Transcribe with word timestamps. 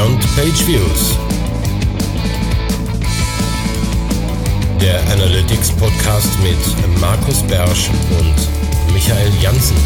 Beyond 0.00 0.20
Page 0.34 0.66
Views. 0.66 1.18
Der 4.80 4.98
Analytics 5.12 5.72
Podcast 5.72 6.38
mit 6.42 7.00
Markus 7.02 7.42
Bersch 7.42 7.90
und 8.18 8.94
Michael 8.94 9.30
Janssen. 9.42 9.76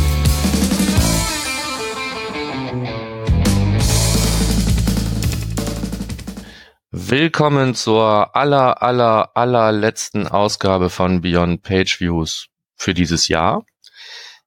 Willkommen 6.92 7.74
zur 7.74 8.36
aller, 8.36 8.84
aller, 8.84 9.36
allerletzten 9.36 10.28
Ausgabe 10.28 10.90
von 10.90 11.22
Beyond 11.22 11.64
Page 11.64 11.98
Views 11.98 12.46
für 12.76 12.94
dieses 12.94 13.26
Jahr. 13.26 13.64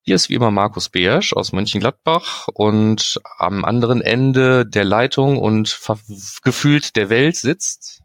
Hier 0.07 0.15
ist 0.15 0.29
wie 0.29 0.35
immer 0.35 0.51
Markus 0.51 0.87
Beersch 0.87 1.33
aus 1.33 1.51
Mönchengladbach 1.51 2.47
und 2.53 3.19
am 3.39 3.65
anderen 3.65 3.99
Ende 3.99 4.65
der 4.65 4.85
Leitung 4.85 5.37
und 5.37 5.81
gefühlt 6.43 6.95
der 6.95 7.09
Welt 7.09 7.35
sitzt 7.35 8.03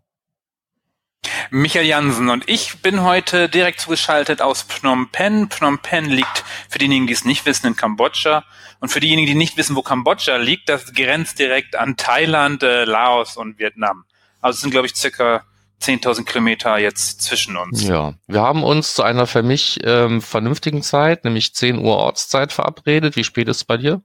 Michael 1.51 1.87
Jansen 1.87 2.29
und 2.29 2.48
ich 2.48 2.83
bin 2.83 3.05
heute 3.05 3.48
direkt 3.48 3.79
zugeschaltet 3.79 4.43
aus 4.43 4.62
Phnom 4.62 5.10
Penh. 5.12 5.48
Phnom 5.48 5.79
Penh 5.79 6.07
liegt 6.07 6.43
für 6.69 6.80
diejenigen, 6.80 7.07
die 7.07 7.12
es 7.12 7.24
nicht 7.24 7.46
wissen, 7.46 7.69
in 7.69 7.77
Kambodscha. 7.77 8.45
Und 8.80 8.88
für 8.88 8.98
diejenigen, 8.98 9.29
die 9.29 9.37
nicht 9.37 9.57
wissen, 9.57 9.77
wo 9.77 9.82
Kambodscha 9.82 10.38
liegt, 10.38 10.69
das 10.69 10.93
grenzt 10.95 11.38
direkt 11.38 11.77
an 11.77 11.96
Thailand, 11.96 12.65
äh, 12.65 12.82
Laos 12.84 13.37
und 13.37 13.60
Vietnam. 13.60 14.07
Also 14.41 14.57
es 14.57 14.60
sind, 14.62 14.73
glaube 14.73 14.88
ich, 14.88 14.96
circa 14.96 15.45
10.000 15.82 16.24
Kilometer 16.24 16.78
jetzt 16.78 17.22
zwischen 17.22 17.56
uns. 17.56 17.82
Ja, 17.82 18.14
wir 18.27 18.40
haben 18.40 18.62
uns 18.62 18.95
zu 18.95 19.02
einer 19.02 19.27
für 19.27 19.42
mich 19.42 19.80
ähm, 19.84 20.23
vernünftigen 20.23 20.82
Zeit, 20.82 21.24
nämlich 21.24 21.54
10 21.54 21.78
Uhr 21.78 21.96
Ortszeit 21.96 22.52
verabredet. 22.52 23.16
Wie 23.16 23.24
spät 23.24 23.48
ist 23.48 23.59
es 23.59 23.64
bei 23.64 23.77
dir? 23.77 24.02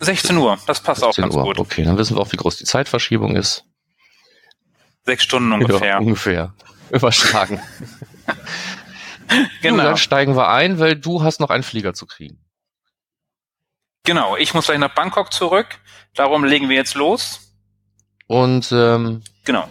16 0.00 0.36
Uhr, 0.36 0.58
das 0.66 0.80
passt 0.82 1.02
auch 1.02 1.14
ganz 1.14 1.34
Uhr. 1.34 1.44
gut. 1.44 1.58
Okay, 1.58 1.84
dann 1.84 1.96
wissen 1.96 2.16
wir 2.16 2.20
auch, 2.20 2.32
wie 2.32 2.36
groß 2.36 2.58
die 2.58 2.64
Zeitverschiebung 2.64 3.36
ist. 3.36 3.64
Sechs 5.04 5.22
Stunden 5.22 5.52
ungefähr. 5.52 5.88
Ja, 5.88 5.98
ungefähr. 5.98 6.54
Überschlagen. 6.90 7.60
genau. 9.62 9.82
dann 9.82 9.96
steigen 9.96 10.36
wir 10.36 10.48
ein, 10.48 10.78
weil 10.78 10.96
du 10.96 11.22
hast 11.22 11.40
noch 11.40 11.50
einen 11.50 11.62
Flieger 11.62 11.94
zu 11.94 12.06
kriegen. 12.06 12.38
Genau, 14.04 14.36
ich 14.36 14.52
muss 14.52 14.66
gleich 14.66 14.78
nach 14.78 14.94
Bangkok 14.94 15.32
zurück. 15.32 15.66
Darum 16.14 16.44
legen 16.44 16.68
wir 16.68 16.76
jetzt 16.76 16.94
los. 16.94 17.40
Und 18.26 18.70
ähm, 18.72 19.22
genau. 19.44 19.68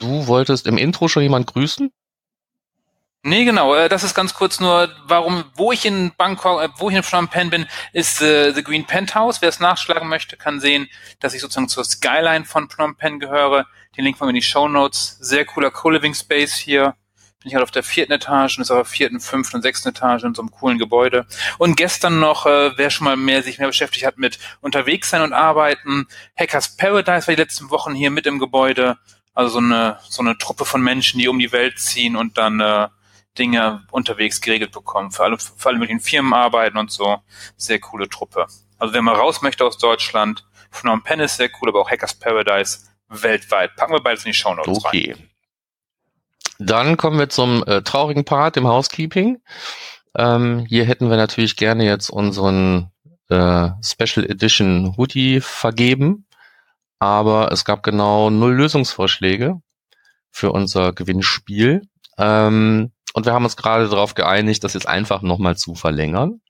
Du 0.00 0.26
wolltest 0.26 0.66
im 0.66 0.78
Intro 0.78 1.08
schon 1.08 1.22
jemand 1.22 1.46
grüßen? 1.46 1.92
Nee, 3.22 3.44
genau. 3.44 3.74
Äh, 3.74 3.90
das 3.90 4.02
ist 4.02 4.14
ganz 4.14 4.32
kurz 4.32 4.60
nur, 4.60 4.88
warum, 5.04 5.44
wo 5.54 5.72
ich 5.72 5.84
in 5.84 6.12
Bangkok, 6.16 6.62
äh, 6.62 6.68
wo 6.78 6.88
ich 6.88 6.96
in 6.96 7.02
Phnom 7.02 7.28
Penh 7.28 7.50
bin, 7.50 7.66
ist 7.92 8.22
äh, 8.22 8.54
The 8.54 8.64
Green 8.64 8.86
Penthouse. 8.86 9.42
Wer 9.42 9.50
es 9.50 9.60
nachschlagen 9.60 10.08
möchte, 10.08 10.38
kann 10.38 10.58
sehen, 10.58 10.88
dass 11.20 11.34
ich 11.34 11.42
sozusagen 11.42 11.68
zur 11.68 11.84
Skyline 11.84 12.46
von 12.46 12.70
Phnom 12.70 12.96
Penh 12.96 13.20
gehöre. 13.20 13.66
Den 13.94 14.04
Link 14.04 14.16
von 14.16 14.26
mir 14.26 14.30
in 14.30 14.36
die 14.36 14.42
Show 14.42 14.68
Notes. 14.68 15.18
Sehr 15.20 15.44
cooler 15.44 15.70
Co-Living 15.70 16.14
Space 16.14 16.54
hier. 16.54 16.94
Bin 17.42 17.48
ich 17.48 17.54
halt 17.54 17.62
auf 17.62 17.70
der 17.70 17.82
vierten 17.82 18.12
Etage 18.12 18.56
und 18.56 18.62
ist 18.62 18.70
auf 18.70 18.78
der 18.78 18.84
vierten, 18.86 19.20
fünften 19.20 19.56
und 19.56 19.62
sechsten 19.62 19.90
Etage 19.90 20.24
in 20.24 20.34
so 20.34 20.40
einem 20.40 20.50
coolen 20.50 20.78
Gebäude. 20.78 21.26
Und 21.58 21.76
gestern 21.76 22.20
noch, 22.20 22.46
äh, 22.46 22.72
wer 22.76 22.88
schon 22.88 23.04
mal 23.04 23.18
mehr 23.18 23.42
sich 23.42 23.58
mehr 23.58 23.68
beschäftigt 23.68 24.06
hat 24.06 24.16
mit 24.16 24.38
unterwegs 24.62 25.10
sein 25.10 25.20
und 25.20 25.34
arbeiten, 25.34 26.06
Hackers 26.38 26.76
Paradise 26.76 27.26
war 27.26 27.34
die 27.34 27.42
letzten 27.42 27.68
Wochen 27.68 27.94
hier 27.94 28.10
mit 28.10 28.26
im 28.26 28.38
Gebäude. 28.38 28.96
Also 29.34 29.54
so 29.54 29.58
eine, 29.58 29.98
so 30.08 30.22
eine 30.22 30.36
Truppe 30.38 30.64
von 30.64 30.82
Menschen, 30.82 31.18
die 31.18 31.28
um 31.28 31.38
die 31.38 31.52
Welt 31.52 31.78
ziehen 31.78 32.16
und 32.16 32.36
dann 32.36 32.60
äh, 32.60 32.88
Dinge 33.38 33.84
unterwegs 33.90 34.40
geregelt 34.40 34.72
bekommen. 34.72 35.10
Für 35.10 35.24
alle, 35.24 35.38
für 35.38 35.68
alle 35.68 35.78
möglichen 35.78 36.00
Firmen 36.00 36.34
arbeiten 36.34 36.78
und 36.78 36.90
so. 36.90 37.18
Sehr 37.56 37.78
coole 37.78 38.08
Truppe. 38.08 38.46
Also 38.78 38.94
wer 38.94 39.02
mal 39.02 39.14
raus 39.14 39.42
möchte 39.42 39.64
aus 39.64 39.78
Deutschland, 39.78 40.44
Phnom 40.70 41.02
Penh 41.02 41.20
ist 41.20 41.36
sehr 41.36 41.50
cool, 41.60 41.68
aber 41.68 41.80
auch 41.80 41.90
Hackers 41.90 42.14
Paradise 42.14 42.80
weltweit. 43.08 43.76
Packen 43.76 43.92
wir 43.92 44.02
beides 44.02 44.24
in 44.24 44.32
die 44.32 44.38
Show 44.38 44.54
Notes 44.54 44.84
okay. 44.84 45.14
rein. 45.16 45.30
Dann 46.58 46.96
kommen 46.96 47.18
wir 47.18 47.28
zum 47.28 47.64
äh, 47.64 47.82
traurigen 47.82 48.24
Part, 48.24 48.56
dem 48.56 48.66
Housekeeping. 48.66 49.40
Ähm, 50.16 50.66
hier 50.68 50.84
hätten 50.84 51.08
wir 51.08 51.16
natürlich 51.16 51.56
gerne 51.56 51.84
jetzt 51.84 52.10
unseren 52.10 52.90
äh, 53.28 53.70
Special 53.82 54.26
Edition 54.26 54.96
Hoodie 54.96 55.40
vergeben, 55.40 56.26
aber 57.00 57.50
es 57.50 57.64
gab 57.64 57.82
genau 57.82 58.30
null 58.30 58.54
Lösungsvorschläge 58.54 59.60
für 60.30 60.52
unser 60.52 60.92
Gewinnspiel. 60.92 61.82
Ähm, 62.18 62.92
und 63.14 63.26
wir 63.26 63.32
haben 63.32 63.44
uns 63.44 63.56
gerade 63.56 63.88
darauf 63.88 64.14
geeinigt, 64.14 64.62
das 64.62 64.74
jetzt 64.74 64.86
einfach 64.86 65.22
nochmal 65.22 65.56
zu 65.56 65.74
verlängern. 65.74 66.40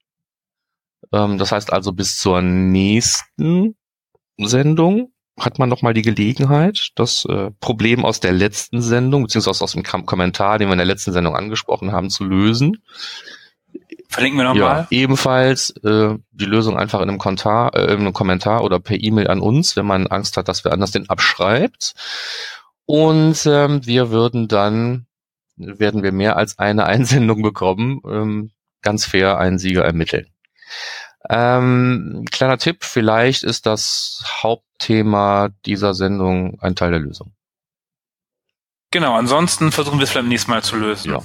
Ähm, 1.13 1.39
das 1.39 1.53
heißt 1.53 1.73
also 1.73 1.93
bis 1.93 2.19
zur 2.19 2.43
nächsten 2.43 3.77
Sendung 4.37 5.13
hat 5.39 5.59
man 5.59 5.71
nochmal 5.71 5.95
die 5.95 6.03
Gelegenheit, 6.03 6.91
das 6.97 7.25
äh, 7.25 7.51
Problem 7.61 8.05
aus 8.05 8.21
der 8.21 8.33
letzten 8.33 8.83
Sendung, 8.83 9.23
beziehungsweise 9.23 9.65
aus 9.65 9.73
dem 9.73 9.83
Kom 9.83 10.05
Kommentar, 10.05 10.59
den 10.59 10.69
wir 10.69 10.73
in 10.73 10.79
der 10.79 10.87
letzten 10.87 11.13
Sendung 11.13 11.35
angesprochen 11.35 11.93
haben, 11.93 12.11
zu 12.11 12.25
lösen. 12.25 12.83
Verlinken 14.11 14.41
wir 14.41 14.45
nochmal. 14.45 14.77
Ja, 14.81 14.87
ebenfalls 14.91 15.71
äh, 15.85 16.17
die 16.33 16.45
Lösung 16.45 16.77
einfach 16.77 17.01
in 17.01 17.09
einem, 17.09 17.19
Kontar, 17.19 17.77
äh, 17.77 17.93
in 17.93 18.01
einem 18.01 18.13
Kommentar 18.13 18.65
oder 18.65 18.81
per 18.81 19.01
E-Mail 19.01 19.29
an 19.29 19.41
uns, 19.41 19.77
wenn 19.77 19.87
man 19.87 20.09
Angst 20.09 20.37
hat, 20.37 20.49
dass 20.49 20.65
wir 20.65 20.73
anders 20.73 20.91
den 20.91 21.09
abschreibt. 21.09 21.95
Und 22.87 23.47
ähm, 23.47 23.87
wir 23.87 24.11
würden 24.11 24.49
dann, 24.49 25.07
werden 25.57 26.03
wir 26.03 26.11
mehr 26.11 26.37
als 26.37 26.59
eine 26.59 26.87
Einsendung 26.87 27.41
bekommen, 27.43 28.01
ähm, 28.05 28.51
ganz 28.83 29.05
fair 29.05 29.39
einen 29.39 29.59
Sieger 29.59 29.85
ermitteln. 29.85 30.27
Ähm, 31.29 32.25
kleiner 32.33 32.59
Tipp, 32.59 32.83
vielleicht 32.83 33.45
ist 33.45 33.65
das 33.67 34.25
Hauptthema 34.43 35.51
dieser 35.67 35.95
Sendung 35.95 36.59
ein 36.61 36.75
Teil 36.75 36.91
der 36.91 37.01
Lösung. 37.01 37.33
Genau, 38.91 39.15
ansonsten 39.15 39.71
versuchen 39.71 40.01
wir 40.01 40.05
es 40.05 40.11
vielleicht 40.11 40.27
nächstes 40.27 40.49
Mal 40.49 40.65
zu 40.65 40.75
lösen. 40.75 41.13
Ja. 41.13 41.23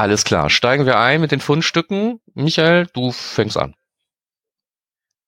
Alles 0.00 0.24
klar, 0.24 0.48
steigen 0.48 0.86
wir 0.86 0.98
ein 0.98 1.20
mit 1.20 1.30
den 1.30 1.42
Fundstücken. 1.42 2.22
Michael, 2.32 2.86
du 2.94 3.12
fängst 3.12 3.58
an. 3.58 3.74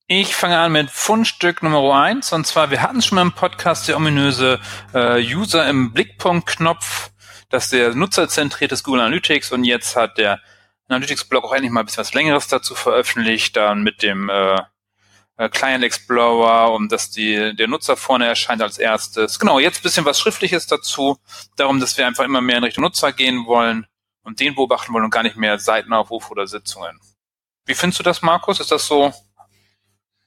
Ich 0.06 0.34
fange 0.34 0.56
an 0.56 0.72
mit 0.72 0.90
Fundstück 0.90 1.62
Nummer 1.62 1.94
eins. 1.94 2.32
Und 2.32 2.46
zwar, 2.46 2.70
wir 2.70 2.80
hatten 2.80 3.02
schon 3.02 3.16
mal 3.16 3.20
im 3.20 3.32
Podcast 3.32 3.86
der 3.86 3.98
ominöse 3.98 4.60
äh, 4.94 5.22
User 5.22 5.68
im 5.68 5.92
Blickpunkt-Knopf, 5.92 7.10
das 7.50 7.68
der 7.68 7.94
nutzerzentriert 7.94 8.72
ist 8.72 8.82
Google 8.82 9.02
Analytics. 9.02 9.52
Und 9.52 9.64
jetzt 9.64 9.94
hat 9.94 10.16
der 10.16 10.40
Analytics-Blog 10.88 11.44
auch 11.44 11.52
endlich 11.52 11.70
mal 11.70 11.80
ein 11.80 11.84
bisschen 11.84 12.00
was 12.00 12.14
Längeres 12.14 12.48
dazu 12.48 12.74
veröffentlicht, 12.74 13.54
dann 13.58 13.82
mit 13.82 14.02
dem 14.02 14.30
äh, 14.30 14.58
äh, 15.36 15.50
Client 15.50 15.84
Explorer, 15.84 16.72
um 16.72 16.88
dass 16.88 17.10
die, 17.10 17.54
der 17.54 17.68
Nutzer 17.68 17.98
vorne 17.98 18.24
erscheint 18.24 18.62
als 18.62 18.78
erstes. 18.78 19.38
Genau, 19.38 19.58
jetzt 19.58 19.80
ein 19.80 19.82
bisschen 19.82 20.06
was 20.06 20.18
Schriftliches 20.18 20.66
dazu, 20.66 21.18
darum, 21.56 21.78
dass 21.78 21.98
wir 21.98 22.06
einfach 22.06 22.24
immer 22.24 22.40
mehr 22.40 22.56
in 22.56 22.64
Richtung 22.64 22.84
Nutzer 22.84 23.12
gehen 23.12 23.44
wollen 23.44 23.86
und 24.22 24.40
den 24.40 24.54
beobachten 24.54 24.92
wollen 24.92 25.04
und 25.04 25.10
gar 25.10 25.22
nicht 25.22 25.36
mehr 25.36 25.58
Seitenaufruf 25.58 26.30
oder 26.30 26.46
Sitzungen. 26.46 26.98
Wie 27.64 27.74
findest 27.74 28.00
du 28.00 28.02
das, 28.02 28.22
Markus? 28.22 28.60
Ist 28.60 28.72
das 28.72 28.86
so 28.86 29.12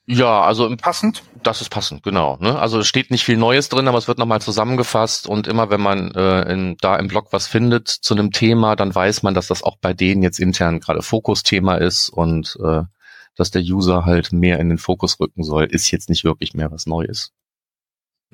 ja, 0.07 0.41
also 0.41 0.75
passend. 0.78 1.23
Das 1.41 1.61
ist 1.61 1.69
passend, 1.69 2.03
genau. 2.03 2.38
Ne? 2.39 2.57
Also 2.59 2.79
es 2.79 2.88
steht 2.88 3.09
nicht 3.09 3.23
viel 3.23 3.38
Neues 3.38 3.69
drin, 3.69 3.88
aber 3.88 3.97
es 3.97 4.07
wird 4.07 4.19
nochmal 4.19 4.41
zusammengefasst 4.41 5.28
und 5.28 5.47
immer 5.47 5.72
wenn 5.72 5.81
man 5.81 6.11
äh, 6.11 6.41
in, 6.51 6.78
da 6.79 6.95
im 6.97 7.07
Blog 7.07 7.29
was 7.31 7.47
findet 7.47 7.88
zu 7.88 8.13
einem 8.13 8.31
Thema, 8.31 8.75
dann 8.75 8.94
weiß 8.94 9.23
man, 9.23 9.33
dass 9.33 9.47
das 9.47 9.63
auch 9.63 9.78
bei 9.81 9.94
denen 9.94 10.22
jetzt 10.22 10.39
intern 10.39 10.79
gerade 10.79 11.01
Fokusthema 11.01 11.75
ist 11.77 12.09
und 12.09 12.56
äh, 12.63 12.83
dass 13.35 13.50
der 13.50 13.63
User 13.63 14.06
halt 14.06 14.31
mehr 14.31 14.59
in 14.59 14.69
den 14.69 14.77
Fokus 14.77 15.19
rücken 15.19 15.44
soll, 15.44 15.66
ist 15.66 15.89
jetzt 15.89 16.09
nicht 16.09 16.23
wirklich 16.23 16.53
mehr 16.53 16.72
was 16.72 16.85
Neues. 16.85 17.31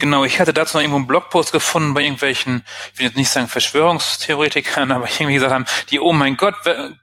Genau, 0.02 0.26
ich 0.26 0.40
hatte 0.40 0.52
dazu 0.52 0.78
noch 0.78 0.82
irgendwo 0.82 0.98
einen 0.98 1.06
Blogpost 1.06 1.52
gefunden 1.52 1.94
bei 1.94 2.02
irgendwelchen, 2.02 2.64
ich 2.92 2.98
will 2.98 3.06
jetzt 3.06 3.18
nicht 3.18 3.30
sagen 3.30 3.48
Verschwörungstheoretikern, 3.48 4.92
aber 4.92 5.06
irgendwie 5.06 5.36
gesagt 5.36 5.54
haben, 5.54 5.66
die, 5.92 6.00
oh 6.00 6.12
mein 6.12 6.38
Gott, 6.38 6.56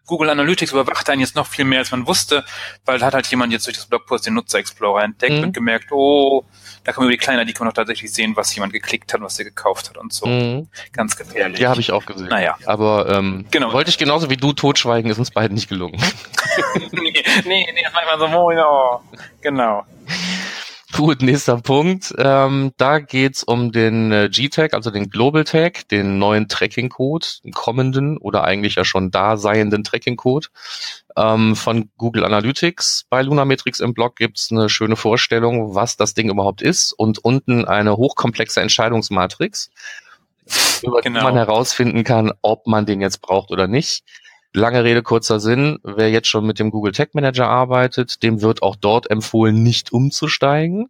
Google 0.04 0.30
Analytics 0.30 0.72
überwacht 0.72 1.08
einen 1.08 1.20
jetzt 1.20 1.36
noch 1.36 1.46
viel 1.46 1.64
mehr, 1.64 1.78
als 1.78 1.92
man 1.92 2.08
wusste, 2.08 2.44
weil 2.84 2.98
da 2.98 3.06
hat 3.06 3.14
halt 3.14 3.28
jemand 3.28 3.52
jetzt 3.52 3.68
durch 3.68 3.76
das 3.76 3.86
Blogpost 3.86 4.26
den 4.26 4.34
Nutzer 4.34 4.58
Explorer 4.58 5.04
entdeckt 5.04 5.36
mhm. 5.36 5.44
und 5.44 5.52
gemerkt, 5.52 5.92
oh, 5.92 6.44
da 6.82 6.90
kann 6.90 7.04
man 7.04 7.12
über 7.12 7.16
die 7.16 7.24
kleinen 7.24 7.48
Icon 7.48 7.68
noch 7.68 7.72
tatsächlich 7.72 8.12
sehen, 8.12 8.34
was 8.34 8.52
jemand 8.52 8.72
geklickt 8.72 9.14
hat, 9.14 9.20
was 9.20 9.38
er 9.38 9.44
gekauft 9.44 9.90
hat 9.90 9.96
und 9.96 10.12
so. 10.12 10.26
Mhm. 10.26 10.66
Ganz 10.92 11.16
gefährlich. 11.16 11.60
Ja, 11.60 11.70
habe 11.70 11.80
ich 11.80 11.92
auch 11.92 12.04
gesehen. 12.04 12.26
Naja. 12.26 12.56
Aber 12.66 13.08
ähm, 13.10 13.46
genau. 13.52 13.72
wollte 13.72 13.90
ich 13.90 13.98
genauso 13.98 14.28
wie 14.28 14.36
du 14.36 14.52
totschweigen, 14.52 15.08
ist 15.08 15.18
uns 15.18 15.30
beiden 15.30 15.54
nicht 15.54 15.68
gelungen. 15.68 16.02
nee, 16.90 17.12
nee, 17.44 17.68
nee, 17.72 17.86
manchmal 17.94 18.18
so, 18.18 18.26
oh, 18.36 19.00
genau. 19.40 19.86
Gut, 20.92 21.20
nächster 21.20 21.58
Punkt. 21.58 22.14
Ähm, 22.16 22.72
da 22.78 22.98
geht's 22.98 23.42
um 23.44 23.72
den 23.72 24.10
äh, 24.10 24.28
G-Tag, 24.30 24.72
also 24.72 24.90
den 24.90 25.10
Global 25.10 25.44
Tag, 25.44 25.86
den 25.88 26.18
neuen 26.18 26.48
Tracking-Code, 26.48 27.26
den 27.44 27.52
kommenden 27.52 28.16
oder 28.16 28.44
eigentlich 28.44 28.76
ja 28.76 28.84
schon 28.84 29.10
da 29.10 29.36
seienden 29.36 29.84
Tracking-Code 29.84 30.48
ähm, 31.16 31.56
von 31.56 31.90
Google 31.98 32.24
Analytics. 32.24 33.04
Bei 33.10 33.20
Lunametrics 33.20 33.80
im 33.80 33.92
Blog 33.92 34.16
gibt's 34.16 34.50
eine 34.50 34.70
schöne 34.70 34.96
Vorstellung, 34.96 35.74
was 35.74 35.98
das 35.98 36.14
Ding 36.14 36.30
überhaupt 36.30 36.62
ist 36.62 36.92
und 36.92 37.18
unten 37.18 37.66
eine 37.66 37.96
hochkomplexe 37.96 38.62
Entscheidungsmatrix, 38.62 39.70
über 40.82 41.02
genau. 41.02 41.20
die 41.20 41.24
man 41.24 41.34
herausfinden 41.34 42.02
kann, 42.02 42.32
ob 42.40 42.66
man 42.66 42.86
den 42.86 43.02
jetzt 43.02 43.20
braucht 43.20 43.50
oder 43.50 43.66
nicht. 43.66 44.04
Lange 44.54 44.82
Rede, 44.82 45.02
kurzer 45.02 45.40
Sinn. 45.40 45.78
Wer 45.82 46.10
jetzt 46.10 46.28
schon 46.28 46.46
mit 46.46 46.58
dem 46.58 46.70
Google 46.70 46.92
Tag 46.92 47.14
Manager 47.14 47.48
arbeitet, 47.48 48.22
dem 48.22 48.40
wird 48.40 48.62
auch 48.62 48.76
dort 48.76 49.10
empfohlen, 49.10 49.62
nicht 49.62 49.92
umzusteigen. 49.92 50.88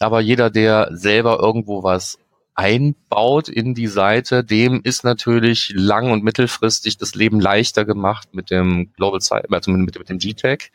Aber 0.00 0.20
jeder, 0.20 0.50
der 0.50 0.88
selber 0.92 1.38
irgendwo 1.40 1.82
was 1.82 2.18
einbaut 2.54 3.48
in 3.50 3.74
die 3.74 3.86
Seite, 3.86 4.42
dem 4.42 4.80
ist 4.82 5.04
natürlich 5.04 5.72
lang- 5.74 6.10
und 6.10 6.24
mittelfristig 6.24 6.96
das 6.96 7.14
Leben 7.14 7.38
leichter 7.38 7.84
gemacht 7.84 8.28
mit 8.32 8.50
dem 8.50 8.92
Global 8.94 9.20
Site, 9.20 9.46
also 9.50 9.70
mit, 9.70 9.98
mit 9.98 10.08
dem 10.08 10.18
G-Tag. 10.18 10.70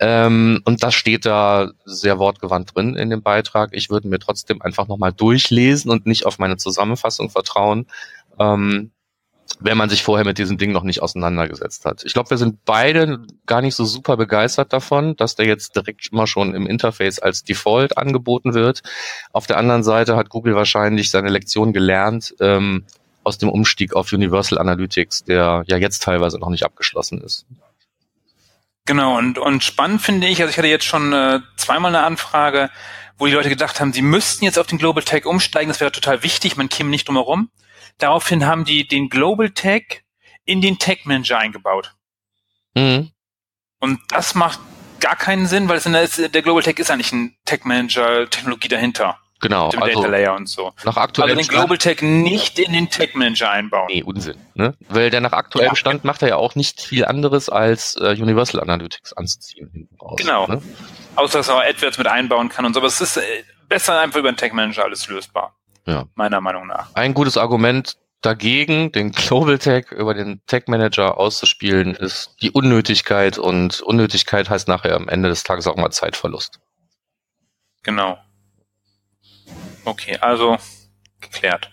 Ähm, 0.00 0.60
und 0.64 0.82
das 0.82 0.94
steht 0.94 1.24
da 1.24 1.70
sehr 1.84 2.18
wortgewandt 2.18 2.74
drin 2.74 2.96
in 2.96 3.10
dem 3.10 3.22
Beitrag. 3.22 3.70
Ich 3.72 3.88
würde 3.88 4.08
mir 4.08 4.18
trotzdem 4.18 4.60
einfach 4.60 4.88
nochmal 4.88 5.12
durchlesen 5.12 5.92
und 5.92 6.06
nicht 6.06 6.26
auf 6.26 6.40
meine 6.40 6.56
Zusammenfassung 6.56 7.30
vertrauen, 7.30 7.86
ähm, 8.40 8.90
wenn 9.60 9.76
man 9.76 9.88
sich 9.88 10.02
vorher 10.02 10.24
mit 10.24 10.38
diesem 10.38 10.58
Ding 10.58 10.72
noch 10.72 10.82
nicht 10.82 11.02
auseinandergesetzt 11.02 11.84
hat. 11.84 12.02
Ich 12.04 12.12
glaube, 12.12 12.30
wir 12.30 12.38
sind 12.38 12.64
beide 12.64 13.24
gar 13.46 13.60
nicht 13.60 13.74
so 13.74 13.84
super 13.84 14.16
begeistert 14.16 14.72
davon, 14.72 15.16
dass 15.16 15.36
der 15.36 15.46
jetzt 15.46 15.76
direkt 15.76 16.08
immer 16.12 16.26
schon 16.26 16.54
im 16.54 16.66
Interface 16.66 17.18
als 17.18 17.44
Default 17.44 17.96
angeboten 17.96 18.54
wird. 18.54 18.82
Auf 19.32 19.46
der 19.46 19.58
anderen 19.58 19.82
Seite 19.82 20.16
hat 20.16 20.28
Google 20.28 20.54
wahrscheinlich 20.54 21.10
seine 21.10 21.28
Lektion 21.28 21.72
gelernt 21.72 22.34
ähm, 22.40 22.84
aus 23.22 23.38
dem 23.38 23.48
Umstieg 23.48 23.94
auf 23.94 24.12
Universal 24.12 24.58
Analytics, 24.58 25.24
der 25.24 25.64
ja 25.66 25.76
jetzt 25.76 26.02
teilweise 26.02 26.38
noch 26.38 26.50
nicht 26.50 26.64
abgeschlossen 26.64 27.20
ist. 27.20 27.46
Genau, 28.86 29.16
und, 29.16 29.38
und 29.38 29.64
spannend 29.64 30.02
finde 30.02 30.26
ich, 30.26 30.42
also 30.42 30.50
ich 30.50 30.58
hatte 30.58 30.68
jetzt 30.68 30.84
schon 30.84 31.12
äh, 31.14 31.40
zweimal 31.56 31.94
eine 31.94 32.04
Anfrage, 32.04 32.68
wo 33.16 33.26
die 33.26 33.32
Leute 33.32 33.48
gedacht 33.48 33.80
haben, 33.80 33.94
sie 33.94 34.02
müssten 34.02 34.44
jetzt 34.44 34.58
auf 34.58 34.66
den 34.66 34.78
Global 34.78 35.02
Tag 35.02 35.24
umsteigen, 35.24 35.68
das 35.68 35.80
wäre 35.80 35.90
total 35.90 36.22
wichtig, 36.22 36.56
man 36.56 36.68
käme 36.68 36.90
nicht 36.90 37.08
drum 37.08 37.16
herum. 37.16 37.50
Daraufhin 37.98 38.46
haben 38.46 38.64
die 38.64 38.86
den 38.86 39.08
Global 39.08 39.50
Tag 39.50 40.02
in 40.44 40.60
den 40.60 40.78
Tag 40.78 41.06
Manager 41.06 41.38
eingebaut. 41.38 41.94
Mhm. 42.74 43.10
Und 43.78 44.00
das 44.08 44.34
macht 44.34 44.60
gar 45.00 45.16
keinen 45.16 45.46
Sinn, 45.46 45.68
weil 45.68 45.80
der, 45.80 46.28
der 46.28 46.42
Global 46.42 46.62
Tag 46.62 46.78
ist 46.78 46.90
eigentlich 46.90 47.12
ein 47.12 47.36
Tag 47.44 47.64
Manager 47.64 48.28
Technologie 48.28 48.68
dahinter. 48.68 49.18
Genau. 49.40 49.66
Mit 49.66 49.74
dem 49.74 49.82
also 49.82 50.00
Data 50.00 50.10
Layer 50.10 50.34
und 50.34 50.48
so. 50.48 50.72
Nach 50.84 50.96
aktuellem 50.96 51.36
also 51.36 51.50
den 51.50 51.54
Global 51.54 51.76
Tag 51.76 52.00
nicht 52.00 52.58
in 52.58 52.72
den 52.72 52.88
Tag 52.88 53.14
Manager 53.14 53.50
einbauen. 53.50 53.88
Nee, 53.88 54.02
Unsinn. 54.02 54.38
Ne? 54.54 54.74
Weil 54.88 55.10
der 55.10 55.20
nach 55.20 55.32
aktuellem 55.32 55.72
ja. 55.72 55.76
Stand 55.76 56.04
macht 56.04 56.22
er 56.22 56.28
ja 56.28 56.36
auch 56.36 56.54
nicht 56.54 56.80
viel 56.80 57.04
anderes 57.04 57.50
als 57.50 57.96
äh, 57.96 58.16
Universal 58.18 58.60
Analytics 58.60 59.12
anzuziehen. 59.12 59.68
Hinten 59.70 59.96
raus, 59.96 60.16
genau. 60.16 60.46
Ne? 60.46 60.62
Außer 61.16 61.38
dass 61.38 61.48
er 61.48 61.56
auch 61.56 61.62
AdWords 61.62 61.98
mit 61.98 62.06
einbauen 62.06 62.48
kann 62.48 62.64
und 62.64 62.72
so. 62.72 62.80
Aber 62.80 62.86
es 62.86 63.00
ist 63.02 63.18
äh, 63.18 63.44
besser 63.68 64.00
einfach 64.00 64.20
über 64.20 64.32
den 64.32 64.38
Tag 64.38 64.54
Manager 64.54 64.84
alles 64.84 65.06
lösbar. 65.08 65.54
Ja. 65.86 66.06
Meiner 66.14 66.40
Meinung 66.40 66.66
nach. 66.66 66.94
Ein 66.94 67.14
gutes 67.14 67.36
Argument 67.36 67.96
dagegen, 68.22 68.90
den 68.92 69.12
Global 69.12 69.58
Tag 69.58 69.92
über 69.92 70.14
den 70.14 70.40
Tag 70.46 70.68
Manager 70.68 71.18
auszuspielen, 71.18 71.94
ist 71.94 72.36
die 72.40 72.50
Unnötigkeit 72.50 73.38
und 73.38 73.82
Unnötigkeit 73.82 74.48
heißt 74.48 74.66
nachher 74.66 74.96
am 74.96 75.08
Ende 75.08 75.28
des 75.28 75.42
Tages 75.42 75.66
auch 75.66 75.76
mal 75.76 75.90
Zeitverlust. 75.90 76.60
Genau. 77.82 78.18
Okay, 79.84 80.16
also 80.18 80.56
geklärt. 81.20 81.70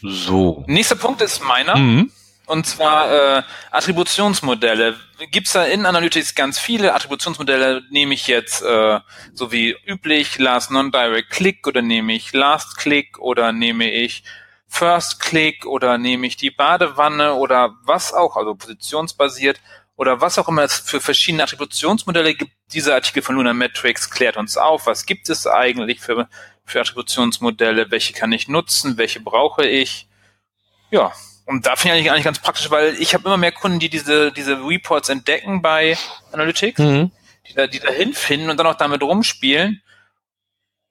So. 0.00 0.64
Nächster 0.66 0.96
Punkt 0.96 1.20
ist 1.20 1.44
meiner. 1.44 1.76
Mhm. 1.76 2.10
Und 2.46 2.64
zwar 2.64 3.38
äh, 3.38 3.42
Attributionsmodelle. 3.72 4.98
Gibt's 5.32 5.52
da 5.52 5.64
in 5.64 5.84
Analytics 5.84 6.36
ganz 6.36 6.60
viele 6.60 6.94
Attributionsmodelle? 6.94 7.82
Nehme 7.90 8.14
ich 8.14 8.28
jetzt 8.28 8.62
äh, 8.62 9.00
so 9.34 9.50
wie 9.50 9.76
üblich 9.84 10.38
Last 10.38 10.70
Non-Direct 10.70 11.30
Click 11.30 11.66
oder 11.66 11.82
nehme 11.82 12.14
ich 12.14 12.32
Last 12.32 12.76
Click 12.76 13.18
oder 13.18 13.50
nehme 13.52 13.90
ich 13.90 14.22
First 14.68 15.18
Click 15.18 15.66
oder 15.66 15.98
nehme 15.98 16.26
ich 16.26 16.36
die 16.36 16.52
Badewanne 16.52 17.34
oder 17.34 17.74
was 17.82 18.12
auch, 18.12 18.36
also 18.36 18.54
positionsbasiert 18.54 19.60
oder 19.96 20.20
was 20.20 20.38
auch 20.38 20.48
immer 20.48 20.62
es 20.62 20.78
für 20.78 21.00
verschiedene 21.00 21.42
Attributionsmodelle 21.42 22.34
gibt. 22.34 22.52
Dieser 22.72 22.94
Artikel 22.94 23.22
von 23.22 23.36
Luna 23.36 23.54
Metrics 23.54 24.10
klärt 24.10 24.36
uns 24.36 24.56
auf, 24.56 24.86
was 24.86 25.06
gibt 25.06 25.28
es 25.30 25.46
eigentlich 25.46 26.00
für, 26.00 26.28
für 26.64 26.80
Attributionsmodelle, 26.80 27.90
welche 27.90 28.12
kann 28.12 28.32
ich 28.32 28.46
nutzen, 28.48 28.98
welche 28.98 29.20
brauche 29.20 29.66
ich. 29.66 30.08
Ja, 30.90 31.12
und 31.46 31.64
da 31.64 31.76
finde 31.76 31.98
ich 31.98 32.10
eigentlich 32.10 32.24
ganz 32.24 32.40
praktisch, 32.40 32.70
weil 32.70 32.94
ich 33.00 33.14
habe 33.14 33.24
immer 33.24 33.36
mehr 33.36 33.52
Kunden, 33.52 33.78
die 33.78 33.88
diese, 33.88 34.32
diese 34.32 34.58
Reports 34.58 35.08
entdecken 35.08 35.62
bei 35.62 35.96
Analytics, 36.32 36.80
mhm. 36.80 37.12
die, 37.48 37.54
da, 37.54 37.68
die 37.68 37.78
da 37.78 37.88
hinfinden 37.88 38.50
und 38.50 38.56
dann 38.58 38.66
auch 38.66 38.74
damit 38.74 39.00
rumspielen, 39.00 39.80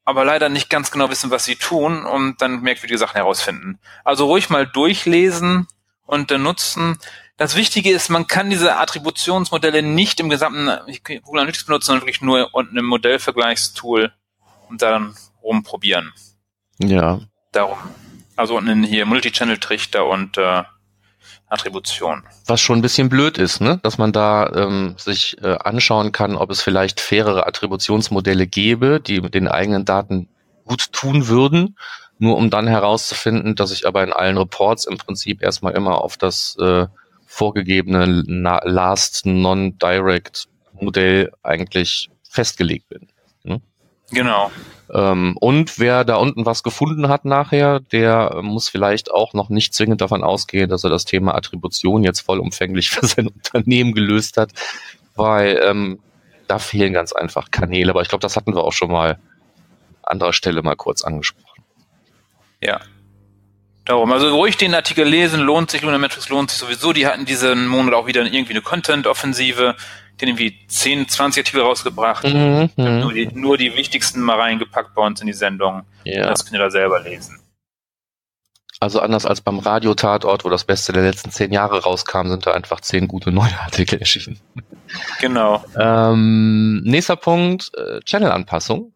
aber 0.05 0.23
leider 0.23 0.47
nicht 0.47 0.69
ganz 0.69 0.91
genau 0.91 1.09
wissen, 1.09 1.29
was 1.29 1.43
sie 1.43 1.57
tun 1.57 2.05
und 2.05 2.41
dann 2.41 2.61
merkwürdige 2.61 2.97
Sachen 2.97 3.17
herausfinden. 3.17 3.79
Also 4.05 4.27
ruhig 4.27 4.49
mal 4.49 4.65
durchlesen 4.65 5.67
und 6.05 6.31
äh, 6.31 6.37
nutzen. 6.37 6.99
Das 7.35 7.57
Wichtige 7.57 7.91
ist, 7.91 8.09
man 8.09 8.27
kann 8.27 8.49
diese 8.49 8.77
Attributionsmodelle 8.77 9.83
nicht 9.83 10.21
im 10.21 10.29
gesamten 10.29 10.69
Google 11.03 11.41
Analytics 11.41 11.65
benutzen, 11.65 11.87
sondern 11.87 12.03
wirklich 12.03 12.21
nur 12.21 12.53
unten 12.53 12.77
im 12.77 12.85
Modellvergleichstool 12.85 14.13
und 14.69 14.81
dann 14.81 15.17
rumprobieren. 15.43 16.13
Ja. 16.77 17.19
Darum. 17.51 17.77
Also 18.35 18.57
unten 18.57 18.83
hier 18.83 19.05
Multichannel-Trichter 19.05 20.05
und 20.05 20.37
äh, 20.37 20.63
Attribution. 21.47 22.23
Was 22.47 22.59
schon 22.59 22.79
ein 22.79 22.81
bisschen 22.81 23.09
blöd 23.09 23.37
ist, 23.37 23.61
ne? 23.61 23.79
dass 23.83 23.97
man 23.97 24.11
da 24.11 24.51
ähm, 24.53 24.95
sich 24.97 25.37
äh, 25.41 25.57
anschauen 25.63 26.11
kann, 26.11 26.35
ob 26.35 26.49
es 26.49 26.61
vielleicht 26.61 26.99
fairere 26.99 27.47
Attributionsmodelle 27.47 28.47
gäbe, 28.47 28.99
die 28.99 29.21
mit 29.21 29.33
den 29.33 29.47
eigenen 29.47 29.85
Daten 29.85 30.27
gut 30.65 30.91
tun 30.91 31.27
würden, 31.27 31.77
nur 32.17 32.37
um 32.37 32.49
dann 32.49 32.67
herauszufinden, 32.67 33.55
dass 33.55 33.71
ich 33.71 33.87
aber 33.87 34.03
in 34.03 34.13
allen 34.13 34.37
Reports 34.37 34.85
im 34.85 34.97
Prinzip 34.97 35.43
erstmal 35.43 35.73
immer 35.73 36.01
auf 36.01 36.17
das 36.17 36.57
äh, 36.59 36.87
vorgegebene 37.25 38.23
Last 38.25 39.25
Non-Direct 39.25 40.47
Modell 40.73 41.31
eigentlich 41.43 42.09
festgelegt 42.29 42.89
bin. 42.89 43.07
Ne? 43.43 43.61
Genau. 44.11 44.51
Ähm, 44.93 45.35
und 45.39 45.79
wer 45.79 46.03
da 46.03 46.15
unten 46.17 46.45
was 46.45 46.63
gefunden 46.63 47.07
hat 47.09 47.25
nachher, 47.25 47.79
der 47.79 48.39
muss 48.41 48.69
vielleicht 48.69 49.11
auch 49.11 49.33
noch 49.33 49.49
nicht 49.49 49.73
zwingend 49.73 50.01
davon 50.01 50.23
ausgehen, 50.23 50.69
dass 50.69 50.83
er 50.83 50.89
das 50.89 51.05
Thema 51.05 51.35
Attribution 51.35 52.03
jetzt 52.03 52.21
vollumfänglich 52.21 52.89
für 52.91 53.05
sein 53.05 53.27
Unternehmen 53.27 53.93
gelöst 53.93 54.37
hat, 54.37 54.51
weil 55.15 55.59
ähm, 55.63 55.99
da 56.47 56.59
fehlen 56.59 56.93
ganz 56.93 57.13
einfach 57.13 57.49
Kanäle. 57.51 57.91
Aber 57.91 58.01
ich 58.01 58.09
glaube, 58.09 58.21
das 58.21 58.35
hatten 58.35 58.53
wir 58.53 58.63
auch 58.63 58.73
schon 58.73 58.91
mal 58.91 59.17
an 60.03 60.11
anderer 60.13 60.33
Stelle 60.33 60.61
mal 60.61 60.75
kurz 60.75 61.03
angesprochen. 61.03 61.63
Ja. 62.61 62.79
Darum, 63.85 64.11
also 64.11 64.35
ruhig 64.35 64.57
den 64.57 64.73
Artikel 64.73 65.07
lesen, 65.07 65.41
lohnt 65.41 65.69
sich, 65.69 65.83
Lunametrics 65.83 66.29
lohnt 66.29 66.49
sich 66.49 66.59
sowieso. 66.59 66.91
Die 66.91 67.05
hatten 67.05 67.25
diesen 67.25 67.67
Monat 67.67 67.93
auch 67.93 68.07
wieder 68.07 68.23
irgendwie 68.23 68.53
eine 68.53 68.61
Content-Offensive 68.61 69.75
den 70.21 70.29
irgendwie 70.29 70.57
10, 70.67 71.07
20 71.07 71.41
Artikel 71.41 71.61
rausgebracht. 71.61 72.23
Mhm, 72.23 72.69
mhm, 72.75 72.99
nur, 72.99 73.13
die, 73.13 73.27
nur 73.33 73.57
die 73.57 73.75
wichtigsten 73.75 74.21
mal 74.21 74.39
reingepackt 74.39 74.95
bei 74.95 75.05
uns 75.05 75.21
in 75.21 75.27
die 75.27 75.33
Sendung. 75.33 75.83
Ja. 76.03 76.27
Das 76.27 76.45
könnt 76.45 76.55
ihr 76.55 76.63
da 76.63 76.71
selber 76.71 77.01
lesen. 77.01 77.39
Also 78.79 78.99
anders 78.99 79.25
als 79.25 79.41
beim 79.41 79.59
Radio-Tatort, 79.59 80.43
wo 80.43 80.49
das 80.49 80.65
Beste 80.65 80.91
der 80.91 81.03
letzten 81.03 81.31
zehn 81.31 81.51
Jahre 81.53 81.83
rauskam, 81.83 82.27
sind 82.27 82.45
da 82.45 82.51
einfach 82.51 82.81
zehn 82.81 83.07
gute 83.07 83.31
neue 83.31 83.57
Artikel 83.63 83.99
erschienen. 83.99 84.39
Genau. 85.19 85.63
Ähm, 85.79 86.81
nächster 86.83 87.15
Punkt, 87.15 87.71
äh, 87.75 87.99
Channel-Anpassung. 88.01 88.91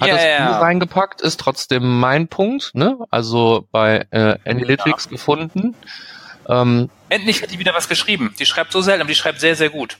Hat 0.00 0.08
yeah, 0.08 0.16
das 0.16 0.24
yeah. 0.24 0.58
reingepackt, 0.60 1.20
ist 1.20 1.40
trotzdem 1.40 2.00
mein 2.00 2.26
Punkt, 2.26 2.74
ne? 2.74 2.98
Also 3.10 3.68
bei 3.70 4.06
äh, 4.10 4.38
Analytics 4.46 5.04
ja. 5.04 5.10
gefunden. 5.10 5.76
Ähm, 6.50 6.90
Endlich 7.08 7.42
hat 7.42 7.50
die 7.52 7.58
wieder 7.58 7.74
was 7.74 7.88
geschrieben. 7.88 8.34
Die 8.38 8.46
schreibt 8.46 8.72
so 8.72 8.80
selten, 8.80 9.00
aber 9.00 9.08
die 9.08 9.14
schreibt 9.14 9.40
sehr, 9.40 9.56
sehr 9.56 9.70
gut. 9.70 9.98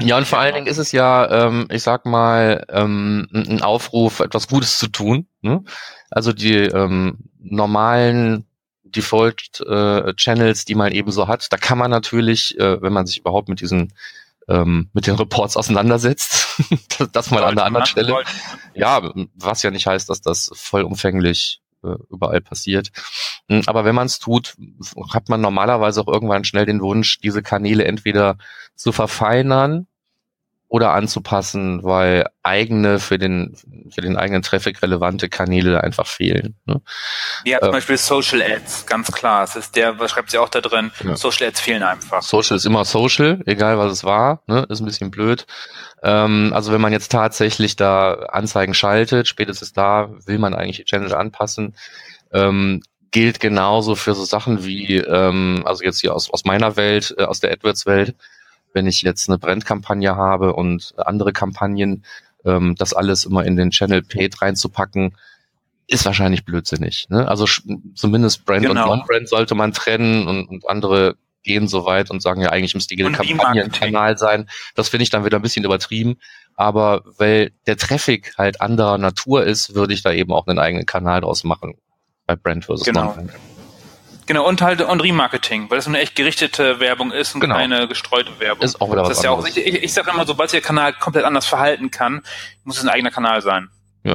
Ja, 0.00 0.16
und 0.16 0.26
vor 0.26 0.38
allen 0.38 0.54
Dingen 0.54 0.66
ist 0.66 0.78
es 0.78 0.92
ja, 0.92 1.46
ähm, 1.46 1.66
ich 1.70 1.82
sag 1.82 2.06
mal, 2.06 2.64
ähm, 2.70 3.28
ein 3.32 3.62
Aufruf, 3.62 4.20
etwas 4.20 4.48
Gutes 4.48 4.78
zu 4.78 4.88
tun. 4.88 5.26
Ne? 5.42 5.62
Also 6.10 6.32
die 6.32 6.56
ähm, 6.56 7.18
normalen 7.38 8.46
Default-Channels, 8.84 10.62
äh, 10.62 10.66
die 10.66 10.74
man 10.74 10.92
eben 10.92 11.12
so 11.12 11.28
hat, 11.28 11.46
da 11.52 11.56
kann 11.58 11.78
man 11.78 11.90
natürlich, 11.90 12.58
äh, 12.58 12.80
wenn 12.80 12.92
man 12.92 13.06
sich 13.06 13.18
überhaupt 13.18 13.48
mit 13.48 13.60
diesen 13.60 13.92
ähm, 14.48 14.88
mit 14.92 15.06
den 15.06 15.14
Reports 15.14 15.56
auseinandersetzt, 15.56 16.60
das 17.12 17.30
mal 17.30 17.44
an 17.44 17.54
der 17.54 17.66
anderen 17.66 17.86
Stelle. 17.86 18.24
Ja, 18.74 19.12
was 19.34 19.62
ja 19.62 19.70
nicht 19.70 19.86
heißt, 19.86 20.08
dass 20.08 20.22
das 20.22 20.50
vollumfänglich 20.54 21.59
überall 21.82 22.40
passiert. 22.40 22.90
Hm, 23.48 23.62
aber 23.66 23.84
wenn 23.84 23.94
man 23.94 24.06
es 24.06 24.18
tut, 24.18 24.56
hat 25.12 25.28
man 25.28 25.40
normalerweise 25.40 26.00
auch 26.00 26.08
irgendwann 26.08 26.44
schnell 26.44 26.66
den 26.66 26.80
Wunsch, 26.80 27.18
diese 27.20 27.42
Kanäle 27.42 27.84
entweder 27.84 28.36
zu 28.74 28.92
verfeinern 28.92 29.86
oder 30.70 30.92
anzupassen, 30.92 31.82
weil 31.82 32.28
eigene 32.44 33.00
für 33.00 33.18
den 33.18 33.56
für 33.90 34.02
den 34.02 34.16
eigenen 34.16 34.42
Traffic 34.42 34.80
relevante 34.82 35.28
Kanäle 35.28 35.82
einfach 35.82 36.06
fehlen. 36.06 36.54
Ne? 36.64 36.80
Ja, 37.44 37.58
zum 37.58 37.70
äh, 37.70 37.72
Beispiel 37.72 37.96
Social 37.96 38.40
Ads, 38.40 38.86
ganz 38.86 39.10
klar. 39.10 39.42
Es 39.42 39.56
ist 39.56 39.74
der, 39.74 39.98
was 39.98 40.12
schreibt 40.12 40.30
sie 40.30 40.38
auch 40.38 40.48
da 40.48 40.60
drin? 40.60 40.92
Ja. 41.02 41.16
Social 41.16 41.48
Ads 41.48 41.60
fehlen 41.60 41.82
einfach. 41.82 42.22
Social 42.22 42.56
ist 42.56 42.66
immer 42.66 42.84
Social, 42.84 43.42
egal 43.46 43.78
was 43.78 43.92
es 43.92 44.04
war, 44.04 44.42
ne? 44.46 44.64
ist 44.68 44.80
ein 44.80 44.84
bisschen 44.84 45.10
blöd. 45.10 45.44
Ähm, 46.04 46.52
also 46.54 46.72
wenn 46.72 46.80
man 46.80 46.92
jetzt 46.92 47.10
tatsächlich 47.10 47.74
da 47.74 48.14
Anzeigen 48.30 48.72
schaltet, 48.72 49.26
spätestens 49.26 49.72
da 49.72 50.10
will 50.24 50.38
man 50.38 50.54
eigentlich 50.54 50.76
die 50.76 50.84
Channel 50.84 51.12
anpassen. 51.14 51.74
Ähm, 52.32 52.80
gilt 53.10 53.40
genauso 53.40 53.96
für 53.96 54.14
so 54.14 54.24
Sachen 54.24 54.64
wie, 54.64 54.98
ähm, 54.98 55.64
also 55.64 55.82
jetzt 55.82 56.00
hier 56.00 56.14
aus, 56.14 56.30
aus 56.30 56.44
meiner 56.44 56.76
Welt, 56.76 57.12
äh, 57.18 57.24
aus 57.24 57.40
der 57.40 57.50
AdWords-Welt, 57.50 58.14
wenn 58.72 58.86
ich 58.86 59.02
jetzt 59.02 59.28
eine 59.28 59.38
Brandkampagne 59.38 60.16
habe 60.16 60.54
und 60.54 60.94
andere 60.96 61.32
Kampagnen, 61.32 62.04
ähm, 62.44 62.74
das 62.78 62.92
alles 62.92 63.24
immer 63.24 63.44
in 63.44 63.56
den 63.56 63.70
Channel 63.70 64.02
Paid 64.02 64.40
reinzupacken, 64.40 65.16
ist 65.86 66.04
wahrscheinlich 66.04 66.44
blödsinnig. 66.44 67.08
Ne? 67.08 67.26
Also 67.28 67.46
zumindest 67.94 68.44
Brand 68.44 68.64
genau. 68.64 68.82
und 68.82 68.98
Non-Brand 68.98 69.28
sollte 69.28 69.54
man 69.54 69.72
trennen 69.72 70.28
und, 70.28 70.48
und 70.48 70.68
andere 70.68 71.16
gehen 71.42 71.68
so 71.68 71.84
weit 71.84 72.10
und 72.10 72.22
sagen 72.22 72.42
ja 72.42 72.50
eigentlich 72.50 72.74
müsste 72.74 72.94
jede 72.94 73.10
Kampagne 73.10 73.64
ein 73.64 73.72
Kanal 73.72 74.18
sein. 74.18 74.48
Das 74.74 74.88
finde 74.88 75.04
ich 75.04 75.10
dann 75.10 75.24
wieder 75.24 75.38
ein 75.38 75.42
bisschen 75.42 75.64
übertrieben. 75.64 76.18
Aber 76.54 77.02
weil 77.16 77.52
der 77.66 77.76
Traffic 77.76 78.34
halt 78.36 78.60
anderer 78.60 78.98
Natur 78.98 79.44
ist, 79.44 79.74
würde 79.74 79.94
ich 79.94 80.02
da 80.02 80.12
eben 80.12 80.32
auch 80.32 80.46
einen 80.46 80.58
eigenen 80.58 80.86
Kanal 80.86 81.22
draus 81.22 81.42
machen 81.42 81.74
bei 82.26 82.36
Brand 82.36 82.66
versus 82.66 82.86
genau. 82.86 83.06
Non-Brand. 83.06 83.30
Genau, 84.30 84.46
und 84.46 84.62
halt 84.62 84.80
und 84.80 85.00
Remarketing, 85.00 85.70
weil 85.70 85.78
das 85.78 85.88
eine 85.88 85.98
echt 85.98 86.14
gerichtete 86.14 86.78
Werbung 86.78 87.10
ist 87.10 87.34
und 87.34 87.40
genau. 87.40 87.56
keine 87.56 87.88
gestreute 87.88 88.38
Werbung. 88.38 88.62
Ist 88.62 88.80
auch 88.80 88.88
wieder 88.88 89.02
was 89.02 89.08
das 89.08 89.18
ist 89.18 89.24
ja 89.24 89.30
auch, 89.30 89.44
ich, 89.44 89.56
ich, 89.56 89.82
ich 89.82 89.92
sage 89.92 90.08
immer, 90.08 90.24
sobald 90.24 90.50
sich 90.50 90.60
der 90.60 90.64
Kanal 90.64 90.92
komplett 90.92 91.24
anders 91.24 91.46
verhalten 91.46 91.90
kann, 91.90 92.22
muss 92.62 92.78
es 92.78 92.84
ein 92.84 92.90
eigener 92.90 93.10
Kanal 93.10 93.42
sein. 93.42 93.70
Ja. 94.04 94.14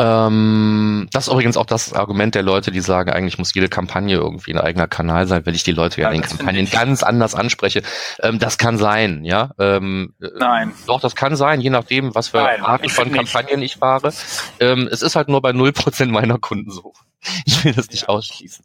Ähm, 0.00 1.08
das 1.12 1.28
ist 1.28 1.32
übrigens 1.32 1.56
auch 1.56 1.66
das 1.66 1.92
Argument 1.92 2.34
der 2.34 2.42
Leute, 2.42 2.72
die 2.72 2.80
sagen, 2.80 3.12
eigentlich 3.12 3.38
muss 3.38 3.54
jede 3.54 3.68
Kampagne 3.68 4.16
irgendwie 4.16 4.52
ein 4.52 4.58
eigener 4.58 4.88
Kanal 4.88 5.28
sein, 5.28 5.46
weil 5.46 5.54
ich 5.54 5.62
die 5.62 5.70
Leute 5.70 6.00
ja, 6.00 6.10
in 6.10 6.20
den 6.20 6.28
Kampagnen 6.28 6.68
ganz 6.68 7.04
anders 7.04 7.36
anspreche. 7.36 7.82
Ähm, 8.20 8.40
das 8.40 8.58
kann 8.58 8.76
sein, 8.76 9.24
ja. 9.24 9.52
Ähm, 9.60 10.14
Nein. 10.18 10.72
Doch, 10.88 11.00
das 11.00 11.14
kann 11.14 11.36
sein, 11.36 11.60
je 11.60 11.70
nachdem, 11.70 12.12
was 12.12 12.26
für 12.26 12.38
Nein, 12.38 12.60
Arten 12.60 12.88
von 12.88 13.12
Kampagnen 13.12 13.60
nicht. 13.60 13.74
ich 13.74 13.78
fahre. 13.78 14.12
Ähm, 14.58 14.88
es 14.90 15.00
ist 15.00 15.14
halt 15.14 15.28
nur 15.28 15.40
bei 15.40 15.50
0% 15.50 16.06
meiner 16.06 16.38
Kunden 16.38 16.72
so. 16.72 16.92
Ich 17.44 17.64
will 17.64 17.72
das 17.72 17.90
nicht 17.90 18.02
ja. 18.02 18.08
ausschließen. 18.08 18.64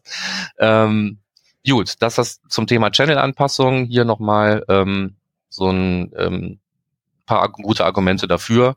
Ähm, 0.60 1.20
gut, 1.68 1.96
das 2.00 2.18
ist 2.18 2.42
zum 2.50 2.68
Thema 2.68 2.92
Channel-Anpassung. 2.92 3.86
Hier 3.86 4.06
nochmal 4.06 4.64
ähm, 4.70 5.16
so 5.50 5.70
ein 5.70 6.12
ähm, 6.18 6.60
paar 7.26 7.50
gute 7.50 7.86
Argumente 7.86 8.28
dafür 8.28 8.76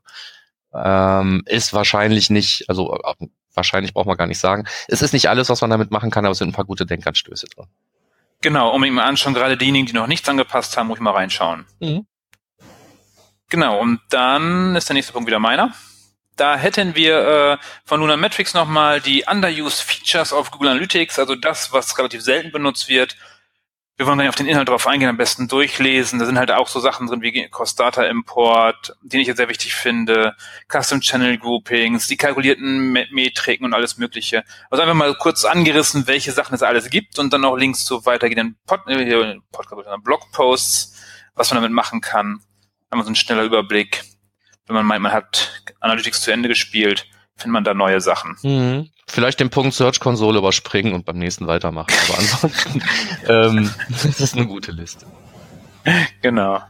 ähm, 0.75 1.43
ist 1.47 1.73
wahrscheinlich 1.73 2.31
nicht, 2.31 2.69
also 2.69 2.95
äh, 2.95 3.27
wahrscheinlich 3.55 3.93
braucht 3.95 4.07
man 4.07 4.17
gar 4.17 4.27
nicht 4.27 4.39
sagen. 4.39 4.65
Es 4.89 5.03
ist 5.03 5.13
nicht 5.13 5.29
alles, 5.29 5.49
was 5.49 5.61
man 5.61 5.71
damit 5.71 5.91
machen 5.91 6.11
kann, 6.11 6.25
aber 6.25 6.33
es 6.33 6.39
sind 6.39 6.49
ein 6.49 6.55
paar 6.55 6.65
gute 6.65 6.87
Denkanstöße 6.87 7.47
drin. 7.47 7.67
Genau, 8.41 8.75
um 8.75 8.83
ihn 8.85 8.95
mal 8.95 9.05
anschauen, 9.05 9.35
gerade 9.35 9.57
diejenigen, 9.57 9.87
die 9.87 9.93
noch 9.93 10.07
nichts 10.07 10.29
angepasst 10.29 10.77
haben, 10.77 10.89
muss 10.89 10.99
ich 10.99 11.03
mal 11.03 11.13
reinschauen. 11.13 11.67
Mhm. 11.81 12.07
Genau, 13.49 13.81
und 13.81 14.01
dann 14.09 14.75
ist 14.77 14.89
der 14.89 14.95
nächste 14.95 15.13
Punkt 15.13 15.29
wieder 15.29 15.39
meiner. 15.39 15.75
Da 16.37 16.57
hätten 16.57 16.95
wir 16.95 17.59
äh, 17.61 17.65
von 17.85 18.01
Luna 18.01 18.17
Metrics 18.17 18.55
nochmal 18.55 19.01
die 19.01 19.25
Underused 19.31 19.83
Features 19.83 20.33
auf 20.33 20.51
Google 20.51 20.71
Analytics, 20.71 21.19
also 21.19 21.35
das, 21.35 21.73
was 21.73 21.97
relativ 21.99 22.23
selten 22.23 22.53
benutzt 22.53 22.89
wird 22.89 23.17
wir 24.03 24.07
wollen 24.07 24.19
nicht 24.19 24.29
auf 24.29 24.35
den 24.35 24.49
Inhalt 24.49 24.69
drauf 24.69 24.87
eingehen, 24.87 25.09
am 25.09 25.17
besten 25.17 25.49
durchlesen. 25.49 26.19
Da 26.19 26.27
sind 26.27 26.39
halt 26.39 26.51
auch 26.51 26.67
so 26.67 26.81
Sachen 26.81 27.07
drin 27.07 27.23
wie 27.23 27.49
Cost-Data 27.49 28.03
Import, 28.05 28.97
den 29.03 29.21
ich 29.21 29.29
jetzt 29.29 29.37
sehr 29.37 29.49
wichtig 29.49 29.75
finde, 29.75 30.35
Custom 30.69 31.01
Channel 31.01 31.39
Groupings, 31.39 32.09
die 32.09 32.17
kalkulierten 32.17 32.93
Metriken 33.11 33.65
und 33.65 33.75
alles 33.75 33.99
Mögliche. 33.99 34.45
Also 34.71 34.83
einfach 34.83 34.97
mal 34.97 35.15
kurz 35.15 35.45
angerissen, 35.45 36.07
welche 36.07 36.33
Sachen 36.33 36.55
es 36.55 36.63
alles 36.63 36.91
gibt 36.91 37.19
und 37.19 37.33
dann 37.33 37.45
auch 37.45 37.57
Links 37.57 37.85
zu 37.85 38.05
weitergehenden 38.07 38.57
Pod 38.67 38.81
äh, 38.89 39.37
Blogposts, 40.03 41.01
was 41.35 41.51
man 41.51 41.63
damit 41.63 41.73
machen 41.73 42.01
kann. 42.01 42.41
Einmal 42.91 43.05
so 43.05 43.13
ein 43.13 43.17
schneller 43.17 43.45
Überblick. 43.45 44.03
Wenn 44.73 44.87
man 44.87 44.87
meint, 44.87 45.03
man 45.03 45.13
hat 45.13 45.51
Analytics 45.81 46.23
zu 46.23 46.33
Ende 46.33 46.49
gespielt, 46.49 47.07
findet 47.37 47.53
man 47.53 47.65
da 47.65 47.75
neue 47.75 48.01
Sachen. 48.01 48.39
Mhm. 48.43 48.89
Vielleicht 49.07 49.39
den 49.39 49.51
Punkt 49.51 49.75
Search 49.75 50.01
Konsole 50.01 50.39
überspringen 50.39 50.95
und 50.95 51.05
beim 51.05 51.19
nächsten 51.19 51.47
weitermachen. 51.47 51.93
Aber 52.09 52.19
ansonsten, 52.19 52.83
ähm, 53.29 53.71
das 53.91 54.19
ist 54.19 54.35
eine 54.35 54.47
gute 54.47 54.73
Liste. 54.73 55.05
Genau. 56.23 56.63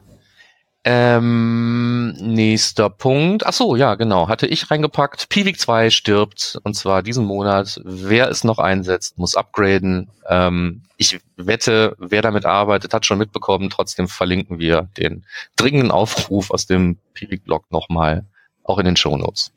Ähm, 0.84 2.12
nächster 2.18 2.90
Punkt. 2.90 3.46
Ach 3.46 3.52
so, 3.52 3.76
ja, 3.76 3.94
genau. 3.94 4.28
Hatte 4.28 4.48
ich 4.48 4.68
reingepackt. 4.68 5.28
Pivik 5.28 5.60
2 5.60 5.90
stirbt 5.90 6.58
und 6.64 6.74
zwar 6.74 7.04
diesen 7.04 7.24
Monat. 7.24 7.80
Wer 7.84 8.28
es 8.28 8.42
noch 8.42 8.58
einsetzt, 8.58 9.16
muss 9.16 9.36
upgraden. 9.36 10.10
Ähm, 10.28 10.82
ich 10.96 11.20
wette, 11.36 11.94
wer 11.98 12.20
damit 12.20 12.46
arbeitet, 12.46 12.94
hat 12.94 13.06
schon 13.06 13.18
mitbekommen. 13.18 13.70
Trotzdem 13.70 14.08
verlinken 14.08 14.58
wir 14.58 14.88
den 14.98 15.24
dringenden 15.54 15.92
Aufruf 15.92 16.50
aus 16.50 16.66
dem 16.66 16.98
Pivik-Blog 17.14 17.70
nochmal 17.70 18.26
auch 18.64 18.78
in 18.78 18.84
den 18.84 18.96
Show 18.96 19.16
Notes. 19.16 19.52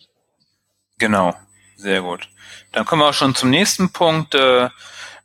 Genau, 1.00 1.34
sehr 1.75 2.01
gut. 2.01 2.29
Dann 2.72 2.86
kommen 2.86 3.01
wir 3.01 3.10
auch 3.10 3.13
schon 3.13 3.34
zum 3.34 3.50
nächsten 3.50 3.91
Punkt. 3.91 4.36
Äh, 4.36 4.70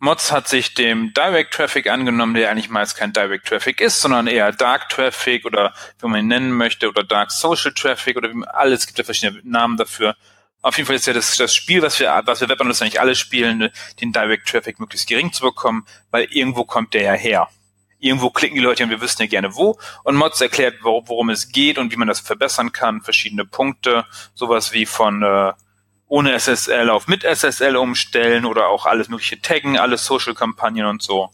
Mods 0.03 0.33
hat 0.33 0.49
sich 0.49 0.73
dem 0.73 1.13
Direct 1.13 1.53
Traffic 1.53 1.87
angenommen, 1.87 2.33
der 2.33 2.51
eigentlich 2.51 2.71
meist 2.71 2.97
kein 2.97 3.13
Direct 3.13 3.47
Traffic 3.47 3.83
ist, 3.83 4.01
sondern 4.01 4.29
eher 4.29 4.51
Dark 4.51 4.89
Traffic 4.89 5.45
oder 5.45 5.75
wie 6.01 6.09
man 6.09 6.21
ihn 6.21 6.27
nennen 6.27 6.53
möchte 6.53 6.89
oder 6.89 7.05
Dark 7.05 7.31
Social 7.31 7.75
Traffic 7.75 8.17
oder 8.17 8.31
wie, 8.31 8.43
alles 8.47 8.87
gibt 8.87 8.97
ja 8.97 9.05
verschiedene 9.05 9.43
Namen 9.45 9.77
dafür. 9.77 10.17
Auf 10.63 10.79
jeden 10.79 10.87
Fall 10.87 10.97
ist 10.97 11.07
ja 11.07 11.13
das, 11.13 11.37
das 11.37 11.55
Spiel, 11.55 11.83
was 11.83 12.01
wir, 12.01 12.19
was 12.25 12.41
wir 12.41 12.49
Webanalysten 12.49 12.87
eigentlich 12.87 13.01
alle 13.01 13.15
spielen, 13.15 13.71
den 14.01 14.13
Direct 14.13 14.49
Traffic 14.49 14.81
möglichst 14.81 15.07
gering 15.07 15.35
zu 15.35 15.43
bekommen, 15.43 15.85
weil 16.11 16.25
irgendwo 16.31 16.65
kommt 16.65 16.95
der 16.95 17.03
ja 17.03 17.13
her. 17.13 17.49
Irgendwo 17.99 18.31
klicken 18.31 18.57
die 18.57 18.63
Leute 18.63 18.83
und 18.83 18.89
wir 18.89 19.03
wissen 19.03 19.21
ja 19.21 19.29
gerne 19.29 19.55
wo. 19.55 19.79
Und 20.05 20.17
Mods 20.17 20.41
erklärt, 20.41 20.77
worum 20.81 21.29
es 21.29 21.53
geht 21.53 21.77
und 21.77 21.93
wie 21.93 21.97
man 21.97 22.09
das 22.09 22.21
verbessern 22.21 22.73
kann, 22.73 23.03
verschiedene 23.03 23.45
Punkte, 23.45 24.07
sowas 24.33 24.73
wie 24.73 24.87
von 24.87 25.23
äh, 25.23 25.53
ohne 26.11 26.39
SSL 26.39 26.91
auf 26.91 27.07
mit 27.07 27.23
SSL 27.23 27.77
umstellen 27.77 28.45
oder 28.45 28.69
auch 28.69 28.85
alles 28.85 29.09
mögliche 29.09 29.41
taggen, 29.41 29.79
alle 29.79 29.97
Social-Kampagnen 29.97 30.87
und 30.87 31.03
so. 31.03 31.31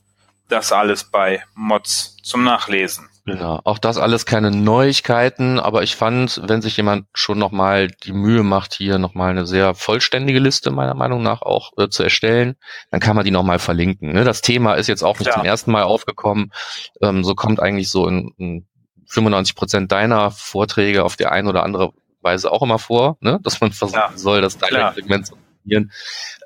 Das 0.48 0.70
alles 0.70 1.04
bei 1.04 1.42
Mods 1.54 2.18
zum 2.22 2.44
Nachlesen. 2.44 3.08
Ja, 3.24 3.60
auch 3.64 3.78
das 3.78 3.96
alles 3.96 4.26
keine 4.26 4.52
Neuigkeiten, 4.52 5.58
aber 5.58 5.82
ich 5.82 5.96
fand, 5.96 6.42
wenn 6.44 6.62
sich 6.62 6.76
jemand 6.76 7.06
schon 7.14 7.38
nochmal 7.38 7.88
die 7.88 8.12
Mühe 8.12 8.44
macht, 8.44 8.74
hier 8.74 8.98
nochmal 8.98 9.30
eine 9.30 9.46
sehr 9.46 9.74
vollständige 9.74 10.38
Liste 10.38 10.70
meiner 10.70 10.94
Meinung 10.94 11.22
nach 11.22 11.42
auch 11.42 11.72
äh, 11.78 11.88
zu 11.88 12.04
erstellen, 12.04 12.54
dann 12.92 13.00
kann 13.00 13.16
man 13.16 13.24
die 13.24 13.32
nochmal 13.32 13.58
verlinken. 13.58 14.12
Ne? 14.12 14.22
Das 14.22 14.42
Thema 14.42 14.74
ist 14.74 14.86
jetzt 14.86 15.02
auch 15.02 15.18
nicht 15.18 15.28
ja. 15.28 15.32
zum 15.32 15.44
ersten 15.44 15.72
Mal 15.72 15.82
aufgekommen. 15.82 16.52
Ähm, 17.00 17.24
so 17.24 17.34
kommt 17.34 17.58
eigentlich 17.58 17.90
so 17.90 18.06
in, 18.06 18.32
in 18.36 18.66
95 19.08 19.56
Prozent 19.56 19.90
deiner 19.90 20.30
Vorträge 20.30 21.02
auf 21.02 21.16
die 21.16 21.26
eine 21.26 21.48
oder 21.48 21.64
andere 21.64 21.92
Weise 22.26 22.52
auch 22.52 22.62
immer 22.62 22.78
vor, 22.78 23.16
ne? 23.20 23.40
dass 23.42 23.60
man 23.60 23.72
versuchen 23.72 23.98
ja, 23.98 24.12
soll, 24.14 24.42
das 24.42 24.58
Direct-Segment 24.58 25.26
zu 25.26 25.34
optimieren. 25.34 25.92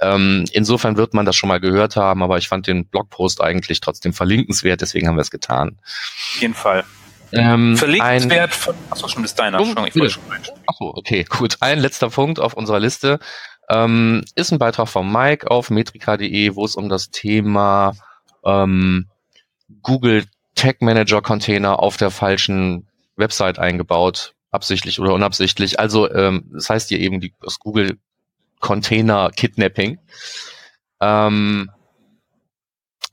Ähm, 0.01 0.45
insofern 0.53 0.97
wird 0.97 1.15
man 1.15 1.27
das 1.27 1.35
schon 1.35 1.49
mal 1.49 1.61
gehört 1.61 1.97
haben, 1.97 2.23
aber 2.23 2.39
ich 2.39 2.49
fand 2.49 2.67
den 2.67 2.87
Blogpost 2.87 3.41
eigentlich 3.41 3.81
trotzdem 3.81 4.13
verlinkenswert, 4.13 4.81
deswegen 4.81 5.09
haben 5.09 5.17
wir 5.17 5.23
es 5.23 5.31
getan. 5.31 5.79
Auf 5.81 6.41
jeden 6.41 6.55
Fall. 6.55 6.85
Ähm, 7.33 7.77
Verlinkenswert 7.77 8.55
von, 8.55 8.75
achso, 8.91 9.09
schon 9.09 9.23
bis 9.23 9.35
deiner. 9.35 9.61
Um, 9.61 9.77
ich 9.87 10.13
schon 10.13 10.23
achso, 10.67 10.93
okay, 10.97 11.25
gut. 11.29 11.59
Ein 11.61 11.79
letzter 11.79 12.11
Punkt 12.11 12.41
auf 12.41 12.55
unserer 12.55 12.81
Liste 12.81 13.21
ähm, 13.69 14.25
ist 14.35 14.53
ein 14.53 14.59
Beitrag 14.59 14.89
von 14.89 15.11
Mike 15.11 15.51
auf 15.51 15.71
metrika.de, 15.71 16.57
wo 16.57 16.65
es 16.65 16.75
um 16.75 16.89
das 16.89 17.11
Thema 17.11 17.95
ähm, 18.45 19.09
Google 19.83 20.25
Tag 20.57 20.83
Manager 20.83 21.23
Container 21.23 21.79
auf 21.79 21.97
der 21.97 22.11
falschen 22.11 22.89
Website 23.17 23.59
eingebaut 23.59 24.35
absichtlich 24.51 25.01
oder 25.01 25.15
unabsichtlich. 25.15 25.79
Also 25.79 26.11
ähm, 26.11 26.51
das 26.53 26.71
heißt 26.71 26.89
hier 26.89 26.99
eben 26.99 27.21
die, 27.21 27.35
das 27.41 27.59
Google 27.59 27.99
Container 28.61 29.31
Kidnapping. 29.31 29.99
Ähm, 31.01 31.71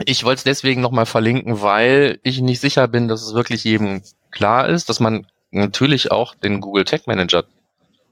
ich 0.06 0.24
wollte 0.24 0.40
es 0.40 0.44
deswegen 0.44 0.82
nochmal 0.82 1.06
verlinken, 1.06 1.62
weil 1.62 2.20
ich 2.24 2.42
nicht 2.42 2.60
sicher 2.60 2.88
bin, 2.88 3.08
dass 3.08 3.24
es 3.24 3.34
wirklich 3.34 3.64
jedem 3.64 4.02
klar 4.32 4.68
ist, 4.68 4.90
dass 4.90 5.00
man 5.00 5.26
natürlich 5.52 6.12
auch 6.12 6.36
den 6.36 6.62
Google 6.62 6.86
Tag 6.86 7.08
Manager 7.08 7.46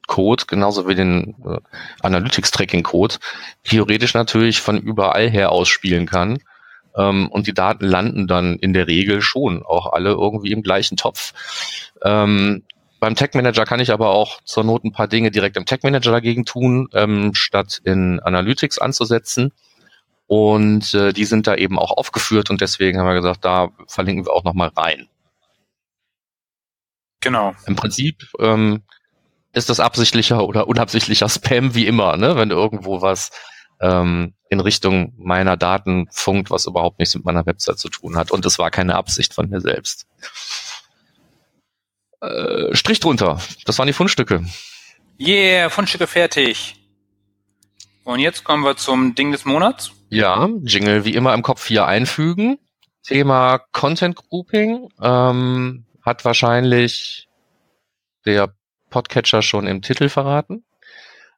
Code, 0.07 0.45
genauso 0.47 0.87
wie 0.87 0.95
den 0.95 1.35
äh, 1.45 1.59
Analytics 2.01 2.51
Tracking 2.51 2.83
Code, 2.83 3.15
theoretisch 3.63 4.13
natürlich 4.13 4.61
von 4.61 4.77
überall 4.77 5.29
her 5.29 5.51
ausspielen 5.51 6.05
kann. 6.05 6.39
Ähm, 6.95 7.27
und 7.29 7.47
die 7.47 7.53
Daten 7.53 7.85
landen 7.85 8.27
dann 8.27 8.57
in 8.57 8.73
der 8.73 8.87
Regel 8.87 9.21
schon 9.21 9.63
auch 9.63 9.93
alle 9.93 10.11
irgendwie 10.11 10.51
im 10.51 10.63
gleichen 10.63 10.95
Topf. 10.95 11.33
Ähm, 12.03 12.63
beim 13.05 13.13
Tech 13.13 13.35
Manager 13.35 13.65
kann 13.65 13.79
ich 13.79 13.91
aber 13.91 14.09
auch 14.09 14.41
zur 14.45 14.63
Not 14.63 14.83
ein 14.83 14.91
paar 14.91 15.07
Dinge 15.07 15.29
direkt 15.29 15.57
im 15.57 15.67
Tech 15.67 15.83
Manager 15.83 16.09
dagegen 16.09 16.43
tun, 16.43 16.89
ähm, 16.91 17.35
statt 17.35 17.79
in 17.83 18.19
Analytics 18.19 18.79
anzusetzen. 18.79 19.53
Und 20.25 20.91
äh, 20.95 21.13
die 21.13 21.25
sind 21.25 21.45
da 21.45 21.53
eben 21.53 21.77
auch 21.77 21.95
aufgeführt 21.95 22.49
und 22.49 22.61
deswegen 22.61 22.97
haben 22.97 23.05
wir 23.05 23.13
gesagt, 23.13 23.45
da 23.45 23.69
verlinken 23.85 24.25
wir 24.25 24.33
auch 24.33 24.43
nochmal 24.43 24.71
rein. 24.75 25.07
Genau. 27.21 27.53
Im 27.67 27.75
Prinzip 27.75 28.25
ähm, 28.39 28.81
ist 29.53 29.69
das 29.69 29.79
absichtlicher 29.79 30.43
oder 30.43 30.67
unabsichtlicher 30.67 31.29
Spam 31.29 31.75
wie 31.75 31.85
immer, 31.85 32.17
ne? 32.17 32.35
wenn 32.37 32.49
irgendwo 32.49 33.03
was 33.03 33.29
ähm, 33.81 34.33
in 34.49 34.59
Richtung 34.59 35.13
meiner 35.15 35.57
Daten 35.57 36.07
funkt, 36.09 36.49
was 36.49 36.65
überhaupt 36.65 36.97
nichts 36.97 37.13
mit 37.13 37.23
meiner 37.23 37.45
Website 37.45 37.77
zu 37.77 37.89
tun 37.89 38.17
hat. 38.17 38.31
Und 38.31 38.47
es 38.47 38.57
war 38.57 38.71
keine 38.71 38.95
Absicht 38.95 39.35
von 39.35 39.47
mir 39.47 39.61
selbst. 39.61 40.07
Äh, 42.21 42.75
Strich 42.75 42.99
drunter. 42.99 43.39
Das 43.65 43.77
waren 43.77 43.87
die 43.87 43.93
Fundstücke. 43.93 44.45
Yeah, 45.19 45.69
Fundstücke 45.69 46.07
fertig. 46.07 46.75
Und 48.03 48.19
jetzt 48.19 48.43
kommen 48.43 48.63
wir 48.63 48.77
zum 48.77 49.15
Ding 49.15 49.31
des 49.31 49.45
Monats. 49.45 49.91
Ja, 50.09 50.47
Jingle 50.63 51.05
wie 51.05 51.15
immer 51.15 51.33
im 51.33 51.41
Kopf 51.41 51.65
hier 51.67 51.87
einfügen. 51.87 52.59
Thema 53.03 53.59
Content 53.71 54.15
Grouping 54.15 54.89
ähm, 55.01 55.85
hat 56.01 56.25
wahrscheinlich 56.25 57.27
der 58.25 58.53
Podcatcher 58.89 59.41
schon 59.41 59.67
im 59.67 59.81
Titel 59.81 60.09
verraten. 60.09 60.63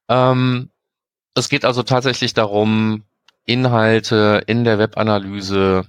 Ähm, 0.09 0.69
es 1.35 1.49
geht 1.49 1.65
also 1.65 1.83
tatsächlich 1.83 2.33
darum, 2.33 3.03
Inhalte 3.45 4.43
in 4.47 4.63
der 4.63 4.79
Webanalyse 4.79 5.85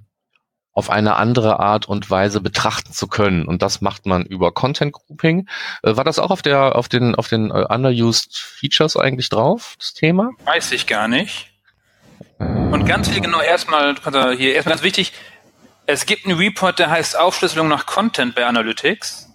auf 0.78 0.90
eine 0.90 1.16
andere 1.16 1.58
Art 1.58 1.86
und 1.86 2.08
Weise 2.08 2.40
betrachten 2.40 2.92
zu 2.92 3.08
können. 3.08 3.48
Und 3.48 3.62
das 3.62 3.80
macht 3.80 4.06
man 4.06 4.24
über 4.24 4.52
Content 4.52 4.92
Grouping. 4.92 5.48
Äh, 5.82 5.96
war 5.96 6.04
das 6.04 6.20
auch 6.20 6.30
auf 6.30 6.40
der, 6.40 6.76
auf 6.76 6.88
den, 6.88 7.16
auf 7.16 7.26
den 7.26 7.50
uh, 7.50 7.66
Underused 7.68 8.36
Features 8.36 8.96
eigentlich 8.96 9.28
drauf, 9.28 9.74
das 9.76 9.92
Thema? 9.92 10.30
Weiß 10.44 10.70
ich 10.70 10.86
gar 10.86 11.08
nicht. 11.08 11.50
Und 12.38 12.86
ganz 12.86 13.08
viel 13.08 13.20
genau 13.20 13.40
erstmal, 13.40 13.96
hier 14.36 14.54
erstmal 14.54 14.74
ganz 14.74 14.84
wichtig, 14.84 15.12
es 15.86 16.06
gibt 16.06 16.26
einen 16.26 16.38
Report, 16.38 16.78
der 16.78 16.90
heißt 16.90 17.18
Aufschlüsselung 17.18 17.66
nach 17.66 17.86
Content 17.86 18.36
bei 18.36 18.46
Analytics. 18.46 19.30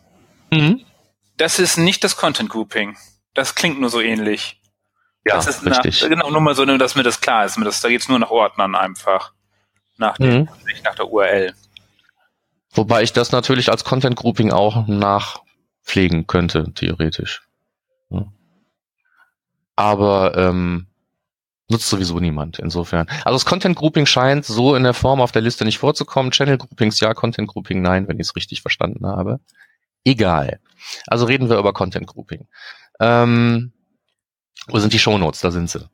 Mhm. 0.49 0.85
Das 1.35 1.59
ist 1.59 1.75
nicht 1.75 2.05
das 2.05 2.15
Content 2.15 2.49
Grouping. 2.49 2.95
Das 3.33 3.55
klingt 3.55 3.81
nur 3.81 3.89
so 3.89 3.99
ähnlich. 3.99 4.61
Ja, 5.25 5.35
das 5.35 5.47
ist 5.47 5.65
richtig. 5.65 6.01
Nach, 6.03 6.09
genau, 6.09 6.29
nur 6.29 6.39
mal 6.39 6.55
so, 6.55 6.65
dass 6.65 6.95
mir 6.95 7.03
das 7.03 7.19
klar 7.19 7.43
ist. 7.43 7.57
Das, 7.57 7.81
da 7.81 7.89
geht's 7.89 8.07
nur 8.07 8.19
nach 8.19 8.29
Ordnern 8.29 8.75
einfach. 8.75 9.33
Nach, 9.97 10.17
dem, 10.17 10.41
mhm. 10.41 10.49
nach 10.83 10.95
der 10.95 11.09
URL. 11.09 11.53
Wobei 12.71 13.03
ich 13.03 13.13
das 13.13 13.31
natürlich 13.31 13.69
als 13.69 13.83
Content 13.83 14.15
Grouping 14.15 14.51
auch 14.51 14.87
nachpflegen 14.87 16.25
könnte, 16.27 16.73
theoretisch. 16.73 17.47
Aber 19.75 20.37
ähm, 20.37 20.87
nutzt 21.69 21.89
sowieso 21.89 22.19
niemand, 22.19 22.59
insofern. 22.59 23.07
Also 23.25 23.35
das 23.35 23.45
Content 23.45 23.75
Grouping 23.75 24.05
scheint 24.05 24.45
so 24.45 24.75
in 24.75 24.83
der 24.83 24.93
Form 24.93 25.21
auf 25.21 25.31
der 25.31 25.41
Liste 25.41 25.65
nicht 25.65 25.79
vorzukommen. 25.79 26.31
Channel 26.31 26.57
Groupings 26.57 26.99
ja, 26.99 27.13
Content 27.13 27.47
Grouping 27.47 27.81
nein, 27.81 28.07
wenn 28.07 28.19
ich 28.19 28.27
es 28.27 28.35
richtig 28.35 28.61
verstanden 28.61 29.05
habe. 29.05 29.39
Egal. 30.05 30.59
Also 31.07 31.25
reden 31.25 31.49
wir 31.49 31.57
über 31.57 31.73
Content 31.73 32.07
Grouping. 32.07 32.47
Ähm, 32.99 33.73
wo 34.67 34.79
sind 34.79 34.93
die 34.93 34.99
Shownotes? 34.99 35.41
Da 35.41 35.51
sind 35.51 35.69
sie. 35.69 35.89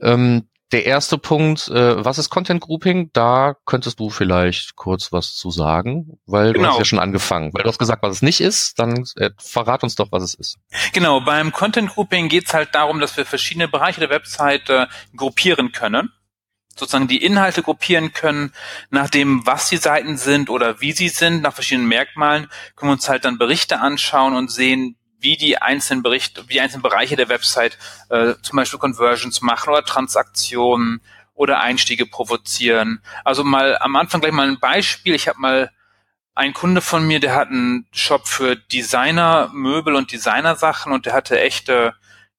Ähm, 0.00 0.48
der 0.72 0.86
erste 0.86 1.18
Punkt, 1.18 1.68
äh, 1.68 2.04
was 2.04 2.18
ist 2.18 2.30
Content 2.30 2.60
Grouping? 2.60 3.10
Da 3.12 3.56
könntest 3.66 3.98
du 3.98 4.10
vielleicht 4.10 4.76
kurz 4.76 5.12
was 5.12 5.34
zu 5.34 5.50
sagen, 5.50 6.18
weil 6.26 6.52
genau. 6.52 6.64
du 6.64 6.70
hast 6.72 6.78
ja 6.78 6.84
schon 6.84 6.98
angefangen. 6.98 7.52
Weil 7.52 7.64
du 7.64 7.68
hast 7.68 7.78
gesagt, 7.78 8.02
was 8.02 8.16
es 8.16 8.22
nicht 8.22 8.40
ist, 8.40 8.78
dann 8.78 9.04
äh, 9.16 9.30
verrat 9.38 9.82
uns 9.82 9.96
doch, 9.96 10.12
was 10.12 10.22
es 10.22 10.34
ist. 10.34 10.58
Genau, 10.92 11.20
beim 11.20 11.52
Content 11.52 11.90
Grouping 11.90 12.28
geht 12.28 12.46
es 12.46 12.54
halt 12.54 12.74
darum, 12.74 13.00
dass 13.00 13.16
wir 13.16 13.26
verschiedene 13.26 13.68
Bereiche 13.68 14.00
der 14.00 14.10
Website 14.10 14.68
äh, 14.70 14.86
gruppieren 15.16 15.72
können 15.72 16.10
sozusagen 16.76 17.08
die 17.08 17.22
Inhalte 17.22 17.62
gruppieren 17.62 18.12
können, 18.12 18.52
nach 18.88 19.10
dem, 19.10 19.46
was 19.46 19.68
die 19.68 19.76
Seiten 19.76 20.16
sind 20.16 20.50
oder 20.50 20.80
wie 20.80 20.92
sie 20.92 21.08
sind, 21.08 21.42
nach 21.42 21.52
verschiedenen 21.52 21.88
Merkmalen, 21.88 22.48
können 22.74 22.90
wir 22.90 22.94
uns 22.94 23.08
halt 23.08 23.24
dann 23.24 23.38
Berichte 23.38 23.80
anschauen 23.80 24.34
und 24.34 24.50
sehen, 24.50 24.96
wie 25.20 25.36
die 25.36 25.58
einzelnen 25.58 26.02
Berichte, 26.02 26.48
wie 26.48 26.54
die 26.54 26.60
einzelnen 26.60 26.82
Bereiche 26.82 27.16
der 27.16 27.28
Website 27.28 27.78
äh, 28.08 28.34
zum 28.42 28.56
Beispiel 28.56 28.78
Conversions 28.78 29.42
machen 29.42 29.70
oder 29.70 29.84
Transaktionen 29.84 31.02
oder 31.34 31.60
Einstiege 31.60 32.06
provozieren. 32.06 33.02
Also 33.24 33.44
mal 33.44 33.78
am 33.78 33.96
Anfang 33.96 34.20
gleich 34.20 34.32
mal 34.32 34.48
ein 34.48 34.60
Beispiel. 34.60 35.14
Ich 35.14 35.28
habe 35.28 35.40
mal 35.40 35.70
einen 36.34 36.54
Kunde 36.54 36.80
von 36.80 37.06
mir, 37.06 37.20
der 37.20 37.34
hat 37.34 37.48
einen 37.48 37.86
Shop 37.92 38.26
für 38.26 38.56
Designer, 38.56 39.50
Möbel 39.52 39.94
und 39.94 40.12
Designersachen 40.12 40.92
und 40.92 41.06
der 41.06 41.12
hatte 41.12 41.40
echt 41.40 41.68
äh, 41.68 41.92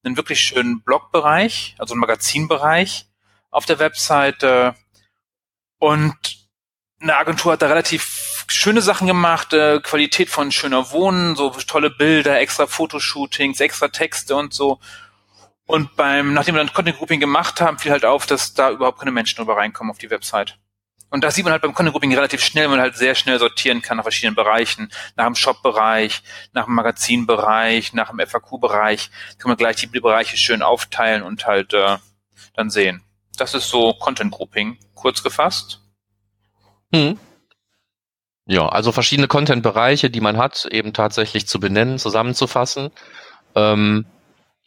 einen 0.03 0.17
wirklich 0.17 0.41
schönen 0.41 0.81
Blogbereich, 0.81 1.75
also 1.77 1.93
einen 1.93 2.01
Magazinbereich 2.01 3.07
auf 3.49 3.65
der 3.65 3.79
Webseite. 3.79 4.75
Und 5.77 6.15
eine 6.99 7.17
Agentur 7.17 7.53
hat 7.53 7.61
da 7.61 7.67
relativ 7.67 8.30
schöne 8.51 8.81
Sachen 8.81 9.07
gemacht, 9.07 9.53
äh, 9.53 9.79
Qualität 9.81 10.29
von 10.29 10.51
schöner 10.51 10.91
Wohnen, 10.91 11.35
so 11.35 11.49
tolle 11.49 11.89
Bilder, 11.89 12.39
extra 12.39 12.67
Fotoshootings, 12.67 13.59
extra 13.59 13.87
Texte 13.87 14.35
und 14.35 14.53
so. 14.53 14.79
Und 15.65 15.95
beim, 15.95 16.33
nachdem 16.33 16.55
wir 16.55 16.59
dann 16.63 16.73
Content 16.73 16.97
Grouping 16.97 17.19
gemacht 17.19 17.61
haben, 17.61 17.79
fiel 17.79 17.91
halt 17.91 18.05
auf, 18.05 18.25
dass 18.25 18.53
da 18.53 18.71
überhaupt 18.71 18.99
keine 18.99 19.11
Menschen 19.11 19.41
über 19.41 19.55
reinkommen 19.55 19.91
auf 19.91 19.97
die 19.97 20.09
Website. 20.09 20.57
Und 21.09 21.23
das 21.23 21.35
sieht 21.35 21.43
man 21.43 21.51
halt 21.51 21.61
beim 21.61 21.73
Content 21.73 21.93
Grouping 21.93 22.13
relativ 22.13 22.43
schnell, 22.43 22.65
weil 22.65 22.77
man 22.77 22.81
halt 22.81 22.95
sehr 22.95 23.15
schnell 23.15 23.37
sortieren 23.37 23.81
kann 23.81 23.97
nach 23.97 24.03
verschiedenen 24.03 24.35
Bereichen. 24.35 24.91
Nach 25.17 25.25
dem 25.25 25.35
Shop-Bereich, 25.35 26.23
nach 26.53 26.65
dem 26.65 26.75
Magazinbereich, 26.75 27.93
nach 27.93 28.09
dem 28.09 28.19
FAQ-Bereich. 28.19 29.11
Kann 29.37 29.49
man 29.49 29.57
gleich 29.57 29.75
die 29.75 29.87
Bereiche 29.87 30.37
schön 30.37 30.61
aufteilen 30.61 31.23
und 31.23 31.45
halt 31.45 31.73
äh, 31.73 31.97
dann 32.53 32.69
sehen. 32.69 33.03
Das 33.37 33.53
ist 33.53 33.69
so 33.69 33.93
Content 33.93 34.31
Grouping, 34.31 34.77
kurz 34.93 35.21
gefasst. 35.21 35.81
Hm. 36.93 37.19
Ja, 38.51 38.67
also 38.67 38.91
verschiedene 38.91 39.29
Content-Bereiche, 39.29 40.09
die 40.09 40.19
man 40.19 40.35
hat, 40.35 40.67
eben 40.69 40.91
tatsächlich 40.91 41.47
zu 41.47 41.61
benennen, 41.61 41.97
zusammenzufassen. 41.97 42.89
Ähm, 43.55 44.05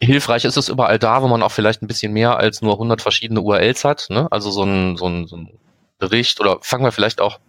hilfreich 0.01 0.47
ist 0.47 0.57
es 0.57 0.71
überall 0.71 0.99
da, 0.99 1.21
wo 1.21 1.29
man 1.29 1.43
auch 1.43 1.53
vielleicht 1.53 1.83
ein 1.83 1.87
bisschen 1.87 2.15
mehr 2.15 2.39
als 2.39 2.63
nur 2.63 2.73
100 2.73 3.03
verschiedene 3.03 3.43
URLs 3.43 3.85
hat. 3.85 4.07
Ne? 4.09 4.27
Also 4.31 4.51
so 4.51 4.65
ein, 4.65 4.97
so, 4.97 5.07
ein, 5.07 5.27
so 5.27 5.37
ein 5.37 5.59
Bericht 5.99 6.41
oder 6.41 6.61
fangen 6.63 6.83
wir 6.83 6.93
vielleicht 6.93 7.21
auch 7.21 7.41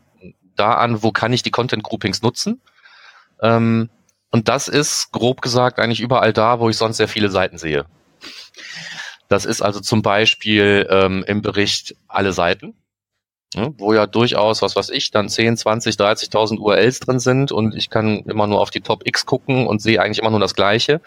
da 0.58 0.74
an, 0.74 1.02
wo 1.04 1.14
kann 1.14 1.32
ich 1.32 1.42
die 1.42 1.52
Content-Groupings 1.52 2.22
nutzen? 2.22 2.60
Ähm, 3.42 3.90
und 4.30 4.50
das 4.50 4.68
ist 4.68 5.14
grob 5.14 5.42
gesagt 5.42 5.80
eigentlich 5.80 6.02
überall 6.02 6.34
da, 6.34 6.60
wo 6.60 6.68
ich 6.68 6.76
sonst 6.76 6.98
sehr 6.98 7.08
viele 7.08 7.30
Seiten 7.30 7.58
sehe. 7.58 7.86
Das 9.30 9.46
ist 9.46 9.62
also 9.62 9.80
zum 9.80 10.02
Beispiel 10.02 10.86
ähm, 10.90 11.24
im 11.26 11.42
Bericht 11.42 11.96
alle 12.10 12.34
Seiten 12.34 12.76
wo 13.78 13.94
ja 13.94 14.06
durchaus, 14.06 14.62
was 14.62 14.76
weiß 14.76 14.90
ich, 14.90 15.12
dann 15.12 15.30
10, 15.30 15.58
20, 15.58 15.96
30.000 15.96 16.60
URLs 16.60 17.00
drin 17.00 17.20
sind 17.20 17.52
und 17.52 17.76
ich 17.76 17.90
kann 17.90 18.20
immer 18.26 18.48
nur 18.48 18.60
auf 18.60 18.70
die 18.70 18.82
Top 18.82 19.06
X 19.06 19.26
gucken 19.26 19.68
und 19.68 19.82
sehe 19.82 20.02
eigentlich 20.02 20.20
immer 20.20 20.32
nur 20.32 20.40
das 20.40 20.56
Gleiche. 20.56 21.02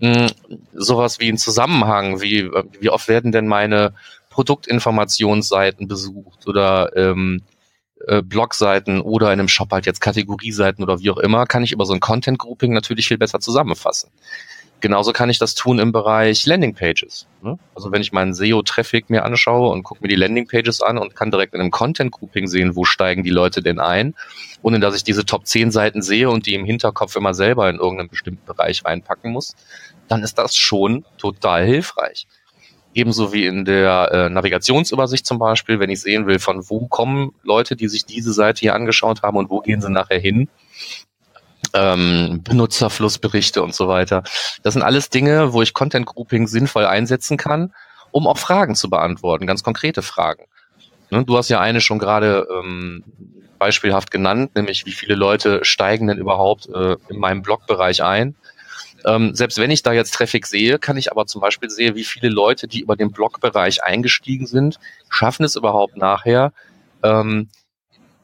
Hm, 0.00 0.28
sowas 0.74 1.18
wie 1.18 1.28
ein 1.28 1.38
Zusammenhang, 1.38 2.20
wie, 2.20 2.50
wie 2.80 2.90
oft 2.90 3.08
werden 3.08 3.32
denn 3.32 3.48
meine 3.48 3.94
Produktinformationsseiten 4.30 5.88
besucht 5.88 6.46
oder 6.46 6.96
ähm, 6.96 7.42
äh, 8.06 8.22
Blogseiten 8.22 9.00
oder 9.00 9.32
in 9.32 9.40
einem 9.40 9.48
Shop 9.48 9.72
halt 9.72 9.86
jetzt 9.86 10.00
Kategorieseiten 10.00 10.84
oder 10.84 11.00
wie 11.00 11.10
auch 11.10 11.18
immer, 11.18 11.46
kann 11.46 11.64
ich 11.64 11.72
über 11.72 11.84
so 11.84 11.92
ein 11.92 12.00
Content 12.00 12.38
Grouping 12.38 12.72
natürlich 12.72 13.08
viel 13.08 13.18
besser 13.18 13.40
zusammenfassen. 13.40 14.10
Genauso 14.80 15.12
kann 15.12 15.28
ich 15.28 15.38
das 15.38 15.56
tun 15.56 15.80
im 15.80 15.90
Bereich 15.90 16.46
Landingpages. 16.46 17.26
Ne? 17.42 17.58
Also 17.74 17.90
wenn 17.90 18.00
ich 18.00 18.12
meinen 18.12 18.32
SEO-Traffic 18.32 19.10
mir 19.10 19.24
anschaue 19.24 19.70
und 19.70 19.82
gucke 19.82 20.02
mir 20.02 20.08
die 20.08 20.14
Landingpages 20.14 20.82
an 20.82 20.98
und 20.98 21.16
kann 21.16 21.32
direkt 21.32 21.54
in 21.54 21.60
einem 21.60 21.72
Content-Grouping 21.72 22.46
sehen, 22.46 22.76
wo 22.76 22.84
steigen 22.84 23.24
die 23.24 23.30
Leute 23.30 23.60
denn 23.60 23.80
ein, 23.80 24.14
ohne 24.62 24.78
dass 24.78 24.94
ich 24.94 25.02
diese 25.02 25.26
Top 25.26 25.46
10 25.46 25.72
Seiten 25.72 26.00
sehe 26.00 26.30
und 26.30 26.46
die 26.46 26.54
im 26.54 26.64
Hinterkopf 26.64 27.16
immer 27.16 27.34
selber 27.34 27.68
in 27.68 27.76
irgendeinen 27.76 28.08
bestimmten 28.08 28.44
Bereich 28.46 28.84
reinpacken 28.84 29.32
muss, 29.32 29.56
dann 30.06 30.22
ist 30.22 30.38
das 30.38 30.54
schon 30.54 31.04
total 31.18 31.64
hilfreich. 31.64 32.28
Ebenso 32.94 33.32
wie 33.32 33.46
in 33.46 33.64
der 33.64 34.10
äh, 34.12 34.30
Navigationsübersicht 34.30 35.26
zum 35.26 35.38
Beispiel, 35.38 35.80
wenn 35.80 35.90
ich 35.90 36.00
sehen 36.00 36.26
will, 36.26 36.38
von 36.38 36.68
wo 36.70 36.86
kommen 36.86 37.32
Leute, 37.42 37.74
die 37.74 37.88
sich 37.88 38.06
diese 38.06 38.32
Seite 38.32 38.60
hier 38.60 38.74
angeschaut 38.74 39.22
haben 39.22 39.36
und 39.36 39.50
wo 39.50 39.60
gehen 39.60 39.80
sie 39.80 39.90
nachher 39.90 40.18
hin, 40.18 40.48
ähm, 41.74 42.42
Benutzerflussberichte 42.42 43.62
und 43.62 43.74
so 43.74 43.88
weiter. 43.88 44.22
Das 44.62 44.74
sind 44.74 44.82
alles 44.82 45.10
Dinge, 45.10 45.52
wo 45.52 45.62
ich 45.62 45.74
Content 45.74 46.06
Grouping 46.06 46.46
sinnvoll 46.46 46.86
einsetzen 46.86 47.36
kann, 47.36 47.72
um 48.10 48.26
auch 48.26 48.38
Fragen 48.38 48.74
zu 48.74 48.90
beantworten, 48.90 49.46
ganz 49.46 49.62
konkrete 49.62 50.02
Fragen. 50.02 50.44
Ne, 51.10 51.24
du 51.24 51.36
hast 51.36 51.48
ja 51.48 51.60
eine 51.60 51.80
schon 51.80 51.98
gerade 51.98 52.46
ähm, 52.50 53.04
beispielhaft 53.58 54.10
genannt, 54.10 54.54
nämlich 54.54 54.86
wie 54.86 54.92
viele 54.92 55.14
Leute 55.14 55.64
steigen 55.64 56.06
denn 56.06 56.18
überhaupt 56.18 56.68
äh, 56.68 56.96
in 57.08 57.18
meinem 57.18 57.42
Blogbereich 57.42 58.02
ein. 58.02 58.34
Ähm, 59.04 59.34
selbst 59.34 59.58
wenn 59.58 59.70
ich 59.70 59.82
da 59.82 59.92
jetzt 59.92 60.14
Traffic 60.14 60.46
sehe, 60.46 60.78
kann 60.78 60.96
ich 60.96 61.10
aber 61.10 61.26
zum 61.26 61.40
Beispiel 61.40 61.70
sehen, 61.70 61.94
wie 61.94 62.04
viele 62.04 62.28
Leute, 62.28 62.66
die 62.66 62.80
über 62.80 62.96
den 62.96 63.12
Blogbereich 63.12 63.84
eingestiegen 63.84 64.46
sind, 64.46 64.78
schaffen 65.08 65.44
es 65.44 65.56
überhaupt 65.56 65.96
nachher, 65.96 66.52
ähm, 67.02 67.48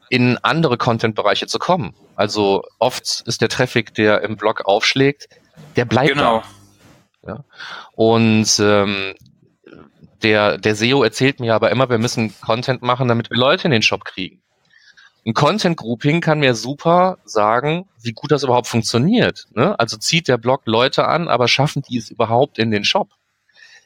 in 0.09 0.37
andere 0.39 0.77
Content-Bereiche 0.77 1.47
zu 1.47 1.59
kommen. 1.59 1.95
Also 2.15 2.63
oft 2.79 3.23
ist 3.25 3.41
der 3.41 3.49
Traffic, 3.49 3.93
der 3.93 4.21
im 4.21 4.37
Blog 4.37 4.65
aufschlägt, 4.65 5.27
der 5.75 5.85
bleibt 5.85 6.13
genau. 6.13 6.43
da. 7.23 7.33
Ja? 7.33 7.43
Und 7.95 8.59
ähm, 8.59 9.13
der, 10.23 10.57
der 10.57 10.75
SEO 10.75 11.03
erzählt 11.03 11.39
mir 11.39 11.53
aber 11.55 11.71
immer, 11.71 11.89
wir 11.89 11.97
müssen 11.97 12.33
Content 12.41 12.81
machen, 12.81 13.07
damit 13.07 13.29
wir 13.29 13.37
Leute 13.37 13.65
in 13.65 13.71
den 13.71 13.81
Shop 13.81 14.05
kriegen. 14.05 14.41
Ein 15.25 15.33
Content 15.33 15.77
Grouping 15.77 16.21
kann 16.21 16.39
mir 16.39 16.53
super 16.53 17.17
sagen, 17.25 17.89
wie 18.01 18.11
gut 18.11 18.31
das 18.31 18.43
überhaupt 18.43 18.67
funktioniert. 18.67 19.45
Ne? 19.55 19.77
Also 19.79 19.97
zieht 19.97 20.27
der 20.27 20.37
Blog 20.37 20.61
Leute 20.65 21.07
an, 21.07 21.27
aber 21.27 21.47
schaffen 21.47 21.81
die 21.81 21.97
es 21.97 22.11
überhaupt 22.11 22.59
in 22.59 22.69
den 22.69 22.83
Shop? 22.83 23.09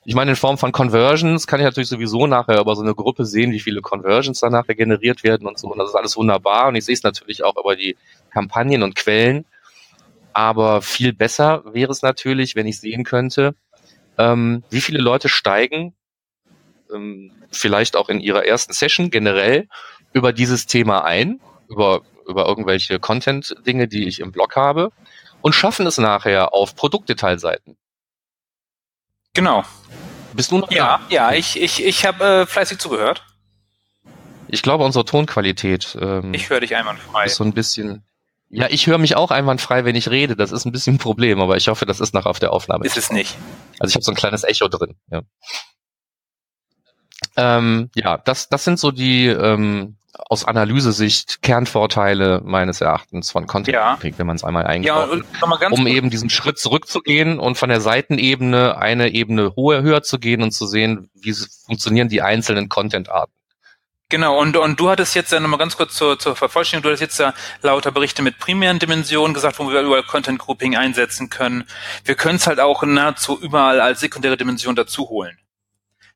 Ich 0.10 0.16
meine, 0.16 0.32
in 0.32 0.38
Form 0.38 0.58
von 0.58 0.72
Conversions 0.72 1.46
kann 1.46 1.60
ich 1.60 1.66
natürlich 1.66 1.88
sowieso 1.88 2.26
nachher 2.26 2.60
über 2.60 2.76
so 2.76 2.82
eine 2.82 2.96
Gruppe 2.96 3.28
sehen, 3.28 3.52
wie 3.52 3.60
viele 3.60 3.82
Conversions 3.82 4.40
dann 4.40 4.54
nachher 4.54 4.74
generiert 4.74 5.24
werden 5.24 5.48
und 5.48 5.60
so. 5.60 5.68
Und 5.68 5.78
das 5.78 5.90
ist 5.90 5.96
alles 5.96 6.18
wunderbar. 6.18 6.70
Und 6.70 6.76
ich 6.78 6.86
sehe 6.86 6.96
es 6.96 7.04
natürlich 7.04 7.44
auch 7.44 7.56
über 7.58 7.76
die 7.76 7.96
Kampagnen 8.32 8.82
und 8.82 8.96
Quellen. 8.96 9.46
Aber 10.34 10.82
viel 10.82 11.14
besser 11.14 11.62
wäre 11.76 11.92
es 11.92 12.02
natürlich, 12.02 12.56
wenn 12.56 12.66
ich 12.66 12.80
sehen 12.80 13.04
könnte, 13.04 13.54
ähm, 14.18 14.64
wie 14.72 14.82
viele 14.82 14.98
Leute 14.98 15.30
steigen 15.30 15.94
ähm, 16.92 17.32
vielleicht 17.52 17.96
auch 17.96 18.10
in 18.10 18.20
ihrer 18.20 18.48
ersten 18.48 18.74
Session 18.74 19.12
generell 19.12 19.68
über 20.12 20.34
dieses 20.34 20.66
Thema 20.66 21.06
ein, 21.06 21.40
über, 21.68 22.02
über 22.28 22.48
irgendwelche 22.48 22.98
Content-Dinge, 22.98 23.88
die 23.88 24.08
ich 24.08 24.22
im 24.22 24.32
Blog 24.32 24.56
habe 24.56 24.92
und 25.42 25.54
schaffen 25.54 25.86
es 25.86 26.00
nachher 26.00 26.56
auf 26.56 26.76
Produktdetailseiten. 26.76 27.78
Genau. 29.40 29.64
Bist 30.34 30.52
du 30.52 30.58
noch 30.58 30.70
Ja, 30.70 30.98
da? 30.98 31.16
ja, 31.16 31.32
ich, 31.32 31.58
ich, 31.62 31.82
ich 31.86 32.06
habe 32.06 32.42
äh, 32.42 32.46
fleißig 32.46 32.78
zugehört. 32.78 33.24
Ich 34.50 34.62
glaube, 34.62 34.84
unsere 34.84 35.06
Tonqualität 35.06 35.98
ähm, 36.02 36.34
Ich 36.34 36.50
höre 36.50 36.60
dich 36.60 36.76
einwandfrei. 36.76 37.24
ist 37.24 37.36
so 37.36 37.46
ein 37.46 37.54
bisschen. 37.54 38.04
Ja, 38.50 38.68
ich 38.70 38.88
höre 38.88 38.98
mich 38.98 39.16
auch 39.16 39.32
einwandfrei, 39.32 39.86
wenn 39.86 39.96
ich 39.96 40.10
rede. 40.10 40.36
Das 40.36 40.52
ist 40.52 40.66
ein 40.66 40.74
bisschen 40.74 40.96
ein 40.96 40.98
Problem, 40.98 41.40
aber 41.40 41.56
ich 41.56 41.70
hoffe, 41.70 41.86
das 41.86 42.02
ist 42.02 42.14
nachher 42.14 42.30
auf 42.32 42.40
der 42.40 42.52
Aufnahme. 42.52 42.84
Ist 42.86 42.98
es 42.98 43.12
nicht. 43.14 43.38
Also 43.80 43.92
ich 43.92 43.96
habe 43.96 44.04
so 44.04 44.12
ein 44.12 44.16
kleines 44.16 44.44
Echo 44.44 44.68
drin. 44.68 44.96
Ja, 45.10 45.22
ähm, 47.38 47.90
ja 47.96 48.18
das, 48.18 48.50
das 48.50 48.66
sind 48.66 48.78
so 48.78 48.92
die 48.92 49.28
ähm, 49.28 49.96
aus 50.14 50.46
Analysesicht 50.46 51.42
Kernvorteile 51.42 52.42
meines 52.44 52.82
Erachtens 52.82 53.32
von 53.32 53.48
Content 53.48 53.76
Ja. 53.76 53.98
Wenn 54.02 54.28
man 54.28 54.36
es 54.36 54.44
einmal 54.44 54.64
Ja, 54.82 55.04
eingebaut 55.04 55.60
ganz 55.60 55.78
um 55.78 55.88
eben 55.88 56.10
diesen 56.10 56.30
Schritt 56.30 56.58
zurückzugehen 56.58 57.40
und 57.40 57.58
von 57.58 57.70
der 57.70 57.82
Seitenebene 57.82 58.78
eine 58.78 59.10
Ebene 59.10 59.54
hoher, 59.56 59.82
höher 59.82 60.04
zu 60.04 60.20
gehen 60.20 60.42
und 60.42 60.52
zu 60.52 60.66
sehen, 60.66 61.10
wie 61.14 61.34
funktionieren 61.66 62.10
die 62.10 62.22
einzelnen 62.22 62.70
Content-Arten. 62.70 63.34
Genau, 64.12 64.40
und, 64.40 64.58
und 64.58 64.80
du 64.80 64.90
hattest 64.90 65.14
jetzt 65.14 65.32
ja 65.32 65.40
nochmal 65.40 65.60
ganz 65.60 65.78
kurz 65.78 65.94
zur, 65.94 66.18
zur 66.18 66.36
Vervollständigung, 66.36 66.82
du 66.82 66.90
hattest 66.90 67.02
jetzt 67.02 67.20
ja 67.20 67.34
lauter 67.62 67.92
Berichte 67.92 68.24
mit 68.24 68.40
primären 68.40 68.80
Dimensionen 68.80 69.36
gesagt, 69.36 69.60
wo 69.60 69.70
wir 69.70 69.82
überall 69.82 70.02
Content 70.02 70.40
Grouping 70.40 70.76
einsetzen 70.76 71.30
können. 71.30 71.66
Wir 72.06 72.16
können 72.16 72.38
es 72.38 72.48
halt 72.48 72.60
auch 72.60 72.82
nahezu 72.82 73.40
überall 73.40 73.80
als 73.80 74.00
sekundäre 74.00 74.36
Dimension 74.36 74.76
dazu 74.76 75.10
holen. 75.10 75.38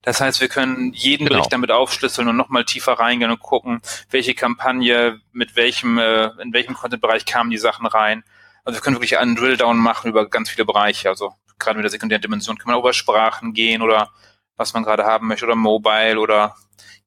Das 0.03 0.21
heißt, 0.21 0.41
wir 0.41 0.49
können 0.49 0.91
jeden 0.93 1.25
Genau. 1.25 1.37
Bericht 1.37 1.53
damit 1.53 1.71
aufschlüsseln 1.71 2.27
und 2.27 2.35
nochmal 2.37 2.65
tiefer 2.65 2.93
reingehen 2.93 3.31
und 3.31 3.39
gucken, 3.39 3.81
welche 4.11 4.35
Kampagne, 4.35 5.21
mit 5.31 5.55
welchem, 5.55 5.97
äh, 5.97 6.25
in 6.41 6.53
welchem 6.53 6.75
Content-Bereich 6.75 7.25
kamen 7.25 7.49
die 7.49 7.57
Sachen 7.57 7.87
rein. 7.87 8.23
Also 8.65 8.77
wir 8.77 8.81
können 8.83 8.97
wirklich 8.97 9.17
einen 9.17 9.35
Drill-Down 9.35 9.77
machen 9.77 10.09
über 10.09 10.29
ganz 10.29 10.49
viele 10.49 10.65
Bereiche. 10.65 11.09
Also 11.09 11.33
gerade 11.57 11.77
mit 11.77 11.83
der 11.83 11.91
sekundären 11.91 12.21
Dimension 12.21 12.57
kann 12.57 12.71
man 12.71 12.79
über 12.79 12.93
Sprachen 12.93 13.53
gehen 13.53 13.81
oder 13.81 14.11
was 14.57 14.73
man 14.73 14.83
gerade 14.83 15.05
haben 15.05 15.27
möchte 15.27 15.45
oder 15.45 15.55
Mobile 15.55 16.19
oder 16.19 16.55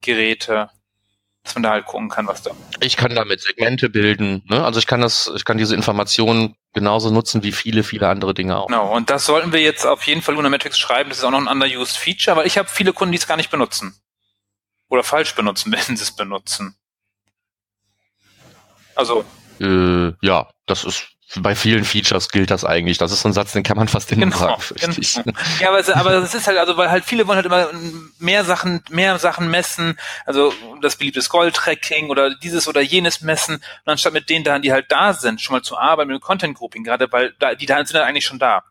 Geräte, 0.00 0.70
dass 1.46 1.54
man 1.54 1.62
da 1.62 1.70
halt 1.70 1.87
gucken 1.87 2.09
kann, 2.09 2.26
was 2.26 2.42
da. 2.42 2.50
Ich 2.80 2.96
kann 2.96 3.14
damit 3.14 3.40
Segmente 3.40 3.88
bilden, 3.88 4.42
ne? 4.46 4.64
Also 4.64 4.80
ich 4.80 4.87
kann 4.87 5.00
das, 5.00 5.30
ich 5.35 5.44
kann 5.44 5.59
diese 5.59 5.74
Informationen 5.74 6.56
genauso 6.72 7.11
nutzen 7.11 7.42
wie 7.44 7.52
viele, 7.52 7.85
viele 7.85 8.09
andere 8.09 8.35
Dinge 8.35 8.59
auch. 8.59 8.66
Genau. 8.66 8.94
Und 8.94 9.11
das 9.11 9.26
sollten 9.26 9.52
wir 9.52 9.61
jetzt 9.61 9.87
auf 9.87 10.02
jeden 10.02 10.22
Fall 10.22 10.35
Lunametrics 10.35 10.78
schreiben. 10.78 11.09
Das 11.09 11.18
ist 11.18 11.24
auch 11.24 11.30
noch 11.30 11.40
ein 11.40 11.46
underused 11.46 11.96
Feature, 11.96 12.37
weil 12.37 12.46
ich 12.46 12.59
habe 12.59 12.68
viele 12.68 12.92
Kunden, 12.92 13.12
die 13.12 13.18
es 13.18 13.28
gar 13.28 13.37
nicht 13.37 13.50
benutzen. 13.50 13.96
Oder 14.88 15.04
falsch 15.04 15.35
benutzen, 15.35 15.72
wenn 15.88 15.96
sie 15.96 16.02
es 16.02 16.14
benutzen. 16.14 16.76
Also, 18.94 19.24
Äh, 19.61 20.12
ja, 20.20 20.48
das 20.66 20.85
ist 20.85 21.15
bei 21.35 21.57
vielen 21.57 21.85
Features 21.85 22.29
gilt 22.29 22.51
das 22.51 22.65
eigentlich. 22.65 22.99
Das 22.99 23.11
ist 23.11 23.23
so 23.23 23.29
ein 23.29 23.33
Satz, 23.33 23.53
den 23.53 23.65
kann 23.65 23.77
man 23.77 23.89
fast 23.89 24.12
immer 24.12 24.27
Genau, 24.27 24.37
sagen, 24.37 24.62
genau. 25.25 25.39
Ja, 25.61 25.69
aber 25.69 25.79
es, 25.81 25.91
aber 25.91 26.12
es 26.12 26.35
ist 26.35 26.47
halt, 26.47 26.59
also 26.59 26.77
weil 26.77 26.91
halt 26.91 27.05
viele 27.05 27.27
wollen 27.27 27.37
halt 27.37 27.47
immer 27.47 27.69
mehr 28.19 28.45
Sachen, 28.45 28.83
mehr 28.91 29.19
Sachen 29.19 29.51
messen, 29.51 29.99
also 30.25 30.53
das 30.83 30.97
beliebte 30.97 31.21
Scroll-Tracking 31.21 32.11
oder 32.11 32.35
dieses 32.37 32.69
oder 32.69 32.81
jenes 32.81 33.23
messen, 33.23 33.57
und 33.57 33.93
anstatt 33.93 34.12
mit 34.12 34.31
denen 34.31 34.45
da, 34.45 34.59
die 34.59 34.73
halt 34.73 34.87
da 34.91 35.12
sind, 35.12 35.41
schon 35.41 35.55
mal 35.55 35.62
zu 35.62 35.77
arbeiten 35.77 36.09
mit 36.09 36.21
dem 36.21 36.25
Content-Grouping, 36.25 36.85
gerade 36.85 37.11
weil 37.11 37.35
da, 37.41 37.55
die 37.55 37.67
da 37.67 37.77
sind 37.77 37.95
dann 37.95 38.05
eigentlich 38.07 38.27
schon 38.27 38.39
da. 38.39 38.62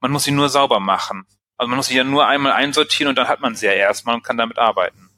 Man 0.00 0.12
muss 0.12 0.24
sie 0.24 0.30
nur 0.30 0.48
sauber 0.48 0.78
machen. 0.78 1.26
Also 1.56 1.68
man 1.68 1.76
muss 1.76 1.88
sie 1.88 1.96
ja 1.96 2.04
nur 2.04 2.26
einmal 2.26 2.52
einsortieren 2.52 3.08
und 3.08 3.16
dann 3.16 3.26
hat 3.26 3.40
man 3.40 3.56
sie 3.56 3.66
ja 3.66 3.72
erstmal 3.72 4.14
und 4.14 4.22
kann 4.22 4.36
damit 4.36 4.58
arbeiten. 4.58 5.10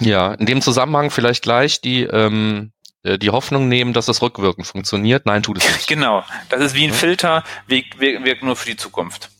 Ja, 0.00 0.32
in 0.32 0.46
dem 0.46 0.62
Zusammenhang 0.62 1.10
vielleicht 1.10 1.42
gleich 1.42 1.82
die, 1.82 2.04
ähm, 2.04 2.72
äh, 2.72 2.81
die 3.04 3.30
Hoffnung 3.30 3.68
nehmen, 3.68 3.92
dass 3.92 4.08
es 4.08 4.22
rückwirkend 4.22 4.66
funktioniert. 4.66 5.26
Nein, 5.26 5.42
tut 5.42 5.58
es 5.58 5.64
nicht. 5.64 5.88
Genau. 5.92 6.24
Das 6.48 6.60
ist 6.60 6.74
wie 6.74 6.84
ein 6.84 6.92
Filter, 6.92 7.44
wirkt, 7.66 7.98
wirkt, 8.00 8.42
nur 8.42 8.56
für 8.56 8.70
die 8.70 8.76
Zukunft. 8.76 9.30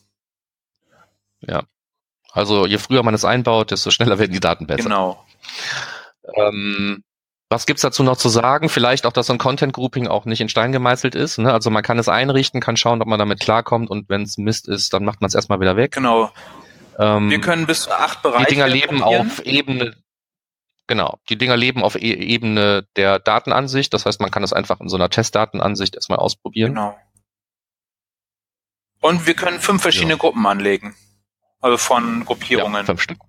Also 2.33 2.65
je 2.65 2.79
früher 2.79 3.03
man 3.03 3.13
es 3.13 3.25
einbaut, 3.25 3.69
desto 3.71 3.91
schneller 3.91 4.17
werden 4.17 4.31
die 4.31 4.39
Daten 4.39 4.65
besser. 4.65 4.83
Genau. 4.83 5.23
Ähm, 6.35 7.03
was 7.47 7.67
gibt's 7.67 7.83
dazu 7.83 8.01
noch 8.01 8.17
zu 8.17 8.27
sagen? 8.27 8.69
Vielleicht 8.69 9.05
auch, 9.05 9.13
dass 9.13 9.27
so 9.27 9.33
ein 9.33 9.37
Content 9.37 9.73
Grouping 9.73 10.07
auch 10.07 10.25
nicht 10.25 10.41
in 10.41 10.49
Stein 10.49 10.71
gemeißelt 10.71 11.13
ist. 11.13 11.37
Ne? 11.37 11.53
Also 11.53 11.69
man 11.69 11.83
kann 11.83 11.99
es 11.99 12.09
einrichten, 12.09 12.59
kann 12.59 12.75
schauen, 12.75 13.03
ob 13.03 13.07
man 13.07 13.19
damit 13.19 13.39
klarkommt 13.39 13.91
und 13.91 14.09
wenn 14.09 14.23
es 14.23 14.39
Mist 14.39 14.67
ist, 14.67 14.93
dann 14.93 15.05
macht 15.05 15.21
man 15.21 15.27
es 15.27 15.35
erstmal 15.35 15.59
wieder 15.59 15.75
weg. 15.77 15.91
Genau. 15.91 16.31
Ähm, 16.97 17.29
Wir 17.29 17.39
können 17.39 17.67
bis 17.67 17.83
zu 17.83 17.91
acht 17.91 18.23
Bereiche. 18.23 18.45
die 18.47 18.55
Dinger 18.55 18.67
leben 18.67 19.03
auf 19.03 19.39
Ebene, 19.45 19.95
genau, 20.87 21.19
die 21.29 21.37
Dinger 21.37 21.57
leben 21.57 21.83
auf 21.83 21.95
e 21.95 22.13
Ebene 22.13 22.87
der 22.95 23.19
Datenansicht. 23.19 23.93
Das 23.93 24.05
heißt, 24.05 24.21
man 24.21 24.31
kann 24.31 24.43
es 24.43 24.53
einfach 24.53 24.79
in 24.79 24.89
so 24.89 24.95
einer 24.95 25.09
Testdatenansicht 25.09 25.95
erstmal 25.95 26.19
ausprobieren. 26.19 26.75
Genau. 26.75 26.97
Und 29.01 29.27
wir 29.27 29.33
können 29.33 29.59
fünf 29.59 29.81
verschiedene 29.81 30.13
Ja. 30.13 30.17
Gruppen 30.19 30.45
anlegen. 30.45 30.95
Also 31.59 31.77
von 31.77 32.25
Gruppierungen. 32.25 32.81
Ja, 32.81 32.83
fünf 32.83 33.01
Stück. 33.01 33.19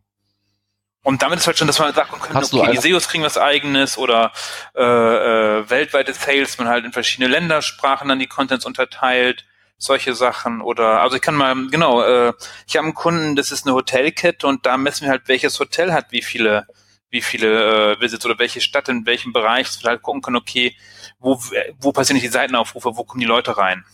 Und 1.05 1.21
damit 1.21 1.39
ist 1.39 1.47
halt 1.47 1.59
schon, 1.59 1.67
dass 1.67 1.79
man 1.79 1.93
sagt, 1.93 2.13
man 2.13 2.21
könnte, 2.21 2.39
Hast 2.39 2.55
okay, 2.55 2.73
die 2.73 2.79
SEOs 2.79 3.09
kriegen 3.09 3.23
was 3.23 3.37
eigenes 3.37 3.99
oder 3.99 4.33
äh, 4.75 4.83
äh, 4.83 5.69
weltweite 5.69 6.15
Sales, 6.15 6.57
man 6.59 6.67
halt 6.67 6.87
in 6.87 6.93
verschiedene 6.93 7.29
Ländersprachen 7.29 8.09
dann 8.09 8.19
die 8.19 8.27
Contents 8.27 8.65
unterteilt, 8.65 9.45
solche 9.77 10.15
Sachen. 10.15 10.63
Oder 10.63 11.03
also 11.03 11.17
ich 11.17 11.23
kann 11.23 11.35
mal, 11.35 11.55
genau, 11.69 12.03
äh, 12.03 12.33
ich 12.67 12.77
habe 12.77 12.87
einen 12.87 12.95
Kunden, 12.95 13.37
das 13.37 13.53
ist 13.53 13.67
eine 13.67 13.75
Hotelkette 13.75 14.47
und 14.47 14.65
da 14.65 14.79
messen 14.79 15.05
wir 15.05 15.11
halt, 15.11 15.29
welches 15.29 15.61
Hotel 15.61 15.93
hat 15.93 16.07
wie 16.11 16.23
viele, 16.23 16.67
wie 17.15 17.23
viele 17.23 17.93
äh, 17.93 18.01
Visits 18.01 18.27
oder 18.27 18.39
welche 18.41 18.61
Stadt 18.61 18.89
in 18.89 19.07
welchem 19.07 19.33
Bereich, 19.33 19.69
dass 19.69 19.83
wir 19.83 19.91
halt 19.91 20.03
gucken 20.03 20.21
können, 20.21 20.37
okay, 20.37 20.77
wo, 21.21 21.41
wo 21.79 21.93
passieren 21.93 22.21
die 22.21 22.29
Seitenaufrufe, 22.29 22.97
wo 22.97 23.05
kommen 23.05 23.21
die 23.21 23.27
Leute 23.27 23.57
rein? 23.57 23.85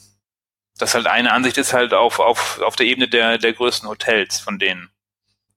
Das 0.79 0.95
halt 0.95 1.07
eine 1.07 1.31
Ansicht 1.33 1.59
ist 1.59 1.75
halt 1.75 1.93
auf, 1.93 2.19
auf, 2.19 2.61
auf 2.63 2.77
der 2.77 2.87
Ebene 2.87 3.09
der, 3.09 3.37
der 3.37 3.53
größten 3.53 3.89
Hotels 3.89 4.41
von 4.41 4.59
denen. 4.59 4.91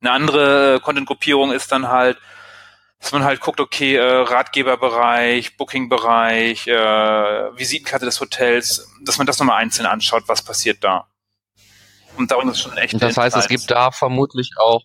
Eine 0.02 0.12
andere 0.12 0.82
Content-Gruppierung 0.82 1.54
ist 1.54 1.72
dann 1.72 1.88
halt, 1.88 2.18
dass 3.00 3.14
man 3.14 3.24
halt 3.24 3.40
guckt, 3.40 3.62
okay, 3.62 3.96
äh, 3.96 4.02
Ratgeberbereich, 4.02 5.56
Booking-Bereich, 5.56 6.68
äh, 6.68 7.58
Visitenkarte 7.58 8.06
des 8.06 8.20
Hotels, 8.20 8.92
dass 9.06 9.18
man 9.18 9.26
das 9.26 9.40
nochmal 9.40 9.62
einzeln 9.62 9.86
anschaut, 9.86 10.24
was 10.28 10.42
passiert 10.42 10.84
da. 10.84 11.08
Und 12.18 12.30
darum 12.30 12.50
ist 12.50 12.58
es 12.58 12.64
schon 12.64 12.78
echt. 12.78 13.02
Das 13.02 13.16
heißt, 13.16 13.38
es 13.38 13.48
gibt 13.48 13.72
da 13.72 13.92
vermutlich 13.92 14.52
auch, 14.58 14.84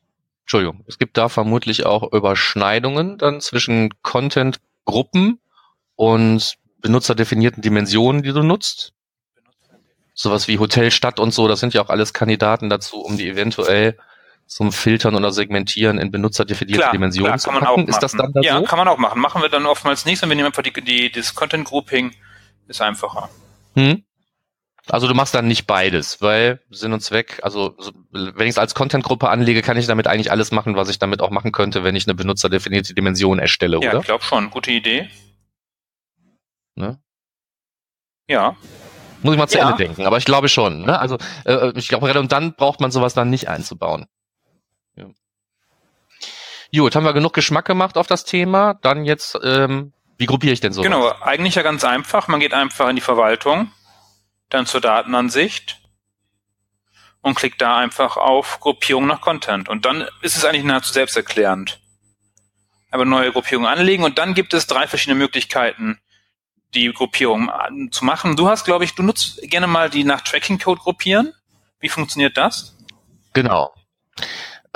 Entschuldigung, 0.49 0.83
es 0.89 0.99
gibt 0.99 1.19
da 1.19 1.29
vermutlich 1.29 1.85
auch 1.85 2.11
Überschneidungen 2.11 3.19
dann 3.19 3.43
zwischen 3.43 3.91
Content-Gruppen 4.01 5.41
und 5.95 6.55
benutzerdefinierten 6.79 7.63
Dimensionen, 7.63 8.23
die 8.23 8.33
du 8.33 8.43
nutzt. 8.43 8.95
Sowas 10.15 10.49
wie 10.49 10.59
Hotel, 10.59 10.91
Stadt 10.91 11.21
und 11.21 11.35
so, 11.35 11.49
das 11.49 11.61
sind 11.61 11.75
ja 11.75 11.83
auch 11.83 11.91
alles 11.91 12.15
Kandidaten 12.15 12.71
dazu, 12.71 12.97
um 12.97 13.19
die 13.19 13.29
eventuell 13.29 13.99
zum 14.47 14.73
Filtern 14.73 15.15
oder 15.17 15.33
Segmentieren 15.33 15.99
in 15.99 16.11
benutzerdefinierte 16.11 16.81
klar, 16.81 16.93
Dimensionen 16.93 17.33
klar, 17.33 17.39
zu 17.39 17.51
kann 17.51 17.55
man 17.57 17.65
packen. 17.65 17.85
auch 17.85 17.89
Ist 17.89 17.99
das 17.99 18.15
machen. 18.15 18.33
dann 18.33 18.43
da 18.43 18.49
Ja, 18.49 18.59
so? 18.59 18.65
kann 18.65 18.79
man 18.79 18.89
auch 18.89 18.97
machen. 18.97 19.21
Machen 19.21 19.43
wir 19.43 19.51
dann 19.51 19.67
oftmals 19.67 20.07
nicht, 20.07 20.19
sondern 20.19 20.39
wir 20.39 20.45
nehmen 20.45 20.57
einfach 20.57 20.63
die, 20.63 20.73
die, 20.83 21.13
das 21.13 21.35
Content-Grouping, 21.35 22.15
ist 22.69 22.81
einfacher. 22.81 23.29
Hm? 23.75 24.03
Also 24.90 25.07
du 25.07 25.14
machst 25.14 25.35
dann 25.35 25.46
nicht 25.46 25.66
beides, 25.66 26.22
weil 26.22 26.61
Sinn 26.70 26.92
und 26.92 27.01
Zweck, 27.01 27.40
also 27.42 27.74
so, 27.79 27.92
wenn 28.11 28.46
ich 28.46 28.53
es 28.53 28.59
als 28.59 28.74
Content-Gruppe 28.74 29.29
anlege, 29.29 29.61
kann 29.62 29.77
ich 29.77 29.87
damit 29.87 30.07
eigentlich 30.07 30.31
alles 30.31 30.51
machen, 30.51 30.77
was 30.77 30.88
ich 30.88 30.98
damit 30.98 31.20
auch 31.20 31.31
machen 31.31 31.53
könnte, 31.53 31.85
wenn 31.85 31.94
ich 31.94 32.07
eine 32.07 32.14
benutzerdefinierte 32.14 32.94
Dimension 32.94 33.38
erstelle, 33.38 33.79
Ja, 33.83 33.90
oder? 33.90 33.98
ich 34.01 34.07
glaube 34.07 34.24
schon. 34.24 34.51
Gute 34.51 34.70
Idee. 34.70 35.11
Ne? 36.74 36.98
Ja. 38.29 38.57
Muss 39.22 39.35
ich 39.35 39.38
mal 39.38 39.48
zu 39.48 39.59
Ja. 39.59 39.70
Ende 39.70 39.77
denken, 39.85 40.07
aber 40.07 40.16
ich 40.16 40.24
glaube 40.24 40.48
schon. 40.48 40.83
Ne? 40.83 40.98
Also 40.98 41.18
äh, 41.44 41.72
ich 41.74 41.88
glaube, 41.88 42.09
redundant 42.09 42.57
braucht 42.57 42.81
man 42.81 42.90
sowas 42.90 43.14
dann 43.14 43.31
nicht 43.31 43.48
einzubauen. 43.48 44.07
Ja. 44.96 45.07
Gut, 46.74 46.94
haben 46.94 47.05
wir 47.05 47.12
genug 47.12 47.33
Geschmack 47.33 47.64
gemacht 47.64 47.96
auf 47.98 48.07
das 48.07 48.24
Thema. 48.24 48.74
Dann 48.74 49.05
jetzt, 49.05 49.38
ähm, 49.42 49.92
wie 50.18 50.27
gruppiere 50.27 50.53
ich 50.53 50.61
denn 50.61 50.72
so? 50.72 50.83
Genau, 50.83 51.11
eigentlich 51.20 51.57
ja 51.57 51.62
ganz 51.62 51.85
einfach. 51.85 52.29
Man 52.29 52.40
geht 52.40 52.55
einfach 52.55 52.88
in 52.88 52.96
die 52.96 53.03
Verwaltung, 53.03 53.70
dann 54.49 54.67
zur 54.67 54.81
Datenansicht 54.81 55.81
und 57.21 57.35
klickt 57.35 57.61
da 57.61 57.77
einfach 57.77 58.17
auf 58.17 58.61
Gruppierung 58.61 59.07
nach 59.07 59.21
Content. 59.21 59.69
Und 59.69 59.85
dann 59.85 60.07
ist 60.23 60.37
es 60.37 60.45
eigentlich 60.45 60.65
nahezu 60.65 60.93
selbsterklärend. 60.93 61.81
Aber 62.91 63.05
neue 63.05 63.33
Gruppierung 63.33 63.67
anlegen 63.67 64.05
und 64.05 64.19
dann 64.19 64.35
gibt 64.35 64.55
es 64.55 64.67
drei 64.67 64.87
verschiedene 64.87 65.19
Möglichkeiten, 65.19 66.01
die 66.75 66.91
Gruppierung 66.93 67.51
zu 67.91 68.05
machen. 68.05 68.37
Du 68.37 68.49
hast, 68.49 68.65
glaube 68.65 68.85
ich, 68.85 68.95
du 68.95 69.03
nutzt 69.03 69.41
gerne 69.43 69.67
mal 69.67 69.91
die 69.91 70.05
nach 70.05 70.23
Tracking 70.23 70.59
Code 70.59 70.81
gruppieren. 70.81 71.35
Wie 71.81 71.89
funktioniert 71.89 72.37
das? 72.37 72.77
Genau. 73.35 73.73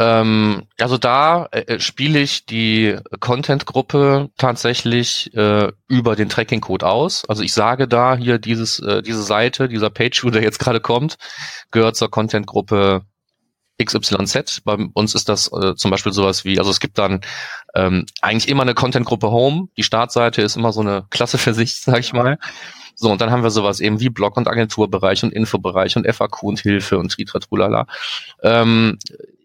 Ähm, 0.03 0.65
also 0.81 0.99
da 0.99 1.47
äh, 1.53 1.79
spiele 1.79 2.19
ich 2.19 2.45
die 2.45 2.97
Content-Gruppe 3.21 4.31
tatsächlich 4.37 5.33
äh, 5.35 5.71
über 5.87 6.17
den 6.17 6.29
Tracking-Code 6.29 6.87
aus. 6.87 7.25
Also 7.29 7.45
ich 7.45 7.53
sage 7.53 7.87
da 7.87 8.17
hier 8.17 8.38
dieses, 8.38 8.81
äh, 8.81 9.03
diese 9.03 9.23
Seite, 9.23 9.69
dieser 9.69 9.91
Page-View, 9.91 10.31
der 10.31 10.43
jetzt 10.43 10.59
gerade 10.59 10.81
kommt, 10.81 11.19
gehört 11.71 11.95
zur 11.95 12.11
Content-Gruppe 12.11 13.03
XYZ. 13.83 14.62
Bei 14.65 14.77
uns 14.93 15.15
ist 15.15 15.29
das 15.29 15.53
äh, 15.53 15.77
zum 15.77 15.93
Beispiel 15.93 16.12
sowas 16.12 16.45
wie, 16.45 16.59
also 16.59 16.71
es 16.73 16.81
gibt 16.81 16.99
dann 16.99 17.21
ähm, 17.77 18.05
eigentlich 18.21 18.49
immer 18.49 18.62
eine 18.62 18.75
Content-Gruppe 18.75 19.31
Home. 19.31 19.69
Die 19.77 19.85
Startseite 19.85 20.43
ist 20.43 20.57
immer 20.57 20.73
so 20.73 20.81
eine 20.81 21.07
Klasse 21.11 21.38
für 21.38 21.55
sich, 21.55 21.77
sag 21.81 22.01
ich 22.01 22.12
mal. 22.12 22.38
So, 22.97 23.11
und 23.11 23.21
dann 23.21 23.31
haben 23.31 23.43
wir 23.45 23.51
sowas 23.51 23.81
eben 23.81 24.01
wie 24.01 24.11
Blog- 24.11 24.37
und 24.37 24.49
Agenturbereich 24.49 25.23
und 25.23 25.33
Infobereich 25.33 25.97
und 25.97 26.12
FAQ 26.12 26.43
und 26.43 26.61
Hilfe 26.61 26.99
und 26.99 27.12
Tritratrulala. 27.12 27.87
Ähm, 28.43 28.99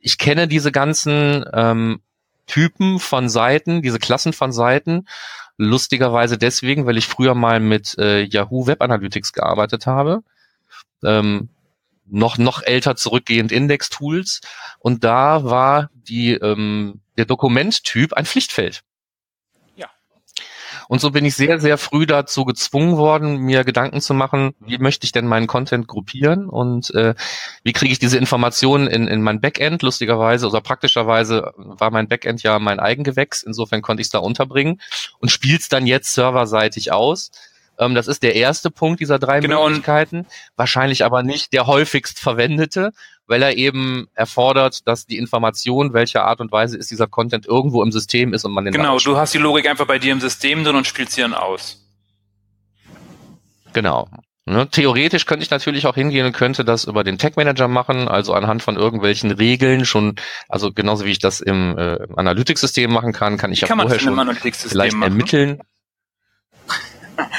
ich 0.07 0.17
kenne 0.17 0.47
diese 0.47 0.71
ganzen 0.71 1.43
ähm, 1.51 1.99
Typen 2.45 2.97
von 2.97 3.27
Seiten, 3.27 3.81
diese 3.81 3.99
Klassen 3.99 4.31
von 4.31 4.53
Seiten, 4.53 5.05
lustigerweise 5.57 6.37
deswegen, 6.37 6.85
weil 6.85 6.95
ich 6.95 7.07
früher 7.07 7.35
mal 7.35 7.59
mit 7.59 7.97
äh, 7.97 8.21
Yahoo 8.23 8.67
Web 8.67 8.81
Analytics 8.81 9.33
gearbeitet 9.33 9.85
habe. 9.85 10.23
Ähm, 11.03 11.49
noch 12.05 12.37
noch 12.37 12.63
älter 12.63 12.95
zurückgehend 12.95 13.51
Index-Tools 13.51 14.39
und 14.79 15.03
da 15.03 15.43
war 15.43 15.89
die 15.93 16.35
ähm, 16.35 17.01
der 17.17 17.25
Dokumenttyp 17.25 18.13
ein 18.13 18.25
Pflichtfeld. 18.25 18.83
Und 20.87 21.01
so 21.01 21.11
bin 21.11 21.25
ich 21.25 21.35
sehr 21.35 21.59
sehr 21.59 21.77
früh 21.77 22.05
dazu 22.05 22.45
gezwungen 22.45 22.97
worden, 22.97 23.37
mir 23.37 23.63
Gedanken 23.63 24.01
zu 24.01 24.13
machen, 24.13 24.53
wie 24.59 24.77
möchte 24.77 25.05
ich 25.05 25.11
denn 25.11 25.27
meinen 25.27 25.47
Content 25.47 25.87
gruppieren 25.87 26.47
und 26.47 26.93
äh, 26.95 27.13
wie 27.63 27.73
kriege 27.73 27.91
ich 27.91 27.99
diese 27.99 28.17
Informationen 28.17 28.87
in 28.87 29.07
in 29.07 29.21
mein 29.21 29.41
Backend. 29.41 29.81
Lustigerweise 29.81 30.47
oder 30.47 30.61
praktischerweise 30.61 31.53
war 31.57 31.91
mein 31.91 32.07
Backend 32.07 32.43
ja 32.43 32.59
mein 32.59 32.79
Eigengewächs, 32.79 33.43
insofern 33.43 33.81
konnte 33.81 34.01
ich 34.01 34.07
es 34.07 34.11
da 34.11 34.19
unterbringen 34.19 34.81
und 35.19 35.29
spiel's 35.29 35.69
dann 35.69 35.87
jetzt 35.87 36.13
serverseitig 36.13 36.91
aus 36.91 37.31
ähm, 37.79 37.95
das 37.95 38.07
ist 38.07 38.23
der 38.23 38.35
erste 38.35 38.71
Punkt 38.71 38.99
dieser 38.99 39.19
drei 39.19 39.39
Genau, 39.39 39.67
Möglichkeiten. 39.67 40.25
Wahrscheinlich 40.55 41.05
aber 41.05 41.23
nicht 41.23 41.53
der 41.53 41.67
häufigst 41.67 42.19
verwendete, 42.19 42.91
weil 43.27 43.43
er 43.43 43.55
eben 43.57 44.07
erfordert, 44.13 44.87
dass 44.87 45.05
die 45.05 45.17
Information, 45.17 45.93
welcher 45.93 46.25
Art 46.25 46.39
und 46.39 46.51
Weise 46.51 46.77
ist 46.77 46.89
dieser 46.89 47.07
Content 47.07 47.45
irgendwo 47.45 47.83
im 47.83 47.91
System 47.91 48.33
ist 48.33 48.45
und 48.45 48.53
man 48.53 48.65
den 48.65 48.73
Genau, 48.73 48.97
du 48.97 49.17
hast 49.17 49.33
die 49.33 49.37
Logik 49.37 49.69
einfach 49.69 49.85
bei 49.85 49.99
dir 49.99 50.13
im 50.13 50.21
System 50.21 50.63
drin 50.63 50.75
und 50.75 50.87
spielst 50.87 51.13
sie 51.13 51.21
dann 51.21 51.33
aus. 51.33 51.83
Genau. 53.73 54.07
Ne, 54.49 54.69
theoretisch 54.69 55.25
könnte 55.25 55.43
ich 55.43 55.51
natürlich 55.51 55.87
auch 55.87 55.95
hingehen 55.95 56.25
und 56.25 56.31
könnte 56.31 56.63
das 56.63 56.85
über 56.85 57.03
den 57.03 57.17
Tag 57.17 57.35
Manager 57.35 57.67
machen, 57.67 58.07
also 58.07 58.33
anhand 58.33 58.63
von 58.63 58.77
irgendwelchen 58.77 59.31
Regeln 59.31 59.83
schon, 59.83 60.15
also 60.47 60.71
genauso 60.71 61.03
wie 61.03 61.11
ich 61.11 61.19
das 61.19 61.41
im 61.41 61.77
äh, 61.77 61.97
Analytics-System 62.15 62.89
machen 62.89 63.11
kann, 63.11 63.35
kann 63.35 63.51
ich 63.51 63.59
Wie 63.59 63.63
ja 63.63 63.67
kann 63.67 63.77
man 63.77 63.89
vorher 63.89 63.99
schon 63.99 64.15
vielleicht 64.69 64.95
machen? 64.95 65.11
ermitteln. 65.11 65.61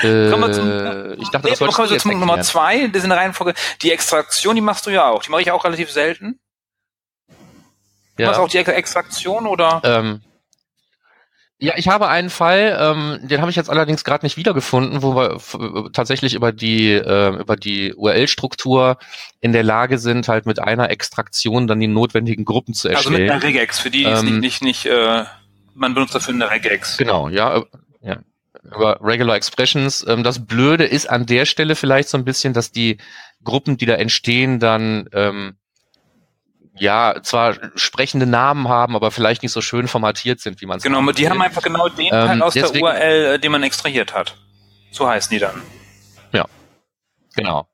Kommen 0.03 0.41
wir 0.41 0.53
zum, 0.53 0.71
Äh, 0.71 1.15
ich 1.15 1.29
dachte, 1.29 1.47
nee, 1.49 1.51
das 1.51 1.59
kommen 1.75 1.89
wir 1.89 1.93
jetzt 1.95 2.03
zum 2.03 2.19
Nummer 2.19 2.41
zwei, 2.41 2.87
das 2.89 2.99
ist 2.99 3.05
in 3.05 3.11
der 3.11 3.19
Reihenfolge. 3.19 3.55
Die 3.83 3.93
Extraktion, 3.93 4.55
die 4.55 4.61
machst 4.61 4.87
du 4.87 4.91
ja 4.91 5.09
auch. 5.09 5.23
Die 5.23 5.31
mache 5.31 5.43
ich 5.43 5.51
auch 5.51 5.65
relativ 5.65 5.91
selten. 5.91 6.39
Du 8.17 8.25
machst 8.25 8.41
auch 8.41 8.49
die 8.49 8.59
Ex- 8.59 8.69
Extraktion 8.71 9.47
oder? 9.47 9.81
Ähm, 9.85 10.23
ja, 11.61 11.75
ich 11.77 11.89
habe 11.89 12.09
einen 12.09 12.31
Fall, 12.31 12.77
ähm, 12.81 13.19
den 13.29 13.41
habe 13.41 13.51
ich 13.51 13.57
jetzt 13.57 13.71
allerdings 13.71 14.05
gerade 14.05 14.25
nicht 14.25 14.37
wiedergefunden, 14.37 15.03
wo 15.03 15.15
wir 15.17 15.91
tatsächlich 15.93 16.35
über 16.35 16.53
die 16.53 16.93
äh, 16.93 17.31
über 17.37 17.57
die 17.57 17.95
URL-Struktur 17.95 18.97
in 19.41 19.53
der 19.53 19.65
Lage 19.65 19.99
sind, 19.99 20.29
halt 20.29 20.47
mit 20.47 20.61
einer 20.61 20.91
Extraktion 20.91 21.67
dann 21.67 21.81
die 21.81 21.89
notwendigen 21.89 22.45
Gruppen 22.45 22.75
zu 22.75 22.89
Also 22.89 23.11
mit 23.11 23.21
erstellen. 23.21 23.31
einer 23.31 23.43
Regex, 23.43 23.79
für 23.81 23.91
die, 23.91 24.05
die 24.05 24.11
es 24.11 24.21
Ähm, 24.21 24.39
nicht, 24.41 24.63
nicht, 24.63 24.85
nicht 24.85 24.87
äh, 24.87 25.25
man 25.75 25.95
benutzt 25.95 26.15
dafür 26.15 26.35
eine 26.35 26.49
Regex. 26.51 26.97
Genau, 26.97 27.29
ja, 27.29 27.57
äh, 27.57 27.59
ja. 27.61 27.65
Über 28.75 28.99
Regular 29.03 29.37
Expressions. 29.37 30.05
Ähm, 30.07 30.23
das 30.23 30.45
Blöde 30.47 30.85
ist 30.85 31.09
an 31.09 31.27
der 31.27 31.47
Stelle 31.47 31.75
vielleicht 31.75 32.09
so 32.09 32.19
ein 32.19 32.25
bisschen, 32.25 32.53
dass 32.53 32.71
die 32.71 32.99
Gruppen, 33.45 33.77
die 33.77 33.87
da 33.87 33.95
entstehen, 33.95 34.59
dann 34.61 35.09
ähm, 35.13 35.57
ja 36.75 37.17
zwar 37.23 37.57
sprechende 37.77 38.27
Namen 38.27 38.69
haben, 38.69 38.95
aber 38.95 39.11
vielleicht 39.11 39.43
nicht 39.43 39.53
so 39.53 39.61
schön 39.61 39.89
formatiert 39.89 40.41
sind, 40.41 40.61
wie 40.61 40.67
man 40.67 40.79
es 40.79 40.83
Genau, 40.85 41.01
die 41.13 41.29
haben 41.29 41.41
einfach 41.43 41.63
genau 41.63 41.89
den 41.89 42.07
Ähm, 42.07 42.11
Teil 42.11 42.43
aus 42.43 42.55
deswegen- 42.55 42.85
der 42.85 42.95
URL, 42.95 43.35
äh, 43.35 43.39
den 43.39 43.53
man 43.53 43.63
extrahiert 43.63 44.15
hat. 44.15 44.37
So 44.91 45.09
heißen 45.09 45.31
die 45.31 45.39
dann. 45.39 45.63
Genau. 47.37 47.69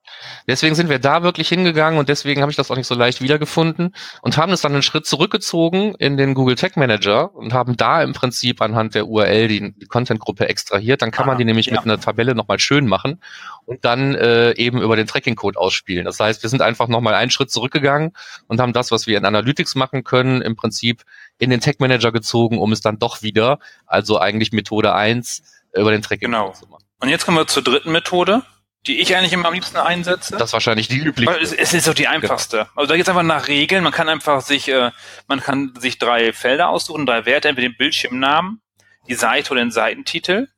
Deswegen 0.47 0.75
sind 0.75 0.89
wir 0.89 0.99
da 0.99 1.23
wirklich 1.23 1.49
hingegangen 1.49 1.99
und 1.99 2.09
deswegen 2.09 2.41
habe 2.43 2.51
ich 2.51 2.57
das 2.57 2.71
auch 2.71 2.77
nicht 2.77 2.87
so 2.87 2.95
leicht 2.95 3.21
wiedergefunden 3.21 3.95
und 4.23 4.37
haben 4.37 4.53
es 4.53 4.61
dann 4.61 4.73
einen 4.73 4.83
Schritt 4.83 5.07
zurückgezogen 5.07 5.95
in 5.99 6.17
den 6.17 6.35
Google 6.35 6.57
Tag 6.57 6.77
Manager 6.77 7.35
und 7.35 7.53
haben 7.53 7.77
da 7.77 8.03
im 8.03 8.13
Prinzip 8.13 8.61
anhand 8.63 8.95
der 8.95 9.07
URL 9.07 9.49
die, 9.49 9.75
die 9.77 9.87
Content-Gruppe 9.87 10.49
extrahiert. 10.49 11.03
Dann 11.03 11.11
kann 11.11 11.27
man 11.27 11.35
Ah, 11.37 11.39
die 11.39 11.45
nämlich 11.45 11.67
ja. 11.67 11.73
mit 11.75 11.83
einer 11.85 12.01
Tabelle 12.01 12.35
nochmal 12.35 12.59
schön 12.59 12.87
machen 12.87 13.21
und 13.67 13.85
dann 13.85 14.15
äh, 14.15 14.53
eben 14.53 14.81
über 14.83 14.97
den 14.97 15.07
Tracking-Code 15.07 15.59
ausspielen. 15.59 16.05
Das 16.05 16.21
heißt, 16.21 16.43
wir 16.43 16.51
sind 16.51 16.63
einfach 16.63 16.89
nochmal 16.89 17.15
einen 17.15 17.31
Schritt 17.31 17.51
zurückgegangen 17.51 18.13
und 18.47 18.61
haben 18.61 18.73
das, 18.73 18.91
was 18.91 19.07
wir 19.07 19.19
in 19.19 19.25
Analytics 19.25 19.75
machen 19.75 20.05
können, 20.05 20.43
im 20.43 20.57
Prinzip 20.57 21.03
in 21.39 21.51
den 21.51 21.61
Tag 21.61 21.81
Manager 21.81 22.13
gezogen, 22.13 22.59
um 22.59 22.73
es 22.73 22.81
dann 22.81 22.99
doch 22.99 23.23
wieder, 23.23 23.59
also 23.87 24.19
eigentlich 24.21 24.53
Methode 24.53 24.95
1, 24.95 25.43
über 25.75 25.91
den 25.91 26.03
Tracking-Code 26.03 26.39
Genau. 26.45 26.53
zu 26.53 26.67
machen. 26.69 26.85
Und 27.01 27.09
jetzt 27.09 27.25
kommen 27.25 27.37
wir 27.37 27.47
zur 27.47 27.63
dritten 27.65 27.91
Methode, 27.91 28.43
die 28.87 29.01
ich 29.01 29.17
eigentlich 29.17 29.33
immer 29.33 29.49
am 29.49 29.55
liebsten 29.55 29.79
einsetze. 29.79 30.37
Das 30.37 30.51
ist 30.51 30.53
wahrscheinlich 30.53 30.89
die 30.89 30.99
übliche. 30.99 31.39
Es, 31.41 31.53
es 31.53 31.73
ist 31.73 31.89
doch 31.89 31.95
die 31.95 32.09
einfachste. 32.09 32.69
Also 32.75 32.89
da 32.89 32.97
geht's 32.97 33.09
einfach 33.09 33.23
nach 33.23 33.49
Regeln. 33.49 33.83
Man 33.83 33.93
kann 33.93 34.09
einfach 34.09 34.43
sich, 34.43 34.69
äh, 34.69 34.91
man 35.27 35.41
kann 35.41 35.73
sich 35.79 35.99
drei 35.99 36.33
Felder 36.33 36.69
aussuchen, 36.69 37.07
drei 37.07 37.25
Werte, 37.25 37.49
entweder 37.49 37.69
den 37.69 37.77
Bildschirmnamen, 37.77 38.61
die 39.09 39.15
Seite 39.15 39.53
oder 39.53 39.63
den 39.63 39.71
Seitentitel. 39.71 40.49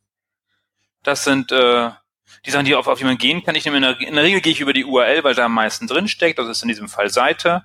Das 1.05 1.23
sind 1.23 1.53
äh, 1.53 1.91
die 2.45 2.51
Sachen, 2.51 2.65
die 2.65 2.75
auf, 2.75 2.89
auf 2.89 2.99
die 2.99 3.05
man 3.05 3.19
gehen 3.19 3.45
kann. 3.45 3.55
Ich 3.55 3.65
nehme 3.65 3.77
in 3.77 3.83
der, 3.83 4.01
in 4.01 4.15
der 4.15 4.25
Regel 4.25 4.41
gehe 4.41 4.53
ich 4.53 4.61
über 4.61 4.73
die 4.73 4.85
URL, 4.85 5.23
weil 5.23 5.35
da 5.35 5.45
am 5.45 5.55
meisten 5.55 5.87
drin 5.87 6.09
steckt. 6.09 6.39
Das 6.39 6.49
ist 6.49 6.63
in 6.63 6.69
diesem 6.69 6.89
Fall 6.89 7.11
Seite. 7.11 7.65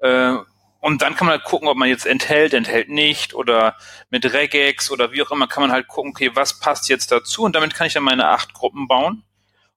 Äh, 0.00 0.36
und 0.80 1.02
dann 1.02 1.16
kann 1.16 1.26
man 1.26 1.36
halt 1.36 1.44
gucken, 1.44 1.68
ob 1.68 1.76
man 1.76 1.88
jetzt 1.88 2.06
enthält, 2.06 2.54
enthält 2.54 2.88
nicht 2.88 3.34
oder 3.34 3.76
mit 4.10 4.24
Regex 4.32 4.90
oder 4.90 5.12
wie 5.12 5.22
auch 5.22 5.30
immer 5.32 5.48
kann 5.48 5.62
man 5.62 5.72
halt 5.72 5.88
gucken, 5.88 6.12
okay, 6.12 6.30
was 6.34 6.60
passt 6.60 6.88
jetzt 6.88 7.10
dazu? 7.10 7.42
Und 7.42 7.56
damit 7.56 7.74
kann 7.74 7.88
ich 7.88 7.94
dann 7.94 8.04
meine 8.04 8.28
acht 8.28 8.54
Gruppen 8.54 8.86
bauen. 8.86 9.24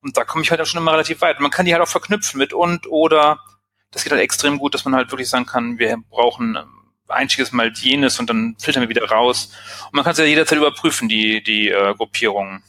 Und 0.01 0.17
da 0.17 0.23
komme 0.23 0.43
ich 0.43 0.51
halt 0.51 0.59
auch 0.61 0.65
schon 0.65 0.81
immer 0.81 0.93
relativ 0.93 1.21
weit. 1.21 1.39
Man 1.39 1.51
kann 1.51 1.65
die 1.65 1.73
halt 1.73 1.83
auch 1.83 1.87
verknüpfen 1.87 2.37
mit 2.37 2.53
und 2.53 2.87
oder 2.87 3.39
das 3.91 4.03
geht 4.03 4.11
halt 4.11 4.21
extrem 4.21 4.57
gut, 4.57 4.73
dass 4.73 4.85
man 4.85 4.95
halt 4.95 5.11
wirklich 5.11 5.29
sagen 5.29 5.45
kann, 5.45 5.77
wir 5.77 5.97
brauchen 6.09 6.55
ähm, 6.55 6.81
einziges 7.07 7.51
Mal 7.51 7.71
jenes 7.73 8.19
und 8.19 8.29
dann 8.29 8.55
filtern 8.57 8.81
wir 8.81 8.89
wieder 8.89 9.07
raus. 9.09 9.51
Und 9.85 9.93
man 9.95 10.03
kann 10.03 10.13
es 10.13 10.17
ja 10.17 10.25
jederzeit 10.25 10.57
überprüfen, 10.57 11.09
die, 11.09 11.43
die 11.43 11.69
äh, 11.69 11.93
Gruppierungen. 11.95 12.63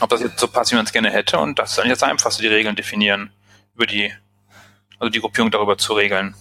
Ob 0.00 0.10
das 0.10 0.22
jetzt 0.22 0.40
so 0.40 0.48
passt, 0.48 0.72
wie 0.72 0.76
man 0.76 0.86
es 0.86 0.92
gerne 0.92 1.10
hätte. 1.10 1.38
Und 1.38 1.58
das 1.58 1.72
ist 1.72 1.78
eigentlich 1.78 1.92
das 1.92 2.02
Einfachste, 2.02 2.42
die 2.42 2.48
Regeln 2.48 2.74
definieren. 2.74 3.32
Über 3.74 3.86
die, 3.86 4.12
also 4.98 5.10
die 5.10 5.20
Gruppierung 5.20 5.50
darüber 5.50 5.78
zu 5.78 5.92
regeln. 5.92 6.34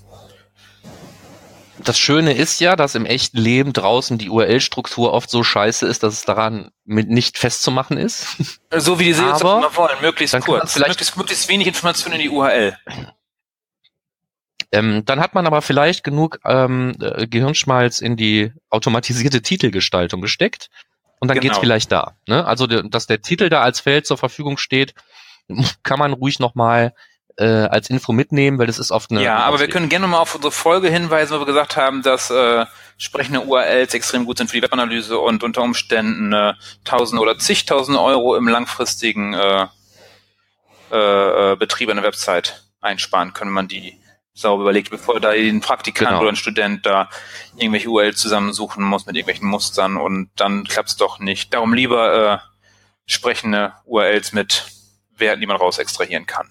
Das 1.84 1.98
Schöne 2.00 2.34
ist 2.34 2.60
ja, 2.62 2.76
dass 2.76 2.96
im 2.96 3.06
echten 3.06 3.38
Leben 3.38 3.74
draußen 3.74 4.18
die 4.18 4.30
URL-Struktur 4.30 5.12
oft 5.14 5.30
so 5.30 5.44
scheiße 5.44 5.86
ist, 5.88 6.04
dass 6.04 6.14
es 6.14 6.24
daran 6.24 6.72
mit 6.86 7.10
nicht 7.10 7.38
festzumachen 7.38 7.98
ist. 7.98 8.38
So 8.76 9.00
wie 9.00 9.06
die 9.06 9.12
das 9.14 9.42
immer 9.42 9.76
wollen, 9.76 9.98
möglichst 10.02 10.40
kurz. 10.42 10.74
vielleicht- 10.74 10.90
Möglichst, 10.92 11.18
möglichst 11.18 11.50
wenig 11.50 11.68
Informationen 11.68 12.16
in 12.16 12.22
die 12.22 12.30
URL. 12.30 12.78
Ähm, 14.72 15.06
dann 15.06 15.20
hat 15.20 15.36
man 15.36 15.46
aber 15.46 15.62
vielleicht 15.62 16.04
genug 16.04 16.40
ähm, 16.46 16.94
äh, 17.00 17.28
Gehirnschmalz 17.28 18.00
in 18.00 18.16
die 18.18 18.52
automatisierte 18.70 19.42
Titelgestaltung 19.42 20.20
gesteckt 20.22 20.70
und 21.20 21.28
dann 21.28 21.40
Genau. 21.40 21.52
geht's 21.54 21.60
vielleicht 21.60 21.92
da. 21.92 22.16
Ne? 22.28 22.46
Also, 22.46 22.66
dass 22.66 23.06
der 23.06 23.22
Titel 23.22 23.50
da 23.50 23.62
als 23.62 23.80
Feld 23.82 24.08
zur 24.08 24.18
Verfügung 24.18 24.58
steht, 24.58 24.96
kann 25.84 26.00
man 26.00 26.14
ruhig 26.14 26.40
nochmal 26.40 26.94
äh, 27.38 27.46
als 27.46 27.90
Info 27.90 28.12
mitnehmen, 28.14 28.58
weil 28.60 28.68
das 28.68 28.80
ist 28.80 28.92
oft 28.92 29.12
eine. 29.12 29.24
Ja, 29.24 29.38
aber 29.38 29.60
wir 29.60 29.68
können 29.68 29.90
gerne 29.90 30.08
mal 30.08 30.20
auf 30.20 30.36
unsere 30.36 30.52
Folge 30.52 30.90
hinweisen, 30.90 31.36
wo 31.36 31.40
wir 31.42 31.46
gesagt 31.46 31.76
haben, 31.78 32.02
dass 32.02 32.30
äh, 32.30 32.66
sprechende 32.98 33.42
URLs 33.42 33.94
extrem 33.94 34.26
gut 34.26 34.38
sind 34.38 34.50
für 34.50 34.58
die 34.58 34.64
Webanalyse 34.64 35.18
und 35.18 35.44
unter 35.44 35.62
Umständen 35.62 36.32
äh, 36.34 36.54
Tausende 36.84 37.22
oder 37.22 37.38
zigtausende 37.38 38.00
Euro 38.02 38.36
im 38.36 38.48
langfristigen 38.48 39.34
äh, 39.34 39.68
äh, 40.92 41.54
äh, 41.54 41.56
Betrieb 41.56 41.90
einer 41.90 42.04
Website 42.04 42.64
einsparen 42.82 43.34
können, 43.34 43.50
wenn 43.50 43.56
man 43.56 43.68
die 43.68 44.00
sauber 44.36 44.64
überlegt, 44.64 44.90
bevor 44.90 45.20
da 45.20 45.30
ein 45.30 45.62
Praktikant 45.62 46.10
Genau. 46.10 46.22
oder 46.22 46.30
ein 46.30 46.36
Student 46.36 46.86
da 46.86 47.10
irgendwelche 47.56 47.90
URLs 47.90 48.18
zusammensuchen 48.18 48.84
muss 48.84 49.06
mit 49.06 49.16
irgendwelchen 49.16 49.48
Mustern 49.48 49.98
und 49.98 50.30
dann 50.36 50.64
klappt's 50.66 50.98
doch 50.98 51.20
nicht. 51.20 51.54
Darum 51.54 51.74
lieber 51.74 52.34
äh, 52.34 52.38
sprechende 53.06 53.74
URLs 53.86 54.34
mit 54.34 54.66
Werten, 55.16 55.42
die 55.42 55.48
man 55.48 55.58
raus 55.58 55.78
extrahieren 55.78 56.26
kann. 56.26 56.50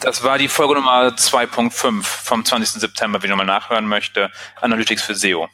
Das 0.00 0.22
war 0.22 0.38
die 0.38 0.48
Folge 0.48 0.74
Nummer 0.74 1.08
2.5 1.08 2.02
vom 2.02 2.44
20. 2.44 2.80
September, 2.80 3.22
wie 3.22 3.28
nochmal 3.28 3.46
nachhören 3.46 3.86
möchte. 3.86 4.30
Analytics 4.60 5.02
für 5.02 5.14
SEO. 5.14 5.48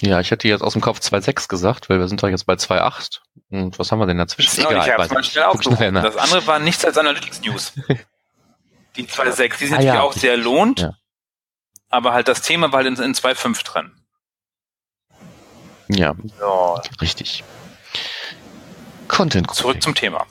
Ja, 0.00 0.20
ich 0.20 0.30
hätte 0.30 0.46
jetzt 0.46 0.60
aus 0.62 0.74
dem 0.74 0.82
Kopf 0.82 0.98
2.6 1.00 1.48
gesagt, 1.48 1.88
weil 1.88 1.98
wir 1.98 2.06
sind 2.08 2.22
doch 2.22 2.28
jetzt 2.28 2.46
bei 2.46 2.54
2.8. 2.54 3.20
Und 3.50 3.78
was 3.78 3.90
haben 3.90 3.98
wir 3.98 4.06
denn 4.06 4.18
dazwischen? 4.18 4.60
ich 4.60 4.66
habe 4.66 4.98
weiß 4.98 5.10
mal 5.10 5.24
schnell 5.24 5.44
ich 5.44 5.48
aufgerufen. 5.48 5.94
Das 5.94 6.16
andere 6.16 6.46
war 6.46 6.58
nichts 6.58 6.84
als 6.84 6.98
Analytics 6.98 7.40
News. 7.40 7.72
Die 8.96 9.06
2.6, 9.06 9.58
die 9.58 9.66
sind 9.66 9.76
Ah, 9.78 9.80
ja. 9.80 9.94
natürlich 9.94 10.00
auch 10.00 10.12
sehr 10.12 10.36
lohnt, 10.36 10.80
Ja. 10.80 10.92
aber 11.88 12.12
halt 12.12 12.26
das 12.26 12.42
Thema 12.42 12.72
war 12.72 12.82
halt 12.82 12.98
in, 12.98 13.04
in 13.04 13.14
2.5 13.14 13.64
drin. 13.64 13.92
Ja, 15.88 16.14
So, 16.38 16.80
richtig. 17.00 17.44
Content 19.06 19.54
zurück 19.54 19.80
zum 19.82 19.94
Thema. 19.94 20.26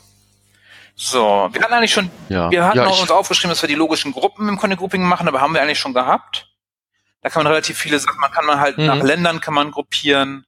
So, 0.99 1.47
wir 1.51 1.62
hatten 1.62 1.73
eigentlich 1.73 1.93
schon, 1.93 2.10
Ja. 2.27 2.49
wir 2.49 2.65
hatten 2.65 2.79
ja, 2.79 2.88
auch 2.88 2.99
uns 2.99 3.12
aufgeschrieben, 3.12 3.51
dass 3.51 3.62
wir 3.62 3.69
die 3.69 3.75
logischen 3.75 4.13
Gruppen 4.13 4.49
im 4.49 4.57
Content 4.57 4.79
Grouping 4.79 5.03
machen, 5.03 5.27
aber 5.27 5.41
haben 5.41 5.53
wir 5.53 5.62
eigentlich 5.62 5.77
schon 5.79 5.93
gehabt. 5.93 6.49
Da 7.21 7.29
kann 7.29 7.43
man 7.43 7.51
relativ 7.51 7.77
viele 7.77 7.99
Sachen, 7.99 8.19
man 8.19 8.31
kann 8.31 8.45
man 8.47 8.60
halt 8.60 8.79
Mhm. 8.79 8.86
nach 8.88 9.03
Ländern 9.03 9.39
kann 9.39 9.53
man 9.53 9.69
gruppieren, 9.69 10.47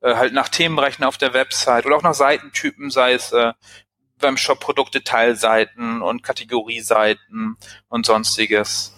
äh, 0.00 0.16
halt 0.16 0.32
nach 0.32 0.48
Themenbereichen 0.48 1.04
auf 1.04 1.16
der 1.16 1.32
Website 1.32 1.86
oder 1.86 1.96
auch 1.96 2.02
nach 2.02 2.14
Seitentypen, 2.14 2.90
sei 2.90 3.12
es 3.12 3.30
äh, 3.32 3.52
beim 4.18 4.36
Shop 4.36 4.58
Produktdetailseiten 4.58 6.02
und 6.02 6.24
Kategorieseiten 6.24 7.56
und 7.88 8.04
sonstiges. 8.06 8.96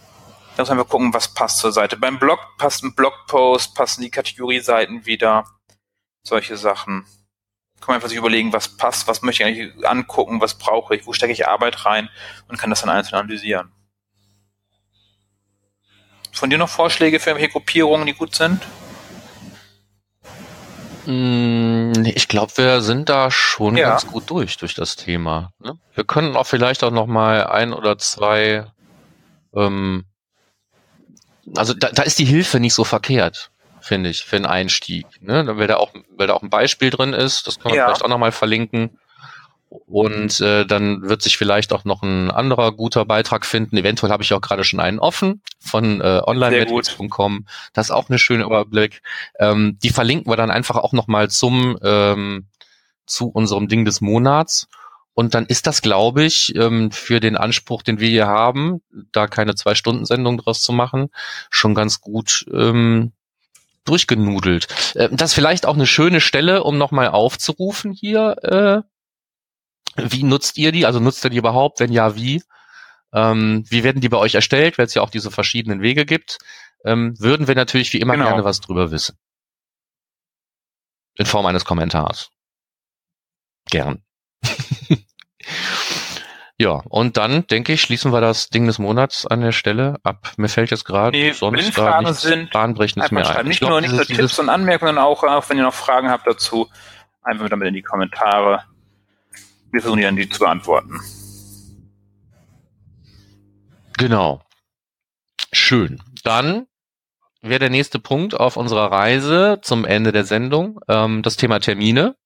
Da 0.56 0.62
muss 0.62 0.70
man 0.70 0.78
einfach 0.78 0.90
gucken, 0.90 1.12
was 1.12 1.34
passt 1.34 1.58
zur 1.58 1.72
Seite. 1.72 1.98
Beim 1.98 2.18
Blog 2.18 2.38
passt 2.56 2.82
ein 2.84 2.94
Blogpost, 2.94 3.74
passen 3.74 4.00
die 4.00 4.10
Kategorieseiten 4.10 5.04
wieder. 5.04 5.44
Solche 6.22 6.56
Sachen. 6.56 7.04
Kann 7.80 7.88
man 7.88 7.94
einfach 7.96 8.08
sich 8.08 8.18
überlegen, 8.18 8.52
was 8.52 8.68
passt, 8.76 9.06
was 9.06 9.22
möchte 9.22 9.42
ich 9.42 9.48
eigentlich 9.48 9.86
angucken, 9.86 10.40
was 10.40 10.54
brauche 10.54 10.96
ich, 10.96 11.06
wo 11.06 11.12
stecke 11.12 11.32
ich 11.32 11.46
Arbeit 11.46 11.84
rein 11.84 12.08
und 12.48 12.58
kann 12.58 12.70
das 12.70 12.80
dann 12.80 12.90
einzeln 12.90 13.14
analysieren. 13.18 13.70
Von 16.32 16.50
dir 16.50 16.58
noch 16.58 16.68
Vorschläge 16.68 17.20
für 17.20 17.30
irgendwelche 17.30 17.52
Gruppierungen, 17.52 18.06
die 18.06 18.14
gut 18.14 18.34
sind? 18.34 18.62
nee, 21.06 22.12
ich 22.16 22.28
glaube, 22.28 22.52
wir 22.56 22.80
sind 22.80 23.08
da 23.08 23.30
schon 23.30 23.76
Ja. 23.76 23.90
ganz 23.90 24.06
gut 24.06 24.28
durch, 24.28 24.56
durch 24.56 24.74
das 24.74 24.96
Thema. 24.96 25.52
Ne? 25.60 25.78
Wir 25.94 26.04
können 26.04 26.36
auch 26.36 26.46
vielleicht 26.46 26.82
auch 26.82 26.90
noch 26.90 27.06
mal 27.06 27.46
ein 27.46 27.72
oder 27.72 27.96
zwei, 27.98 28.66
ähm, 29.54 30.04
also 31.54 31.74
da, 31.74 31.90
da 31.90 32.02
ist 32.02 32.18
die 32.18 32.24
Hilfe 32.24 32.58
nicht 32.58 32.74
so 32.74 32.84
verkehrt, 32.84 33.50
finde 33.86 34.10
ich, 34.10 34.24
für 34.24 34.36
einen 34.36 34.46
Einstieg. 34.46 35.06
Ne? 35.20 35.44
Weil 35.56 35.66
da 35.66 35.76
auch, 35.76 35.92
weil 36.16 36.26
da 36.26 36.34
auch 36.34 36.42
ein 36.42 36.50
Beispiel 36.50 36.90
drin 36.90 37.12
ist, 37.12 37.46
das 37.46 37.58
kann 37.58 37.70
man 37.70 37.78
Ja. 37.78 37.86
vielleicht 37.86 38.04
auch 38.04 38.08
noch 38.08 38.18
mal 38.18 38.32
verlinken. 38.32 38.98
Und 39.68 40.40
äh, 40.40 40.64
dann 40.64 41.02
wird 41.02 41.22
sich 41.22 41.36
vielleicht 41.36 41.72
auch 41.72 41.84
noch 41.84 42.02
ein 42.02 42.30
anderer 42.30 42.72
guter 42.72 43.04
Beitrag 43.04 43.44
finden. 43.44 43.76
Eventuell 43.76 44.12
habe 44.12 44.22
ich 44.22 44.32
auch 44.32 44.40
gerade 44.40 44.62
schon 44.64 44.78
einen 44.80 45.00
offen 45.00 45.42
von 45.58 46.00
äh, 46.00 46.20
onlinemetrics.com. 46.24 47.46
Das 47.72 47.86
ist 47.86 47.90
auch 47.90 48.08
eine 48.08 48.18
schöne 48.18 48.44
Überblick. 48.44 49.02
Ähm, 49.40 49.76
die 49.82 49.90
verlinken 49.90 50.30
wir 50.30 50.36
dann 50.36 50.52
einfach 50.52 50.76
auch 50.76 50.92
noch 50.92 51.08
mal 51.08 51.28
zum 51.30 51.76
ähm, 51.82 52.46
zu 53.06 53.28
unserem 53.28 53.68
Ding 53.68 53.84
des 53.84 54.00
Monats. 54.00 54.68
Und 55.14 55.34
dann 55.34 55.46
ist 55.46 55.66
das, 55.66 55.80
glaube 55.80 56.24
ich, 56.24 56.54
ähm, 56.56 56.90
für 56.90 57.20
den 57.20 57.36
Anspruch, 57.36 57.82
den 57.82 58.00
wir 58.00 58.08
hier 58.08 58.26
haben, 58.26 58.82
da 59.12 59.26
keine 59.26 59.54
Zwei-Stunden-Sendung 59.54 60.36
draus 60.38 60.62
zu 60.62 60.72
machen, 60.72 61.08
schon 61.50 61.74
ganz 61.74 62.00
gut 62.00 62.44
ähm, 62.52 63.12
durchgenudelt. 63.88 64.68
Ähm, 64.96 65.16
das 65.16 65.30
ist 65.30 65.34
vielleicht 65.34 65.66
auch 65.66 65.74
eine 65.74 65.86
schöne 65.86 66.20
Stelle, 66.20 66.62
um 66.64 66.78
nochmal 66.78 67.08
aufzurufen 67.08 67.92
hier. 67.92 68.36
Äh, 68.42 68.82
wie 70.10 70.22
nutzt 70.24 70.58
ihr 70.58 70.72
die? 70.72 70.84
Also 70.86 71.00
nutzt 71.00 71.24
ihr 71.24 71.30
die 71.30 71.38
überhaupt? 71.38 71.80
Wenn 71.80 71.92
ja, 71.92 72.14
wie? 72.16 72.42
Ähm, 73.12 73.64
wie 73.68 73.82
werden 73.84 74.00
die 74.00 74.08
bei 74.08 74.18
euch 74.18 74.34
erstellt, 74.34 74.78
weil 74.78 74.86
es 74.86 74.94
ja 74.94 75.02
auch 75.02 75.10
diese 75.10 75.30
verschiedenen 75.30 75.80
Wege 75.80 76.04
gibt? 76.04 76.38
Ähm, 76.84 77.18
würden 77.18 77.48
wir 77.48 77.54
natürlich 77.54 77.92
wie 77.92 78.00
immer 78.00 78.14
Genau. 78.14 78.28
gerne 78.28 78.44
was 78.44 78.60
drüber 78.60 78.90
wissen. 78.90 79.16
In 81.14 81.26
Form 81.26 81.46
eines 81.46 81.64
Kommentars. 81.64 82.30
Gern. 83.70 84.02
ja, 86.58 86.80
und 86.88 87.18
dann, 87.18 87.46
denke 87.48 87.74
ich, 87.74 87.82
schließen 87.82 88.12
wir 88.12 88.22
das 88.22 88.48
Ding 88.48 88.66
des 88.66 88.78
Monats 88.78 89.26
an 89.26 89.42
der 89.42 89.52
Stelle 89.52 89.96
ab. 90.02 90.32
Mir 90.38 90.48
fällt 90.48 90.70
jetzt 90.70 90.84
gerade 90.86 91.16
Nee, 91.16 91.32
sonst 91.32 91.74
Fragen 91.74 92.06
nichts 92.06 92.22
sind, 92.22 92.50
Bahnbrechendes 92.50 93.10
Einfach 93.10 93.30
mehr 93.30 93.38
ein. 93.38 93.46
Ich 93.46 93.48
Nicht 93.48 93.58
glaub, 93.60 93.70
nur, 93.70 93.80
nicht 93.82 93.92
nur 93.92 94.06
Tipps 94.06 94.38
und 94.38 94.48
Anmerkungen, 94.48 94.96
auch, 94.96 95.22
auch, 95.22 95.48
wenn 95.50 95.58
ihr 95.58 95.64
noch 95.64 95.74
Fragen 95.74 96.08
habt 96.08 96.26
dazu, 96.26 96.68
einfach 97.22 97.48
damit 97.50 97.68
in 97.68 97.74
die 97.74 97.82
Kommentare. 97.82 98.62
Wir 99.70 99.82
versuchen 99.82 100.00
dann 100.00 100.16
die 100.16 100.28
zu 100.30 100.38
beantworten. 100.38 100.98
Genau. 103.98 104.40
Schön. 105.52 106.02
Dann 106.24 106.66
wäre 107.42 107.60
der 107.60 107.70
nächste 107.70 107.98
Punkt 107.98 108.38
auf 108.38 108.56
unserer 108.56 108.90
Reise 108.90 109.58
zum 109.62 109.84
Ende 109.84 110.12
der 110.12 110.24
Sendung 110.24 110.80
ähm, 110.88 111.22
das 111.22 111.36
Thema 111.36 111.60
Termine. 111.60 112.16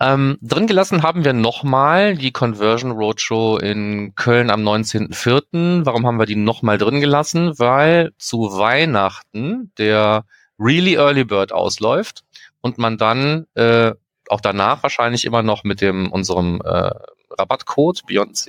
Ähm, 0.00 0.38
drin 0.40 0.66
gelassen 0.66 1.02
haben 1.02 1.24
wir 1.26 1.34
nochmal 1.34 2.16
die 2.16 2.32
Conversion 2.32 2.92
Roadshow 2.92 3.58
in 3.58 4.14
Köln 4.14 4.50
am 4.50 4.62
19.04. 4.62 5.84
Warum 5.84 6.06
haben 6.06 6.18
wir 6.18 6.24
die 6.24 6.36
nochmal 6.36 6.78
drin 6.78 7.00
gelassen? 7.00 7.58
Weil 7.58 8.12
zu 8.16 8.56
Weihnachten 8.56 9.72
der 9.76 10.24
Really 10.58 10.94
Early 10.94 11.24
Bird 11.24 11.52
ausläuft 11.52 12.24
und 12.62 12.78
man 12.78 12.96
dann 12.96 13.46
äh, 13.54 13.92
auch 14.28 14.40
danach 14.40 14.82
wahrscheinlich 14.82 15.24
immer 15.26 15.42
noch 15.42 15.64
mit 15.64 15.82
dem 15.82 16.10
unserem 16.10 16.62
äh, 16.64 16.90
Rabattcode 17.38 18.06
Beyond 18.06 18.46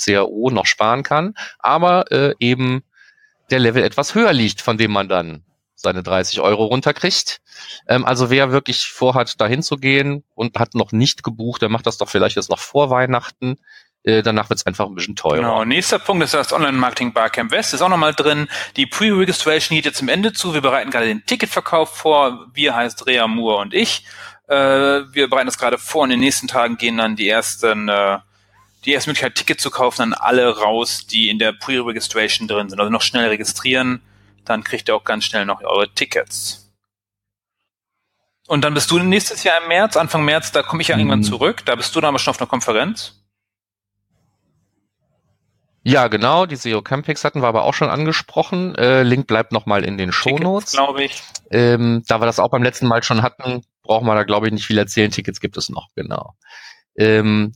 CAO 0.00 0.50
noch 0.50 0.66
sparen 0.66 1.02
kann, 1.02 1.34
aber 1.58 2.10
äh, 2.12 2.34
eben 2.38 2.82
der 3.50 3.58
Level 3.58 3.82
etwas 3.82 4.14
höher 4.14 4.32
liegt, 4.32 4.60
von 4.60 4.78
dem 4.78 4.92
man 4.92 5.08
dann 5.08 5.44
seine 5.76 6.02
30 6.02 6.40
Euro 6.40 6.64
runterkriegt. 6.64 7.40
Ähm, 7.86 8.04
also 8.04 8.30
wer 8.30 8.50
wirklich 8.50 8.86
vorhat, 8.86 9.40
dahin 9.40 9.62
zu 9.62 9.76
gehen 9.76 10.24
und 10.34 10.58
hat 10.58 10.74
noch 10.74 10.92
nicht 10.92 11.22
gebucht, 11.22 11.62
der 11.62 11.68
macht 11.68 11.86
das 11.86 11.98
doch 11.98 12.08
vielleicht 12.08 12.36
jetzt 12.36 12.50
noch 12.50 12.58
vor 12.58 12.90
Weihnachten. 12.90 13.58
Äh, 14.02 14.22
danach 14.22 14.48
wird 14.48 14.60
es 14.60 14.66
einfach 14.66 14.86
ein 14.86 14.94
bisschen 14.94 15.16
teurer. 15.16 15.36
Genau. 15.36 15.64
Nächster 15.64 15.98
Punkt 15.98 16.24
ist 16.24 16.32
das 16.32 16.52
Online-Marketing 16.52 17.12
Barcamp 17.12 17.50
West. 17.50 17.74
Ist 17.74 17.82
auch 17.82 17.88
nochmal 17.88 18.14
drin. 18.14 18.48
Die 18.76 18.86
Pre-Registration 18.86 19.76
geht 19.76 19.84
jetzt 19.84 19.98
zum 19.98 20.08
Ende 20.08 20.32
zu. 20.32 20.54
Wir 20.54 20.60
bereiten 20.60 20.90
gerade 20.90 21.06
den 21.06 21.26
Ticketverkauf 21.26 21.96
vor. 21.96 22.46
Wir 22.54 22.74
heißt 22.74 23.06
Rea 23.06 23.26
Moore 23.26 23.62
und 23.62 23.74
ich. 23.74 24.04
Äh, 24.48 24.54
wir 24.54 25.28
bereiten 25.28 25.46
das 25.46 25.58
gerade 25.58 25.76
vor 25.76 26.04
in 26.04 26.10
den 26.10 26.20
nächsten 26.20 26.46
Tagen 26.46 26.76
gehen 26.76 26.98
dann 26.98 27.16
die 27.16 27.28
ersten, 27.28 27.88
äh, 27.88 28.18
die 28.84 28.92
erste 28.92 29.10
Möglichkeit, 29.10 29.34
Ticket 29.34 29.60
zu 29.60 29.70
kaufen, 29.70 29.98
dann 29.98 30.14
alle 30.14 30.56
raus, 30.56 31.06
die 31.08 31.28
in 31.28 31.40
der 31.40 31.52
Pre-Registration 31.52 32.46
drin 32.46 32.68
sind. 32.68 32.78
Also 32.78 32.92
noch 32.92 33.02
schnell 33.02 33.28
registrieren, 33.28 34.02
dann 34.48 34.64
kriegt 34.64 34.88
ihr 34.88 34.96
auch 34.96 35.04
ganz 35.04 35.24
schnell 35.24 35.44
noch 35.46 35.62
eure 35.62 35.92
Tickets. 35.92 36.62
Und 38.48 38.62
dann 38.62 38.74
bist 38.74 38.90
du 38.90 38.98
nächstes 38.98 39.42
Jahr 39.44 39.60
im 39.60 39.68
März, 39.68 39.96
Anfang 39.96 40.24
März, 40.24 40.52
da 40.52 40.62
komme 40.62 40.80
ich 40.82 40.88
ja 40.88 40.94
Mhm. 40.96 41.00
irgendwann 41.00 41.22
zurück. 41.24 41.64
Da 41.66 41.74
bist 41.74 41.94
du 41.96 42.00
dann 42.00 42.08
aber 42.10 42.18
schon 42.18 42.30
auf 42.32 42.40
einer 42.40 42.48
Konferenz. 42.48 43.20
Ja, 45.82 46.08
genau, 46.08 46.46
die 46.46 46.56
SEO 46.56 46.82
Campix 46.82 47.22
hatten 47.22 47.42
wir 47.42 47.46
aber 47.46 47.62
auch 47.62 47.74
schon 47.74 47.88
angesprochen. 47.90 48.74
Äh, 48.74 49.04
Link 49.04 49.28
bleibt 49.28 49.52
nochmal 49.52 49.84
in 49.84 49.96
den 49.96 50.10
Shownotes. 50.10 50.72
glaube 50.72 51.04
ich. 51.04 51.22
Ähm, 51.50 52.02
da 52.08 52.20
wir 52.20 52.26
das 52.26 52.40
auch 52.40 52.50
beim 52.50 52.64
letzten 52.64 52.88
Mal 52.88 53.04
schon 53.04 53.22
hatten, 53.22 53.62
brauchen 53.82 54.04
wir 54.06 54.16
da, 54.16 54.24
glaube 54.24 54.46
ich, 54.48 54.52
nicht 54.52 54.66
viel 54.66 54.78
erzählen. 54.78 55.12
Tickets 55.12 55.38
gibt 55.40 55.56
es 55.56 55.68
noch, 55.68 55.88
genau. 55.94 56.34
Ähm, 56.98 57.52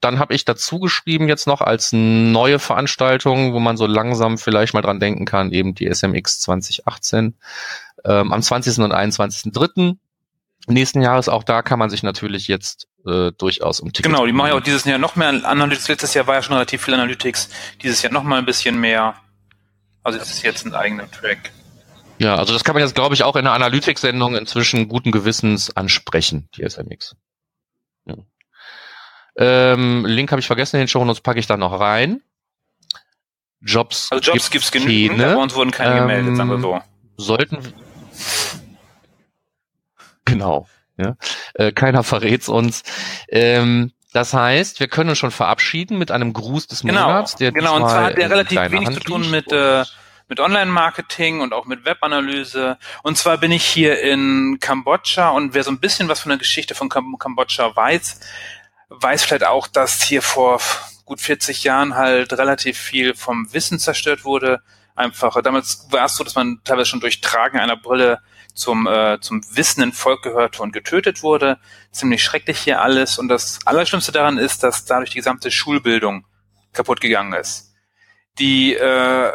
dann 0.00 0.18
habe 0.18 0.34
ich 0.34 0.44
dazu 0.44 0.80
geschrieben 0.80 1.28
jetzt 1.28 1.46
noch 1.46 1.60
als 1.60 1.92
neue 1.92 2.58
Veranstaltung, 2.58 3.54
wo 3.54 3.60
man 3.60 3.76
so 3.76 3.86
langsam 3.86 4.36
vielleicht 4.36 4.74
mal 4.74 4.82
dran 4.82 5.00
denken 5.00 5.24
kann, 5.24 5.52
eben 5.52 5.74
die 5.74 5.92
SMX 5.92 6.40
2018 6.40 7.34
ähm, 8.04 8.32
am 8.32 8.42
20. 8.42 8.78
und 8.78 8.92
21.3. 8.92 9.96
nächsten 10.66 11.02
Jahres. 11.02 11.28
Auch 11.28 11.44
da 11.44 11.62
kann 11.62 11.78
man 11.78 11.90
sich 11.90 12.02
natürlich 12.02 12.48
jetzt 12.48 12.88
äh, 13.06 13.30
durchaus 13.38 13.80
um 13.80 13.92
Tickets 13.92 14.12
Genau, 14.12 14.26
die 14.26 14.32
machen 14.32 14.48
ja 14.48 14.54
auch 14.54 14.60
dieses 14.60 14.84
Jahr 14.84 14.98
noch 14.98 15.16
mehr 15.16 15.28
Analytics. 15.28 15.88
Letztes 15.88 16.14
Jahr 16.14 16.26
war 16.26 16.34
ja 16.34 16.42
schon 16.42 16.54
relativ 16.54 16.82
viel 16.82 16.94
Analytics. 16.94 17.48
Dieses 17.82 18.02
Jahr 18.02 18.12
noch 18.12 18.24
mal 18.24 18.38
ein 18.38 18.46
bisschen 18.46 18.78
mehr. 18.78 19.14
Also 20.02 20.18
das 20.18 20.30
ist 20.30 20.42
jetzt 20.42 20.66
ein 20.66 20.74
eigener 20.74 21.10
Track. 21.10 21.52
Ja, 22.18 22.36
also 22.36 22.52
das 22.52 22.64
kann 22.64 22.74
man 22.74 22.82
jetzt, 22.82 22.94
glaube 22.94 23.14
ich, 23.14 23.24
auch 23.24 23.36
in 23.36 23.44
der 23.44 23.54
Analytics-Sendung 23.54 24.36
inzwischen 24.36 24.88
guten 24.88 25.10
Gewissens 25.10 25.74
ansprechen, 25.76 26.48
die 26.56 26.68
SMX. 26.68 27.16
Ähm, 29.36 30.04
Link 30.06 30.30
habe 30.30 30.40
ich 30.40 30.46
vergessen, 30.46 30.76
in 30.76 30.82
den 30.82 30.88
Shownotes 30.88 31.20
packe 31.20 31.38
ich 31.40 31.46
da 31.46 31.56
noch 31.56 31.78
rein. 31.80 32.22
Jobs, 33.60 34.08
Also 34.12 34.30
Jobs 34.32 34.50
gibt's 34.50 34.70
genügend, 34.70 35.18
keine. 35.18 35.32
aber 35.32 35.42
uns 35.42 35.54
wurden 35.54 35.70
keine 35.70 35.94
Ähm, 35.94 36.00
gemeldet, 36.02 36.36
sagen 36.36 36.50
wir 36.50 36.60
so. 36.60 36.80
sollten 37.16 37.58
genau 40.24 40.66
ja 40.96 41.16
äh, 41.54 41.72
keiner 41.72 42.02
verrät's 42.02 42.48
uns 42.48 42.82
ähm, 43.28 43.92
das 44.12 44.32
heißt 44.34 44.80
wir 44.80 44.88
können 44.88 45.10
uns 45.10 45.18
schon 45.18 45.30
verabschieden 45.30 45.98
mit 45.98 46.10
einem 46.10 46.32
Gruß 46.32 46.66
des 46.66 46.82
Genau, 46.82 47.06
Monats 47.06 47.36
der 47.36 47.52
genau. 47.52 47.76
Und 47.76 47.88
zwar 47.88 48.04
hat 48.04 48.16
der 48.16 48.30
relativ 48.30 48.60
wenig 48.70 48.86
Hand 48.86 48.96
zu 48.96 49.02
tun 49.02 49.30
mit, 49.30 49.50
äh, 49.50 49.84
mit 50.28 50.40
Online-Marketing 50.40 51.40
und 51.40 51.52
auch 51.52 51.66
mit 51.66 51.84
Webanalyse. 51.84 52.78
Und 53.02 53.18
zwar 53.18 53.36
bin 53.38 53.50
ich 53.52 53.64
hier 53.64 54.00
in 54.00 54.58
Kambodscha 54.60 55.28
und 55.30 55.52
wer 55.52 55.64
so 55.64 55.70
ein 55.70 55.80
bisschen 55.80 56.08
was 56.08 56.20
von 56.20 56.30
der 56.30 56.38
Geschichte 56.38 56.74
von 56.74 56.88
Kam 56.88 57.16
Kambodscha 57.18 57.74
weiß, 57.76 58.20
weiß 58.98 59.24
vielleicht 59.24 59.44
auch, 59.44 59.66
dass 59.66 60.02
hier 60.02 60.22
vor 60.22 60.60
gut 61.04 61.20
40 61.20 61.64
Jahren 61.64 61.96
halt 61.96 62.32
relativ 62.32 62.78
viel 62.78 63.14
vom 63.14 63.52
Wissen 63.52 63.78
zerstört 63.78 64.24
wurde. 64.24 64.62
Einfach, 64.94 65.40
damals 65.42 65.86
war 65.90 66.06
es 66.06 66.16
so, 66.16 66.24
dass 66.24 66.34
man 66.34 66.60
teilweise 66.64 66.90
schon 66.90 67.00
durch 67.00 67.20
Tragen 67.20 67.58
einer 67.58 67.76
Brille 67.76 68.20
zum, 68.54 68.86
äh, 68.86 69.18
zum 69.20 69.42
wissenden 69.56 69.92
Volk 69.92 70.22
gehörte 70.22 70.62
und 70.62 70.72
getötet 70.72 71.22
wurde. 71.22 71.58
Ziemlich 71.90 72.22
schrecklich 72.22 72.60
hier 72.60 72.80
alles. 72.80 73.18
Und 73.18 73.28
das 73.28 73.58
Allerschlimmste 73.64 74.12
daran 74.12 74.38
ist, 74.38 74.62
dass 74.62 74.84
dadurch 74.84 75.10
die 75.10 75.18
gesamte 75.18 75.50
Schulbildung 75.50 76.26
kaputt 76.72 77.00
gegangen 77.00 77.32
ist. 77.32 77.74
Die 78.38 78.74
äh, 78.74 79.32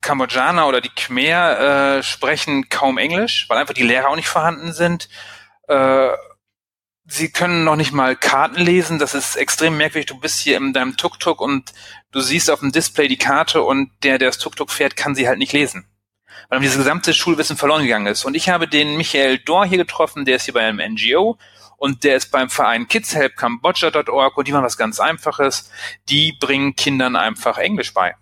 Kambodschaner 0.00 0.66
oder 0.66 0.80
die 0.80 0.90
Khmer 0.90 1.98
äh, 1.98 2.02
sprechen 2.02 2.68
kaum 2.68 2.98
Englisch, 2.98 3.46
weil 3.48 3.58
einfach 3.58 3.74
die 3.74 3.82
Lehrer 3.82 4.08
auch 4.08 4.16
nicht 4.16 4.28
vorhanden 4.28 4.72
sind. 4.72 5.08
Äh, 5.68 6.10
sie 7.08 7.30
können 7.30 7.64
noch 7.64 7.76
nicht 7.76 7.92
mal 7.92 8.14
Karten 8.14 8.60
lesen. 8.60 8.98
Das 8.98 9.14
ist 9.14 9.36
extrem 9.36 9.76
merkwürdig. 9.76 10.06
Du 10.06 10.20
bist 10.20 10.38
hier 10.38 10.58
in 10.58 10.72
deinem 10.72 10.96
Tuk-Tuk 10.96 11.40
und 11.40 11.72
du 12.12 12.20
siehst 12.20 12.50
auf 12.50 12.60
dem 12.60 12.70
Display 12.70 13.08
die 13.08 13.16
Karte 13.16 13.62
und 13.62 13.90
der, 14.02 14.18
der 14.18 14.28
das 14.28 14.38
Tuk-Tuk 14.38 14.70
fährt, 14.70 14.94
kann 14.94 15.14
sie 15.14 15.26
halt 15.26 15.38
nicht 15.38 15.52
lesen. 15.52 15.86
Weil 16.50 16.60
dieses 16.60 16.76
gesamte 16.76 17.12
Schulwissen 17.14 17.56
verloren 17.56 17.82
gegangen 17.82 18.06
ist. 18.06 18.24
Und 18.24 18.34
ich 18.34 18.48
habe 18.48 18.68
den 18.68 18.96
Michael 18.96 19.38
Dor 19.38 19.66
hier 19.66 19.78
getroffen, 19.78 20.24
der 20.24 20.36
ist 20.36 20.44
hier 20.44 20.54
bei 20.54 20.60
einem 20.60 20.94
NGO 20.94 21.38
und 21.78 22.04
der 22.04 22.16
ist 22.16 22.30
beim 22.30 22.50
Verein 22.50 22.88
kidshelpcambodscha.org 22.88 24.36
und 24.36 24.46
die 24.46 24.52
machen 24.52 24.64
was 24.64 24.76
ganz 24.76 25.00
Einfaches. 25.00 25.70
Die 26.08 26.32
bringen 26.32 26.76
Kindern 26.76 27.16
einfach 27.16 27.58
Englisch 27.58 27.92
bei 27.92 28.14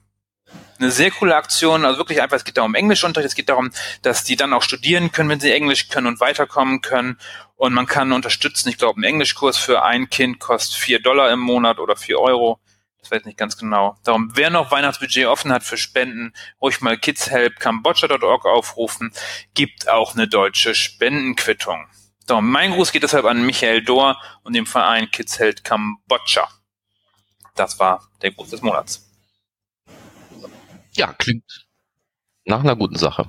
eine 0.78 0.90
sehr 0.90 1.10
coole 1.10 1.34
Aktion, 1.34 1.84
also 1.84 1.98
wirklich 1.98 2.20
einfach, 2.20 2.36
es 2.36 2.44
geht 2.44 2.56
darum 2.58 2.74
Englischunterricht, 2.74 3.30
es 3.30 3.34
geht 3.34 3.48
darum, 3.48 3.70
dass 4.02 4.24
die 4.24 4.36
dann 4.36 4.52
auch 4.52 4.62
studieren 4.62 5.10
können, 5.10 5.28
wenn 5.28 5.40
sie 5.40 5.50
Englisch 5.50 5.88
können 5.88 6.06
und 6.06 6.20
weiterkommen 6.20 6.82
können 6.82 7.18
und 7.56 7.72
man 7.72 7.86
kann 7.86 8.12
unterstützen, 8.12 8.68
ich 8.68 8.78
glaube, 8.78 9.00
ein 9.00 9.04
Englischkurs 9.04 9.58
für 9.58 9.82
ein 9.82 10.08
Kind 10.08 10.38
kostet 10.38 10.76
vier 10.76 11.00
Dollar 11.00 11.30
im 11.30 11.40
Monat 11.40 11.78
oder 11.78 11.96
vier 11.96 12.20
Euro, 12.20 12.60
das 13.00 13.10
weiß 13.10 13.20
ich 13.20 13.26
nicht 13.26 13.38
ganz 13.38 13.56
genau. 13.56 13.96
Darum, 14.04 14.30
wer 14.34 14.50
noch 14.50 14.70
Weihnachtsbudget 14.70 15.26
offen 15.26 15.52
hat 15.52 15.62
für 15.62 15.76
Spenden, 15.76 16.32
ruhig 16.60 16.80
mal 16.80 16.98
kidshelpcambodscha.org 16.98 18.44
aufrufen, 18.44 19.12
gibt 19.54 19.88
auch 19.88 20.14
eine 20.14 20.28
deutsche 20.28 20.74
Spendenquittung. 20.74 21.86
So, 22.28 22.40
mein 22.40 22.72
Gruß 22.72 22.90
geht 22.90 23.04
deshalb 23.04 23.24
an 23.24 23.46
Michael 23.46 23.84
Dohr 23.84 24.20
und 24.42 24.54
dem 24.54 24.66
Verein 24.66 25.08
Kids 25.10 25.38
Help 25.38 25.62
Kambodscha. 25.62 26.48
Das 27.54 27.78
war 27.78 28.08
der 28.20 28.32
Gruß 28.32 28.50
des 28.50 28.62
Monats. 28.62 29.08
Ja, 30.92 31.12
klingt 31.12 31.66
nach 32.44 32.60
einer 32.60 32.74
guten 32.74 32.96
Sache. 32.96 33.28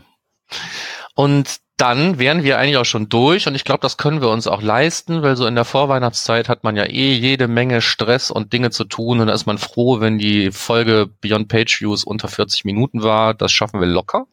Und 1.14 1.60
dann 1.78 2.18
wären 2.18 2.44
wir 2.44 2.58
eigentlich 2.58 2.78
auch 2.78 2.86
schon 2.86 3.08
durch 3.08 3.48
und 3.48 3.54
ich 3.54 3.64
glaube, 3.64 3.82
das 3.82 3.98
können 3.98 4.20
wir 4.20 4.30
uns 4.30 4.48
auch 4.48 4.64
leisten, 4.64 5.22
weil 5.22 5.38
so 5.38 5.46
in 5.46 5.54
der 5.54 5.64
Vorweihnachtszeit 5.64 6.50
hat 6.50 6.64
man 6.64 6.76
ja 6.76 6.86
eh 6.86 7.14
jede 7.14 7.48
Menge 7.48 7.82
Stress 7.82 8.32
und 8.32 8.52
Dinge 8.52 8.72
zu 8.72 8.84
tun 8.84 9.20
und 9.20 9.28
da 9.28 9.34
ist 9.34 9.46
man 9.46 9.60
froh, 9.60 10.00
wenn 10.00 10.18
die 10.18 10.52
Folge 10.52 11.08
Beyond 11.22 11.48
Page 11.48 11.82
Views 11.82 12.04
unter 12.04 12.30
40 12.30 12.66
Minuten 12.66 13.04
war. 13.04 13.36
Das 13.36 13.52
schaffen 13.52 13.80
wir 13.80 13.88
locker. 13.88 14.26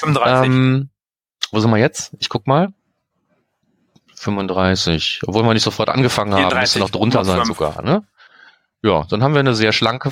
35. 0.00 0.46
Ähm, 0.46 0.90
wo 1.50 1.60
sind 1.60 1.70
wir 1.70 1.78
jetzt? 1.78 2.12
Ich 2.18 2.28
guck 2.28 2.46
mal. 2.46 2.74
35. 4.16 5.20
Obwohl 5.26 5.44
wir 5.44 5.54
nicht 5.54 5.62
sofort 5.62 5.88
angefangen 5.88 6.34
haben, 6.34 6.60
müsste 6.60 6.78
noch 6.78 6.90
drunter 6.90 7.24
sein 7.24 7.44
sogar, 7.46 7.80
ne? 7.80 8.06
Ja, 8.82 9.06
dann 9.08 9.22
haben 9.22 9.32
wir 9.32 9.40
eine 9.40 9.54
sehr 9.54 9.72
schlanke, 9.72 10.10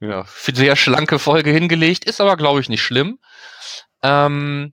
ja, 0.00 0.24
sehr 0.26 0.76
schlanke 0.76 1.18
Folge 1.18 1.50
hingelegt, 1.50 2.06
ist 2.06 2.20
aber, 2.22 2.38
glaube 2.38 2.60
ich, 2.60 2.70
nicht 2.70 2.82
schlimm. 2.82 3.18
Ähm, 4.02 4.72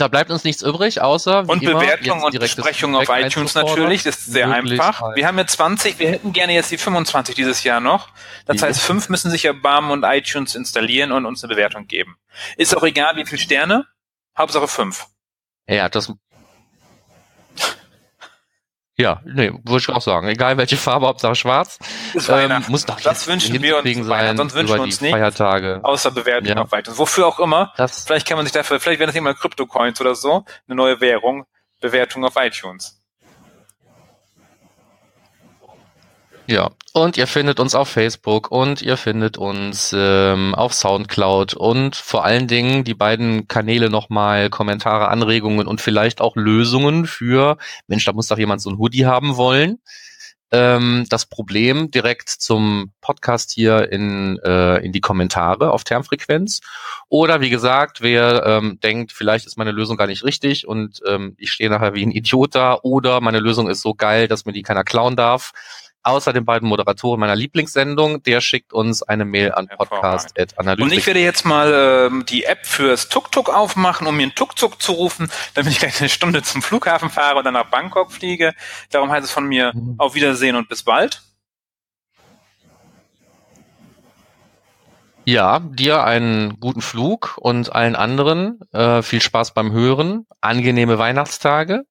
da 0.00 0.08
bleibt 0.08 0.30
uns 0.30 0.44
nichts 0.44 0.62
übrig, 0.62 1.00
außer 1.00 1.48
und 1.48 1.62
immer, 1.62 1.80
Bewertung 1.80 2.22
und 2.22 2.38
Besprechung 2.38 2.96
auf 2.96 3.08
iTunes 3.08 3.54
natürlich. 3.54 4.02
Das 4.02 4.18
ist 4.18 4.26
sehr 4.26 4.50
einfach. 4.50 5.00
Halt. 5.00 5.16
Wir 5.16 5.26
haben 5.26 5.38
ja 5.38 5.46
20, 5.46 5.98
wir 5.98 6.10
hätten 6.10 6.32
gerne 6.32 6.54
jetzt 6.54 6.70
die 6.70 6.78
25 6.78 7.34
dieses 7.34 7.64
Jahr 7.64 7.80
noch. 7.80 8.08
Das 8.46 8.62
heißt, 8.62 8.80
fünf 8.80 9.08
müssen 9.08 9.30
sich 9.30 9.44
erbarmen 9.44 9.90
und 9.90 10.04
iTunes 10.04 10.54
installieren 10.54 11.12
und 11.12 11.26
uns 11.26 11.42
eine 11.42 11.54
Bewertung 11.54 11.86
geben. 11.86 12.16
Ist 12.56 12.76
auch 12.76 12.82
egal, 12.82 13.16
wie 13.16 13.26
viele 13.26 13.40
Sterne. 13.40 13.86
Hauptsache 14.36 14.68
fünf. 14.68 15.06
Ja, 15.68 15.88
das 15.88 16.12
ja, 18.98 19.20
nee, 19.26 19.52
würde 19.64 19.78
ich 19.78 19.88
auch 19.90 20.00
sagen. 20.00 20.28
Egal 20.28 20.56
welche 20.56 20.78
Farbe, 20.78 21.06
Hauptsache 21.06 21.34
schwarz. 21.34 21.78
Ähm, 22.28 22.64
muss 22.68 22.86
doch 22.86 22.98
das 22.98 23.26
wünschen 23.26 23.60
wir 23.62 23.76
uns 23.78 24.06
sein, 24.06 24.36
sonst 24.38 24.54
wünschen 24.54 24.74
wir 24.74 24.82
uns 24.82 25.00
nicht. 25.02 25.12
Feiertage. 25.12 25.80
Außer 25.82 26.10
Bewertung 26.10 26.56
ja. 26.56 26.62
auf 26.62 26.72
weiter. 26.72 26.96
Wofür 26.96 27.26
auch 27.26 27.38
immer. 27.38 27.74
Das 27.76 28.04
vielleicht 28.04 28.26
kann 28.26 28.38
man 28.38 28.46
sich 28.46 28.54
dafür, 28.54 28.80
vielleicht 28.80 28.98
werden 28.98 29.10
das 29.10 29.16
immer 29.16 29.34
Krypto-Coins 29.34 30.00
oder 30.00 30.14
so, 30.14 30.44
eine 30.66 30.76
neue 30.76 31.00
Währung, 31.02 31.44
Bewertung 31.80 32.24
auf 32.24 32.34
iTunes. 32.36 32.95
Ja, 36.48 36.70
und 36.92 37.16
ihr 37.16 37.26
findet 37.26 37.58
uns 37.58 37.74
auf 37.74 37.88
Facebook 37.88 38.52
und 38.52 38.80
ihr 38.80 38.96
findet 38.96 39.36
uns 39.36 39.92
ähm, 39.96 40.54
auf 40.54 40.74
Soundcloud 40.74 41.54
und 41.54 41.96
vor 41.96 42.24
allen 42.24 42.46
Dingen 42.46 42.84
die 42.84 42.94
beiden 42.94 43.48
Kanäle 43.48 43.90
nochmal 43.90 44.48
Kommentare, 44.48 45.08
Anregungen 45.08 45.66
und 45.66 45.80
vielleicht 45.80 46.20
auch 46.20 46.36
Lösungen 46.36 47.06
für, 47.06 47.58
Mensch, 47.88 48.04
da 48.04 48.12
muss 48.12 48.28
doch 48.28 48.38
jemand 48.38 48.62
so 48.62 48.70
ein 48.70 48.78
Hoodie 48.78 49.06
haben 49.06 49.36
wollen. 49.36 49.78
Ähm, 50.52 51.04
das 51.08 51.26
Problem 51.26 51.90
direkt 51.90 52.28
zum 52.28 52.92
Podcast 53.00 53.50
hier 53.50 53.90
in, 53.90 54.38
äh, 54.44 54.76
in 54.84 54.92
die 54.92 55.00
Kommentare 55.00 55.72
auf 55.72 55.82
Termfrequenz. 55.82 56.60
Oder 57.08 57.40
wie 57.40 57.50
gesagt, 57.50 58.00
wer 58.02 58.46
ähm, 58.46 58.78
denkt, 58.80 59.10
vielleicht 59.10 59.46
ist 59.46 59.58
meine 59.58 59.72
Lösung 59.72 59.96
gar 59.96 60.06
nicht 60.06 60.22
richtig 60.22 60.68
und 60.68 61.00
ähm, 61.08 61.34
ich 61.38 61.50
stehe 61.50 61.68
nachher 61.68 61.94
wie 61.94 62.06
ein 62.06 62.12
Idiot 62.12 62.54
da 62.54 62.78
oder 62.80 63.20
meine 63.20 63.40
Lösung 63.40 63.68
ist 63.68 63.82
so 63.82 63.94
geil, 63.94 64.28
dass 64.28 64.44
mir 64.44 64.52
die 64.52 64.62
keiner 64.62 64.84
klauen 64.84 65.16
darf 65.16 65.52
außer 66.06 66.32
den 66.32 66.44
beiden 66.44 66.68
Moderatoren 66.68 67.18
meiner 67.18 67.36
Lieblingssendung, 67.36 68.22
der 68.22 68.40
schickt 68.40 68.72
uns 68.72 69.02
eine 69.02 69.24
Mail 69.24 69.52
an 69.52 69.68
podcast.analytik. 69.68 70.84
Und 70.84 70.92
ich 70.92 71.06
werde 71.06 71.20
jetzt 71.20 71.44
mal 71.44 72.08
ähm, 72.10 72.24
die 72.26 72.44
App 72.44 72.64
fürs 72.64 73.08
Tuk-Tuk 73.08 73.50
aufmachen, 73.50 74.06
um 74.06 74.16
mir 74.16 74.24
einen 74.24 74.34
Tuk-Tuk 74.34 74.80
zu 74.80 74.92
rufen, 74.92 75.30
damit 75.54 75.72
ich 75.72 75.78
gleich 75.80 76.00
eine 76.00 76.08
Stunde 76.08 76.42
zum 76.42 76.62
Flughafen 76.62 77.10
fahre 77.10 77.38
und 77.38 77.44
dann 77.44 77.54
nach 77.54 77.70
Bangkok 77.70 78.12
fliege. 78.12 78.54
Darum 78.90 79.10
heißt 79.10 79.24
es 79.24 79.32
von 79.32 79.46
mir 79.46 79.72
mhm. 79.74 79.96
auf 79.98 80.14
Wiedersehen 80.14 80.56
und 80.56 80.68
bis 80.68 80.84
bald. 80.84 81.22
Ja, 85.28 85.58
dir 85.58 86.04
einen 86.04 86.60
guten 86.60 86.80
Flug 86.80 87.36
und 87.40 87.74
allen 87.74 87.96
anderen 87.96 88.60
äh, 88.72 89.02
viel 89.02 89.20
Spaß 89.20 89.54
beim 89.54 89.72
Hören, 89.72 90.24
angenehme 90.40 90.98
Weihnachtstage, 90.98 91.82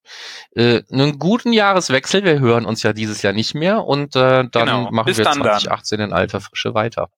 äh, 0.55 0.83
einen 0.89 1.19
guten 1.19 1.51
Jahreswechsel. 1.51 2.23
Wir 2.23 2.39
hören 2.39 2.65
uns 2.65 2.81
ja 2.81 2.93
dieses 2.93 3.23
Jahr 3.23 3.33
nicht 3.33 3.53
mehr 3.53 3.83
und 3.83 4.15
äh, 4.15 4.47
dann 4.49 4.49
genau. 4.51 4.89
machen 4.89 5.07
Bis 5.07 5.17
wir 5.17 5.25
dann 5.25 5.33
2018 5.33 5.99
dann. 5.99 6.09
in 6.09 6.15
alter 6.15 6.39
Frische 6.39 6.73
weiter. 6.75 7.09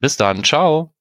Bis 0.00 0.16
dann, 0.16 0.42
ciao. 0.42 0.95